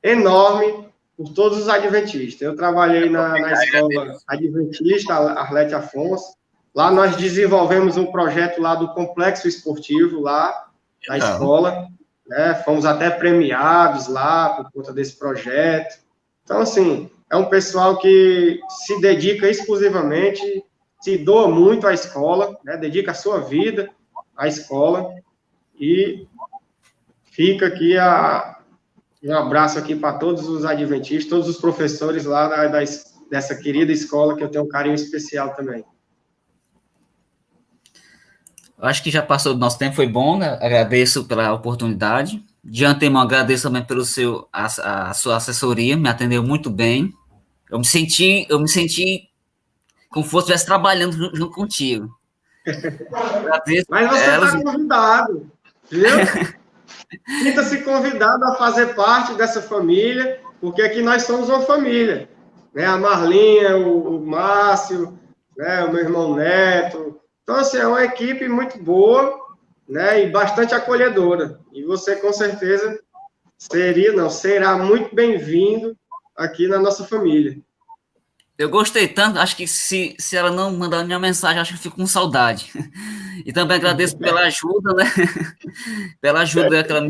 enorme 0.03 0.89
por 1.17 1.29
todos 1.33 1.59
os 1.59 1.69
adventistas. 1.69 2.41
Eu 2.41 2.57
trabalhei 2.57 3.09
na, 3.09 3.29
na 3.31 3.53
escola 3.53 4.17
adventista, 4.27 5.15
Arlete 5.15 5.75
Afonso. 5.75 6.37
Lá 6.75 6.91
nós 6.91 7.17
desenvolvemos 7.17 7.97
um 7.97 8.07
projeto 8.07 8.61
lá 8.61 8.75
do 8.75 8.93
complexo 8.95 9.47
esportivo 9.47 10.21
lá 10.21 10.69
na 11.09 11.19
escola 11.19 11.89
né? 12.27 12.55
Fomos 12.65 12.85
até 12.85 13.11
premiados 13.11 14.09
lá 14.09 14.51
por 14.51 14.71
conta 14.73 14.93
desse 14.93 15.19
projeto. 15.19 15.99
Então, 16.43 16.61
assim, 16.61 17.11
é 17.31 17.37
um 17.37 17.47
pessoal 17.47 17.99
que 17.99 18.61
se 18.69 19.01
dedica 19.01 19.49
exclusivamente, 19.49 20.65
se 21.05 21.19
doa 21.19 21.49
muito 21.49 21.87
à 21.87 21.93
escola, 21.93 22.59
né? 22.65 22.79
dedica 22.79 23.11
a 23.11 23.15
sua 23.15 23.39
vida 23.39 23.91
à 24.35 24.49
escola 24.49 25.15
e 25.79 26.27
fica 27.25 27.67
aqui 27.67 27.95
a, 27.99 28.59
um 29.23 29.35
abraço 29.35 29.79
aqui 29.79 29.95
para 29.95 30.17
todos 30.17 30.49
os 30.49 30.65
adventistas, 30.65 31.29
todos 31.29 31.47
os 31.47 31.59
professores 31.59 32.25
lá 32.25 32.49
da, 32.49 32.69
da, 32.69 32.79
dessa 33.31 33.55
querida 33.55 33.93
escola 33.93 34.35
que 34.35 34.43
eu 34.43 34.49
tenho 34.49 34.65
um 34.65 34.69
carinho 34.69 34.95
especial 34.95 35.55
também. 35.55 35.85
Acho 38.79 39.03
que 39.03 39.11
já 39.11 39.21
passou 39.21 39.53
do 39.53 39.61
nosso 39.61 39.79
tempo, 39.79 39.97
foi 39.97 40.07
bom, 40.07 40.39
né? 40.39 40.59
agradeço 40.59 41.27
pela 41.27 41.53
oportunidade. 41.53 42.43
De 42.63 42.83
antemão, 42.87 43.21
agradeço 43.21 43.65
também 43.65 43.85
pelo 43.85 44.07
seu, 44.07 44.49
a, 44.51 45.11
a, 45.11 45.13
sua 45.13 45.37
assessoria, 45.37 45.99
me 45.99 46.09
atendeu 46.09 46.43
muito 46.43 46.71
bem. 46.71 47.13
Eu 47.71 47.79
me 47.79 47.85
senti, 47.85 48.47
eu 48.49 48.59
me 48.59 48.69
senti 48.69 49.34
como 50.15 50.25
se 50.27 50.37
estivesse 50.39 50.65
trabalhando 50.65 51.13
junto, 51.13 51.37
junto 51.37 51.55
contigo. 51.55 52.09
Agradeço 53.13 53.87
Mas 53.91 54.09
você 54.09 54.31
está 54.31 54.63
convidado, 54.63 55.51
viu? 55.91 56.09
Sinta-se 57.43 57.83
convidado 57.83 58.45
a 58.45 58.55
fazer 58.55 58.95
parte 58.95 59.35
dessa 59.35 59.61
família, 59.61 60.41
porque 60.61 60.81
aqui 60.81 61.03
nós 61.03 61.25
somos 61.25 61.49
uma 61.49 61.61
família. 61.61 62.29
Né? 62.73 62.87
A 62.87 62.97
Marlinha, 62.97 63.77
o, 63.77 64.17
o 64.17 64.27
Márcio, 64.27 65.19
né? 65.57 65.85
o 65.85 65.93
meu 65.93 66.01
irmão 66.01 66.35
Neto, 66.35 67.21
então, 67.45 67.57
assim, 67.57 67.77
é 67.77 67.87
uma 67.87 68.03
equipe 68.03 68.49
muito 68.49 68.83
boa, 68.83 69.39
né, 69.87 70.23
e 70.23 70.31
bastante 70.31 70.75
acolhedora. 70.75 71.61
E 71.75 71.85
você, 71.85 72.17
com 72.17 72.33
certeza, 72.33 72.99
seria, 73.59 74.13
não, 74.13 74.31
será 74.31 74.79
muito 74.79 75.15
bem-vindo 75.15 75.95
aqui 76.35 76.67
na 76.67 76.79
nossa 76.79 77.05
família. 77.05 77.59
Eu 78.57 78.69
gostei 78.69 79.09
tanto, 79.09 79.41
acho 79.41 79.57
que 79.57 79.67
se, 79.67 80.15
se 80.17 80.37
ela 80.37 80.51
não 80.51 80.77
mandar 80.77 81.05
minha 81.05 81.19
mensagem, 81.19 81.61
acho 81.61 81.73
que 81.73 81.81
fico 81.81 81.97
com 81.97 82.07
saudade. 82.07 82.71
E 83.45 83.53
também 83.53 83.77
agradeço 83.77 84.17
pela 84.17 84.43
ajuda, 84.43 84.95
né? 84.95 85.05
pela 86.21 86.41
ajuda 86.41 86.85
que 86.85 86.91
ela 86.91 87.03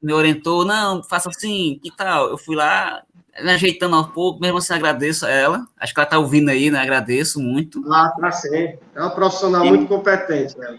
me 0.00 0.12
orientou, 0.12 0.64
não, 0.64 1.02
faça 1.02 1.28
assim, 1.28 1.80
que 1.82 1.94
tal? 1.94 2.28
Eu 2.28 2.38
fui 2.38 2.54
lá, 2.54 3.02
me 3.42 3.50
ajeitando 3.50 3.98
um 3.98 4.04
pouco, 4.04 4.40
mesmo 4.40 4.58
assim 4.58 4.72
agradeço 4.72 5.26
a 5.26 5.30
ela. 5.30 5.66
Acho 5.78 5.92
que 5.92 6.00
ela 6.00 6.06
está 6.06 6.18
ouvindo 6.18 6.48
aí, 6.48 6.70
né? 6.70 6.78
Agradeço 6.78 7.40
muito. 7.40 7.82
Ah, 7.92 8.12
tá 8.18 8.30
sim. 8.30 8.74
É 8.94 9.00
uma 9.00 9.10
profissional 9.10 9.66
e, 9.66 9.68
muito 9.68 9.88
competente, 9.88 10.56
né? 10.56 10.78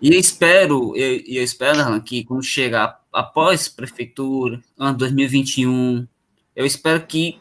E 0.00 0.14
eu 0.14 0.20
espero, 0.20 0.96
eu, 0.96 1.20
eu 1.26 1.42
espero, 1.42 2.00
que 2.02 2.24
quando 2.24 2.42
chegar 2.42 3.00
após 3.12 3.68
prefeitura, 3.68 4.60
ano 4.78 4.96
2021, 4.96 6.06
eu 6.54 6.64
espero 6.64 7.04
que 7.06 7.40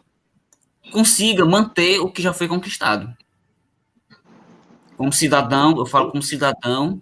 consiga 0.91 1.45
manter 1.45 1.99
o 1.99 2.11
que 2.11 2.21
já 2.21 2.33
foi 2.33 2.47
conquistado. 2.47 3.15
Como 4.97 5.11
cidadão, 5.11 5.77
eu 5.77 5.85
falo 5.85 6.11
como 6.11 6.21
cidadão. 6.21 7.01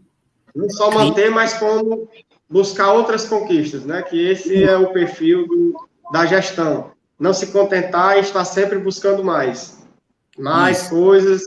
Não 0.55 0.69
só 0.69 0.91
manter, 0.91 1.29
mas 1.29 1.53
como 1.55 2.09
buscar 2.49 2.93
outras 2.93 3.25
conquistas, 3.25 3.85
né? 3.85 4.01
Que 4.01 4.29
esse 4.29 4.63
é 4.63 4.77
o 4.77 4.91
perfil 4.91 5.47
do, 5.47 5.89
da 6.11 6.25
gestão 6.25 6.91
não 7.21 7.35
se 7.35 7.51
contentar 7.51 8.17
e 8.17 8.21
estar 8.21 8.43
sempre 8.43 8.79
buscando 8.79 9.23
mais. 9.23 9.79
Mais 10.35 10.81
Isso. 10.81 10.89
coisas, 10.89 11.43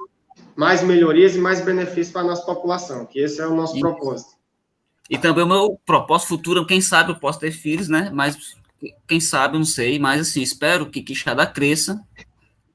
mais 0.55 0.85
melhorias 0.85 1.35
e 1.35 1.39
mais 1.39 1.61
benefícios 1.61 2.13
para 2.13 2.21
a 2.21 2.27
nossa 2.27 2.47
população, 2.47 3.05
que 3.05 3.19
esse 3.19 3.41
é 3.41 3.47
o 3.47 3.57
nosso 3.57 3.75
Isso. 3.75 3.81
propósito. 3.81 4.35
E 5.11 5.19
também 5.19 5.43
o 5.43 5.49
meu 5.49 5.81
propósito 5.85 6.29
futuro, 6.29 6.65
quem 6.65 6.81
sabe 6.81 7.11
eu 7.11 7.17
posso 7.17 7.41
ter 7.41 7.51
filhos, 7.51 7.89
né? 7.89 8.09
Mas 8.15 8.57
quem 9.07 9.21
sabe, 9.21 9.55
eu 9.55 9.59
não 9.59 9.67
sei. 9.67 9.99
Mas 9.99 10.21
assim, 10.21 10.43
espero 10.43 10.91
que 10.91 11.03
Quixadá 11.03 11.47
cresça, 11.47 12.01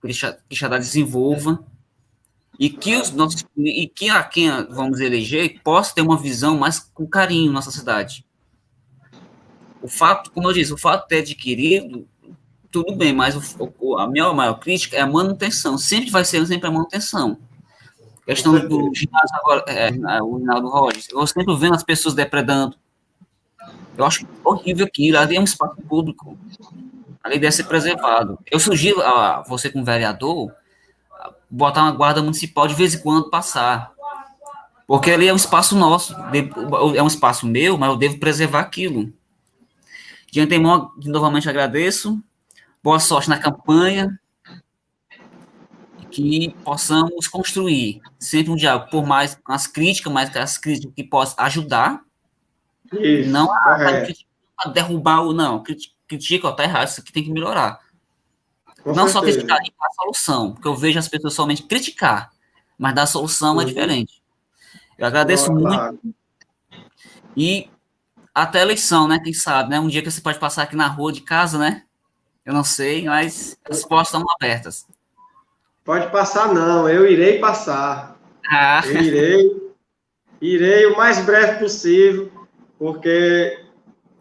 que 0.01 0.13
Quixadá 0.49 0.77
desenvolva, 0.77 1.63
e 2.59 2.69
que 2.69 2.95
os 2.95 3.11
nossos 3.11 3.45
e 3.57 3.87
que 3.87 4.09
a 4.09 4.23
quem 4.23 4.49
vamos 4.69 4.99
eleger 4.99 5.61
possa 5.63 5.95
ter 5.95 6.01
uma 6.01 6.17
visão 6.17 6.57
mais 6.57 6.79
com 6.79 7.07
carinho 7.07 7.51
nossa 7.51 7.71
cidade. 7.71 8.25
O 9.81 9.87
fato, 9.87 10.31
como 10.31 10.49
eu 10.49 10.53
disse, 10.53 10.73
o 10.73 10.77
fato 10.77 11.03
de 11.03 11.07
ter 11.07 11.19
adquirido 11.19 12.05
tudo 12.71 12.95
bem, 12.95 13.13
mas 13.13 13.35
o, 13.57 13.97
a 13.97 14.07
minha 14.07 14.31
maior 14.33 14.55
crítica 14.55 14.95
é 14.95 15.01
a 15.01 15.07
manutenção. 15.07 15.77
Sempre 15.77 16.11
vai 16.11 16.23
ser 16.23 16.45
sempre 16.45 16.67
a 16.67 16.71
manutenção. 16.71 17.39
A 18.21 18.25
questão 18.25 18.53
do 18.67 18.93
ginásio 18.93 19.35
agora, 19.35 19.63
é, 19.67 20.21
o 20.21 20.37
Rinaldo 20.37 20.69
Rogers, 20.69 21.07
eu 21.09 21.25
sempre 21.25 21.55
vendo 21.57 21.73
as 21.73 21.83
pessoas 21.83 22.13
depredando. 22.13 22.77
Eu 23.99 24.05
acho 24.05 24.25
horrível 24.45 24.85
aquilo. 24.85 25.17
Ali 25.17 25.35
é 25.35 25.39
um 25.41 25.43
espaço 25.43 25.75
público. 25.81 26.37
Ali 27.21 27.37
deve 27.37 27.51
ser 27.51 27.65
preservado. 27.65 28.39
Eu 28.49 28.57
sugiro 28.57 29.01
a 29.01 29.43
você, 29.43 29.69
como 29.69 29.83
vereador, 29.83 30.53
botar 31.49 31.83
uma 31.83 31.91
guarda 31.91 32.21
municipal 32.21 32.65
de 32.65 32.73
vez 32.73 32.95
em 32.95 32.99
quando 32.99 33.29
passar. 33.29 33.91
Porque 34.87 35.11
ali 35.11 35.27
é 35.27 35.33
um 35.33 35.35
espaço 35.35 35.75
nosso, 35.75 36.15
é 36.95 37.03
um 37.03 37.07
espaço 37.07 37.45
meu, 37.45 37.77
mas 37.77 37.89
eu 37.89 37.97
devo 37.97 38.19
preservar 38.19 38.61
aquilo. 38.61 39.11
De 40.31 40.39
antemão, 40.39 40.91
novamente 41.03 41.49
agradeço. 41.49 42.23
Boa 42.81 43.01
sorte 43.01 43.29
na 43.29 43.37
campanha. 43.37 44.17
Que 46.09 46.55
possamos 46.63 47.27
construir 47.27 48.01
sempre 48.17 48.51
um 48.51 48.55
diálogo, 48.55 48.89
por 48.89 49.05
mais 49.05 49.37
as 49.45 49.67
críticas, 49.67 50.11
mas 50.11 50.35
as 50.35 50.57
críticas 50.57 50.93
que 50.95 51.03
possam 51.03 51.43
ajudar. 51.45 52.01
Isso, 52.93 53.29
não 53.29 53.51
a, 53.51 53.75
a, 53.75 54.07
a 54.65 54.69
derrubar 54.69 55.21
o 55.21 55.33
não. 55.33 55.63
Critica, 56.07 56.47
ó, 56.47 56.51
tá 56.51 56.63
errado, 56.63 56.87
isso 56.87 57.01
aqui 57.01 57.11
tem 57.11 57.23
que 57.23 57.31
melhorar. 57.31 57.79
Com 58.83 58.93
não 58.93 59.07
certeza. 59.07 59.13
só 59.13 59.21
criticar, 59.21 59.59
e 59.59 59.71
dar 59.71 59.89
solução, 59.95 60.53
porque 60.53 60.67
eu 60.67 60.75
vejo 60.75 60.97
as 60.97 61.07
pessoas 61.07 61.33
somente 61.33 61.63
criticar, 61.63 62.31
mas 62.77 62.95
dar 62.95 63.05
solução 63.05 63.51
é 63.51 63.55
uhum. 63.55 63.61
é 63.61 63.65
diferente. 63.65 64.23
Eu 64.97 65.07
agradeço 65.07 65.51
muito. 65.51 65.67
Claro. 65.67 65.99
E 67.35 67.69
até 68.33 68.59
a 68.59 68.63
eleição, 68.63 69.07
né? 69.07 69.19
Quem 69.19 69.33
sabe, 69.33 69.69
né? 69.69 69.79
Um 69.79 69.87
dia 69.87 70.01
que 70.01 70.09
você 70.09 70.21
pode 70.21 70.39
passar 70.39 70.63
aqui 70.63 70.75
na 70.75 70.87
rua 70.87 71.11
de 71.11 71.21
casa, 71.21 71.57
né? 71.57 71.83
Eu 72.45 72.53
não 72.53 72.63
sei, 72.63 73.05
mas 73.05 73.57
as 73.69 73.83
portas 73.83 74.07
estão 74.07 74.23
abertas. 74.35 74.87
Pode 75.83 76.11
passar, 76.11 76.53
não. 76.53 76.87
Eu 76.89 77.09
irei 77.09 77.39
passar. 77.39 78.17
Ah. 78.49 78.81
Eu 78.85 79.01
irei. 79.01 79.69
Irei 80.41 80.85
o 80.85 80.95
mais 80.95 81.23
breve 81.25 81.59
possível, 81.59 82.31
porque 82.79 83.59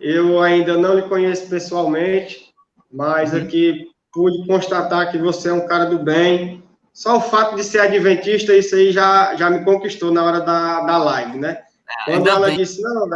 eu 0.00 0.42
ainda 0.42 0.76
não 0.76 0.96
lhe 0.96 1.02
conheço 1.02 1.48
pessoalmente, 1.48 2.52
mas 2.92 3.32
uhum. 3.32 3.42
aqui 3.42 3.86
pude 4.12 4.46
constatar 4.46 5.10
que 5.10 5.16
você 5.16 5.48
é 5.48 5.52
um 5.52 5.66
cara 5.66 5.86
do 5.86 5.98
bem, 6.00 6.62
só 6.92 7.18
o 7.18 7.20
fato 7.20 7.54
de 7.54 7.62
ser 7.62 7.78
adventista, 7.78 8.52
isso 8.56 8.74
aí 8.74 8.90
já, 8.90 9.36
já 9.36 9.48
me 9.48 9.64
conquistou 9.64 10.10
na 10.10 10.24
hora 10.24 10.40
da, 10.40 10.80
da 10.80 10.98
live, 10.98 11.38
né? 11.38 11.62
É, 12.06 12.12
Quando 12.12 12.28
ela 12.28 12.48
bem. 12.48 12.56
disse, 12.56 12.82
não, 12.82 13.08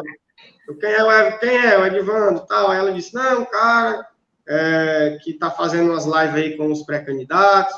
quem 0.78 0.90
é, 0.90 1.32
quem 1.32 1.56
é 1.56 1.78
o 1.78 1.84
Edvando, 1.84 2.46
tal, 2.46 2.70
aí 2.70 2.78
ela 2.78 2.92
disse, 2.92 3.12
não, 3.12 3.44
cara 3.44 4.06
é, 4.46 5.18
que 5.22 5.32
está 5.32 5.50
fazendo 5.50 5.90
umas 5.90 6.04
lives 6.04 6.34
aí 6.34 6.56
com 6.56 6.70
os 6.70 6.82
pré-candidatos, 6.82 7.74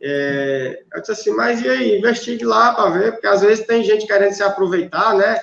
é, 0.00 0.82
eu 0.94 1.00
disse 1.00 1.12
assim, 1.12 1.30
mas 1.32 1.60
e 1.60 1.68
aí, 1.68 1.98
investigue 1.98 2.44
lá 2.44 2.72
para 2.72 2.90
ver, 2.90 3.12
porque 3.12 3.26
às 3.26 3.42
vezes 3.42 3.66
tem 3.66 3.84
gente 3.84 4.06
querendo 4.06 4.32
se 4.32 4.42
aproveitar, 4.42 5.14
né, 5.14 5.40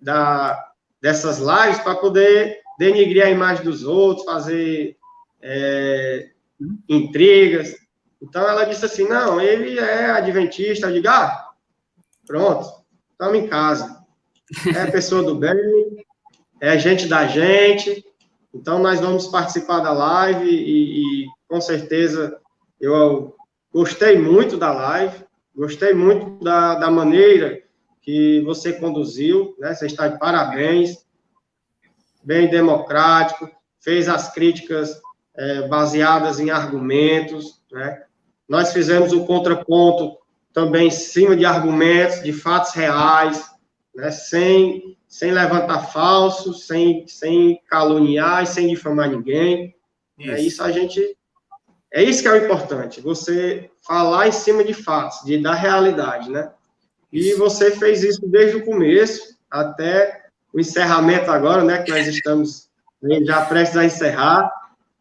da, 0.00 0.65
dessas 1.06 1.38
lives 1.38 1.78
para 1.78 1.94
poder 1.94 2.62
denigrir 2.76 3.24
a 3.24 3.30
imagem 3.30 3.62
dos 3.64 3.84
outros, 3.84 4.26
fazer 4.26 4.96
é, 5.40 6.30
intrigas, 6.88 7.76
então 8.20 8.42
ela 8.42 8.64
disse 8.64 8.84
assim: 8.84 9.06
não, 9.06 9.40
ele 9.40 9.78
é 9.78 10.10
adventista. 10.10 10.88
Eu 10.88 10.94
digo: 10.94 11.06
ah, 11.08 11.50
pronto, 12.26 12.66
estamos 13.12 13.38
em 13.38 13.46
casa. 13.46 14.04
É 14.74 14.90
pessoa 14.90 15.22
do 15.22 15.36
bem, 15.36 16.04
é 16.60 16.76
gente 16.76 17.06
da 17.06 17.24
gente. 17.28 18.04
Então 18.52 18.80
nós 18.80 18.98
vamos 18.98 19.28
participar 19.28 19.78
da 19.78 19.92
live 19.92 20.48
e, 20.48 21.22
e 21.22 21.26
com 21.46 21.60
certeza 21.60 22.36
eu 22.80 23.36
gostei 23.72 24.18
muito 24.18 24.56
da 24.56 24.72
live, 24.72 25.24
gostei 25.54 25.94
muito 25.94 26.42
da, 26.42 26.74
da 26.74 26.90
maneira 26.90 27.62
que 28.06 28.40
você 28.42 28.72
conduziu, 28.72 29.56
né? 29.58 29.74
Você 29.74 29.86
está 29.86 30.06
de 30.06 30.16
parabéns, 30.16 31.04
bem 32.22 32.48
democrático, 32.48 33.50
fez 33.80 34.08
as 34.08 34.32
críticas 34.32 35.00
é, 35.36 35.66
baseadas 35.66 36.38
em 36.38 36.50
argumentos, 36.50 37.60
né? 37.70 38.04
Nós 38.48 38.72
fizemos 38.72 39.12
o 39.12 39.26
contraponto 39.26 40.16
também 40.52 40.86
em 40.86 40.90
cima 40.90 41.36
de 41.36 41.44
argumentos, 41.44 42.22
de 42.22 42.32
fatos 42.32 42.72
reais, 42.72 43.44
né, 43.92 44.10
sem, 44.12 44.96
sem 45.08 45.32
levantar 45.32 45.88
falsos, 45.88 46.64
sem, 46.64 47.06
sem 47.08 47.60
caluniar 47.68 48.44
e 48.44 48.46
sem 48.46 48.68
difamar 48.68 49.10
ninguém. 49.10 49.74
Isso. 50.16 50.30
É 50.30 50.40
isso 50.40 50.62
a 50.62 50.70
gente. 50.70 51.16
É 51.92 52.02
isso 52.02 52.22
que 52.22 52.28
é 52.28 52.32
o 52.32 52.36
importante, 52.36 53.00
você 53.00 53.70
falar 53.86 54.28
em 54.28 54.32
cima 54.32 54.62
de 54.62 54.74
fatos, 54.74 55.24
de 55.24 55.38
da 55.38 55.54
realidade, 55.54 56.30
né? 56.30 56.52
E 57.12 57.34
você 57.34 57.70
fez 57.70 58.02
isso 58.02 58.26
desde 58.26 58.56
o 58.56 58.64
começo 58.64 59.36
até 59.50 60.26
o 60.52 60.60
encerramento 60.60 61.30
agora, 61.30 61.64
né? 61.64 61.82
Que 61.82 61.90
nós 61.90 62.06
estamos 62.06 62.68
já 63.24 63.44
prestes 63.44 63.76
a 63.76 63.84
encerrar, 63.84 64.50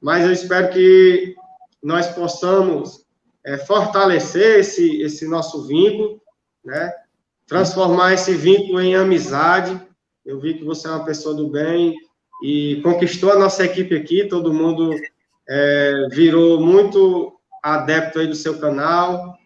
mas 0.01 0.25
eu 0.25 0.31
espero 0.31 0.69
que 0.69 1.35
nós 1.81 2.07
possamos 2.07 3.05
é, 3.45 3.57
fortalecer 3.57 4.59
esse, 4.59 5.01
esse 5.01 5.27
nosso 5.27 5.67
vínculo, 5.67 6.21
né? 6.63 6.91
transformar 7.47 8.13
esse 8.13 8.33
vínculo 8.33 8.81
em 8.81 8.95
amizade. 8.95 9.79
Eu 10.25 10.39
vi 10.39 10.55
que 10.55 10.63
você 10.63 10.87
é 10.87 10.91
uma 10.91 11.05
pessoa 11.05 11.35
do 11.35 11.47
bem 11.49 11.95
e 12.43 12.81
conquistou 12.83 13.31
a 13.31 13.39
nossa 13.39 13.63
equipe 13.63 13.95
aqui, 13.95 14.27
todo 14.27 14.53
mundo 14.53 14.91
é, 15.47 16.07
virou 16.11 16.59
muito 16.59 17.39
adepto 17.63 18.19
aí 18.19 18.27
do 18.27 18.35
seu 18.35 18.59
canal, 18.59 19.37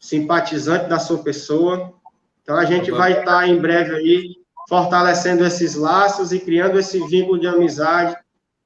simpatizante 0.00 0.88
da 0.88 0.98
sua 0.98 1.22
pessoa. 1.22 1.94
Então 2.44 2.56
a 2.56 2.66
gente 2.66 2.90
vai 2.90 3.18
estar 3.18 3.48
em 3.48 3.58
breve 3.58 3.96
aí 3.96 4.36
fortalecendo 4.68 5.44
esses 5.44 5.74
laços 5.74 6.30
e 6.30 6.38
criando 6.38 6.78
esse 6.78 6.98
vínculo 7.06 7.40
de 7.40 7.46
amizade, 7.46 8.14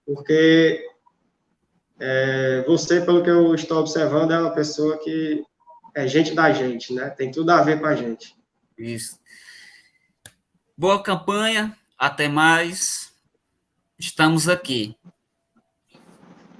porque 0.04 0.84
é, 2.00 2.64
você, 2.66 3.00
pelo 3.00 3.22
que 3.22 3.30
eu 3.30 3.54
estou 3.54 3.78
observando, 3.78 4.32
é 4.32 4.40
uma 4.40 4.50
pessoa 4.50 4.98
que 4.98 5.44
é 5.94 6.06
gente 6.08 6.34
da 6.34 6.52
gente, 6.52 6.92
né? 6.92 7.08
Tem 7.10 7.30
tudo 7.30 7.50
a 7.50 7.62
ver 7.62 7.80
com 7.80 7.86
a 7.86 7.94
gente. 7.94 8.36
Isso. 8.76 9.18
Boa 10.76 11.02
campanha, 11.02 11.76
até 11.96 12.28
mais. 12.28 13.12
Estamos 13.96 14.48
aqui. 14.48 14.96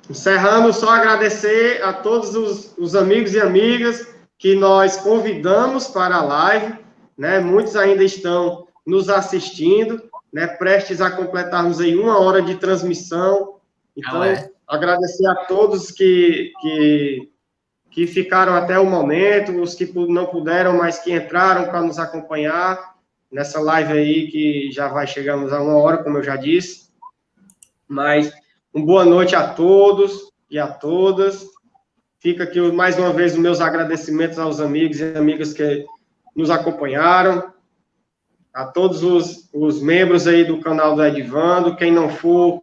Encerrando, 0.08 0.72
só 0.72 0.90
agradecer 0.90 1.82
a 1.82 1.92
todos 1.92 2.34
os, 2.34 2.74
os 2.78 2.94
amigos 2.94 3.34
e 3.34 3.40
amigas 3.40 4.08
que 4.38 4.54
nós 4.54 4.96
convidamos 4.96 5.88
para 5.88 6.16
a 6.16 6.22
live, 6.22 6.78
né? 7.18 7.40
Muitos 7.40 7.74
ainda 7.74 8.04
estão 8.04 8.68
nos 8.86 9.08
assistindo, 9.08 10.00
né? 10.32 10.46
Prestes 10.46 11.00
a 11.00 11.10
completarmos 11.10 11.80
aí 11.80 11.96
uma 11.96 12.18
hora 12.20 12.40
de 12.40 12.54
transmissão. 12.54 13.56
Então, 13.96 14.22
é 14.22 14.48
agradecer 14.66 15.26
a 15.26 15.34
todos 15.34 15.90
que, 15.90 16.52
que, 16.60 17.30
que 17.90 18.06
ficaram 18.06 18.54
até 18.54 18.78
o 18.78 18.86
momento, 18.86 19.60
os 19.60 19.74
que 19.74 19.90
não 20.08 20.26
puderam, 20.26 20.76
mas 20.76 21.00
que 21.00 21.12
entraram 21.12 21.64
para 21.64 21.82
nos 21.82 21.98
acompanhar 21.98 22.96
nessa 23.30 23.60
live 23.60 23.92
aí, 23.92 24.30
que 24.30 24.70
já 24.70 24.88
vai 24.88 25.06
chegamos 25.06 25.52
a 25.52 25.60
uma 25.60 25.76
hora, 25.76 25.98
como 25.98 26.18
eu 26.18 26.22
já 26.22 26.36
disse. 26.36 26.88
Mas 27.88 28.30
uma 28.72 28.86
boa 28.86 29.04
noite 29.04 29.34
a 29.34 29.48
todos 29.48 30.32
e 30.50 30.58
a 30.58 30.68
todas. 30.68 31.44
Fica 32.20 32.44
aqui 32.44 32.60
mais 32.72 32.98
uma 32.98 33.12
vez 33.12 33.32
os 33.32 33.38
meus 33.38 33.60
agradecimentos 33.60 34.38
aos 34.38 34.60
amigos 34.60 35.00
e 35.00 35.16
amigas 35.16 35.52
que 35.52 35.86
nos 36.38 36.50
acompanharam, 36.50 37.52
a 38.54 38.64
todos 38.64 39.02
os, 39.02 39.50
os 39.52 39.82
membros 39.82 40.28
aí 40.28 40.44
do 40.44 40.60
canal 40.60 40.94
do 40.94 41.04
Edvando, 41.04 41.74
quem 41.74 41.90
não 41.90 42.08
for 42.08 42.62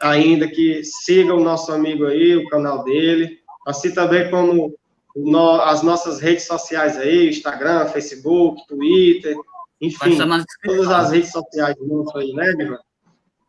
ainda 0.00 0.48
que 0.48 0.82
siga 0.82 1.34
o 1.34 1.44
nosso 1.44 1.70
amigo 1.72 2.06
aí, 2.06 2.34
o 2.34 2.48
canal 2.48 2.82
dele, 2.82 3.38
assim 3.66 3.92
também 3.92 4.30
como 4.30 4.74
no, 5.14 5.60
as 5.60 5.82
nossas 5.82 6.20
redes 6.20 6.46
sociais 6.46 6.96
aí, 6.96 7.28
Instagram, 7.28 7.86
Facebook, 7.88 8.66
Twitter, 8.66 9.36
enfim, 9.78 10.16
todas 10.64 10.90
as 10.90 11.10
redes 11.12 11.30
sociais 11.30 11.76
mundo 11.78 12.10
aí, 12.16 12.32
né, 12.32 12.50
Ivan? 12.58 12.78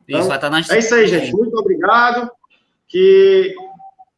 Então, 0.05 0.19
isso, 0.19 0.27
vai 0.27 0.37
estar 0.37 0.49
na 0.49 0.59
É 0.59 0.79
isso 0.79 0.93
aí, 0.93 1.07
gente. 1.07 1.33
Muito 1.33 1.57
obrigado. 1.57 2.29
Que 2.89 3.55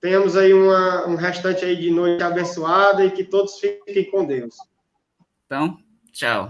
tenhamos 0.01 0.35
aí 0.35 0.51
uma, 0.51 1.07
um 1.07 1.15
restante 1.15 1.63
aí 1.63 1.75
de 1.75 1.91
noite 1.91 2.23
abençoada 2.23 3.05
e 3.05 3.11
que 3.11 3.23
todos 3.23 3.59
fiquem 3.59 4.09
com 4.09 4.25
Deus. 4.25 4.55
Então, 5.47 5.77
tchau. 6.11 6.43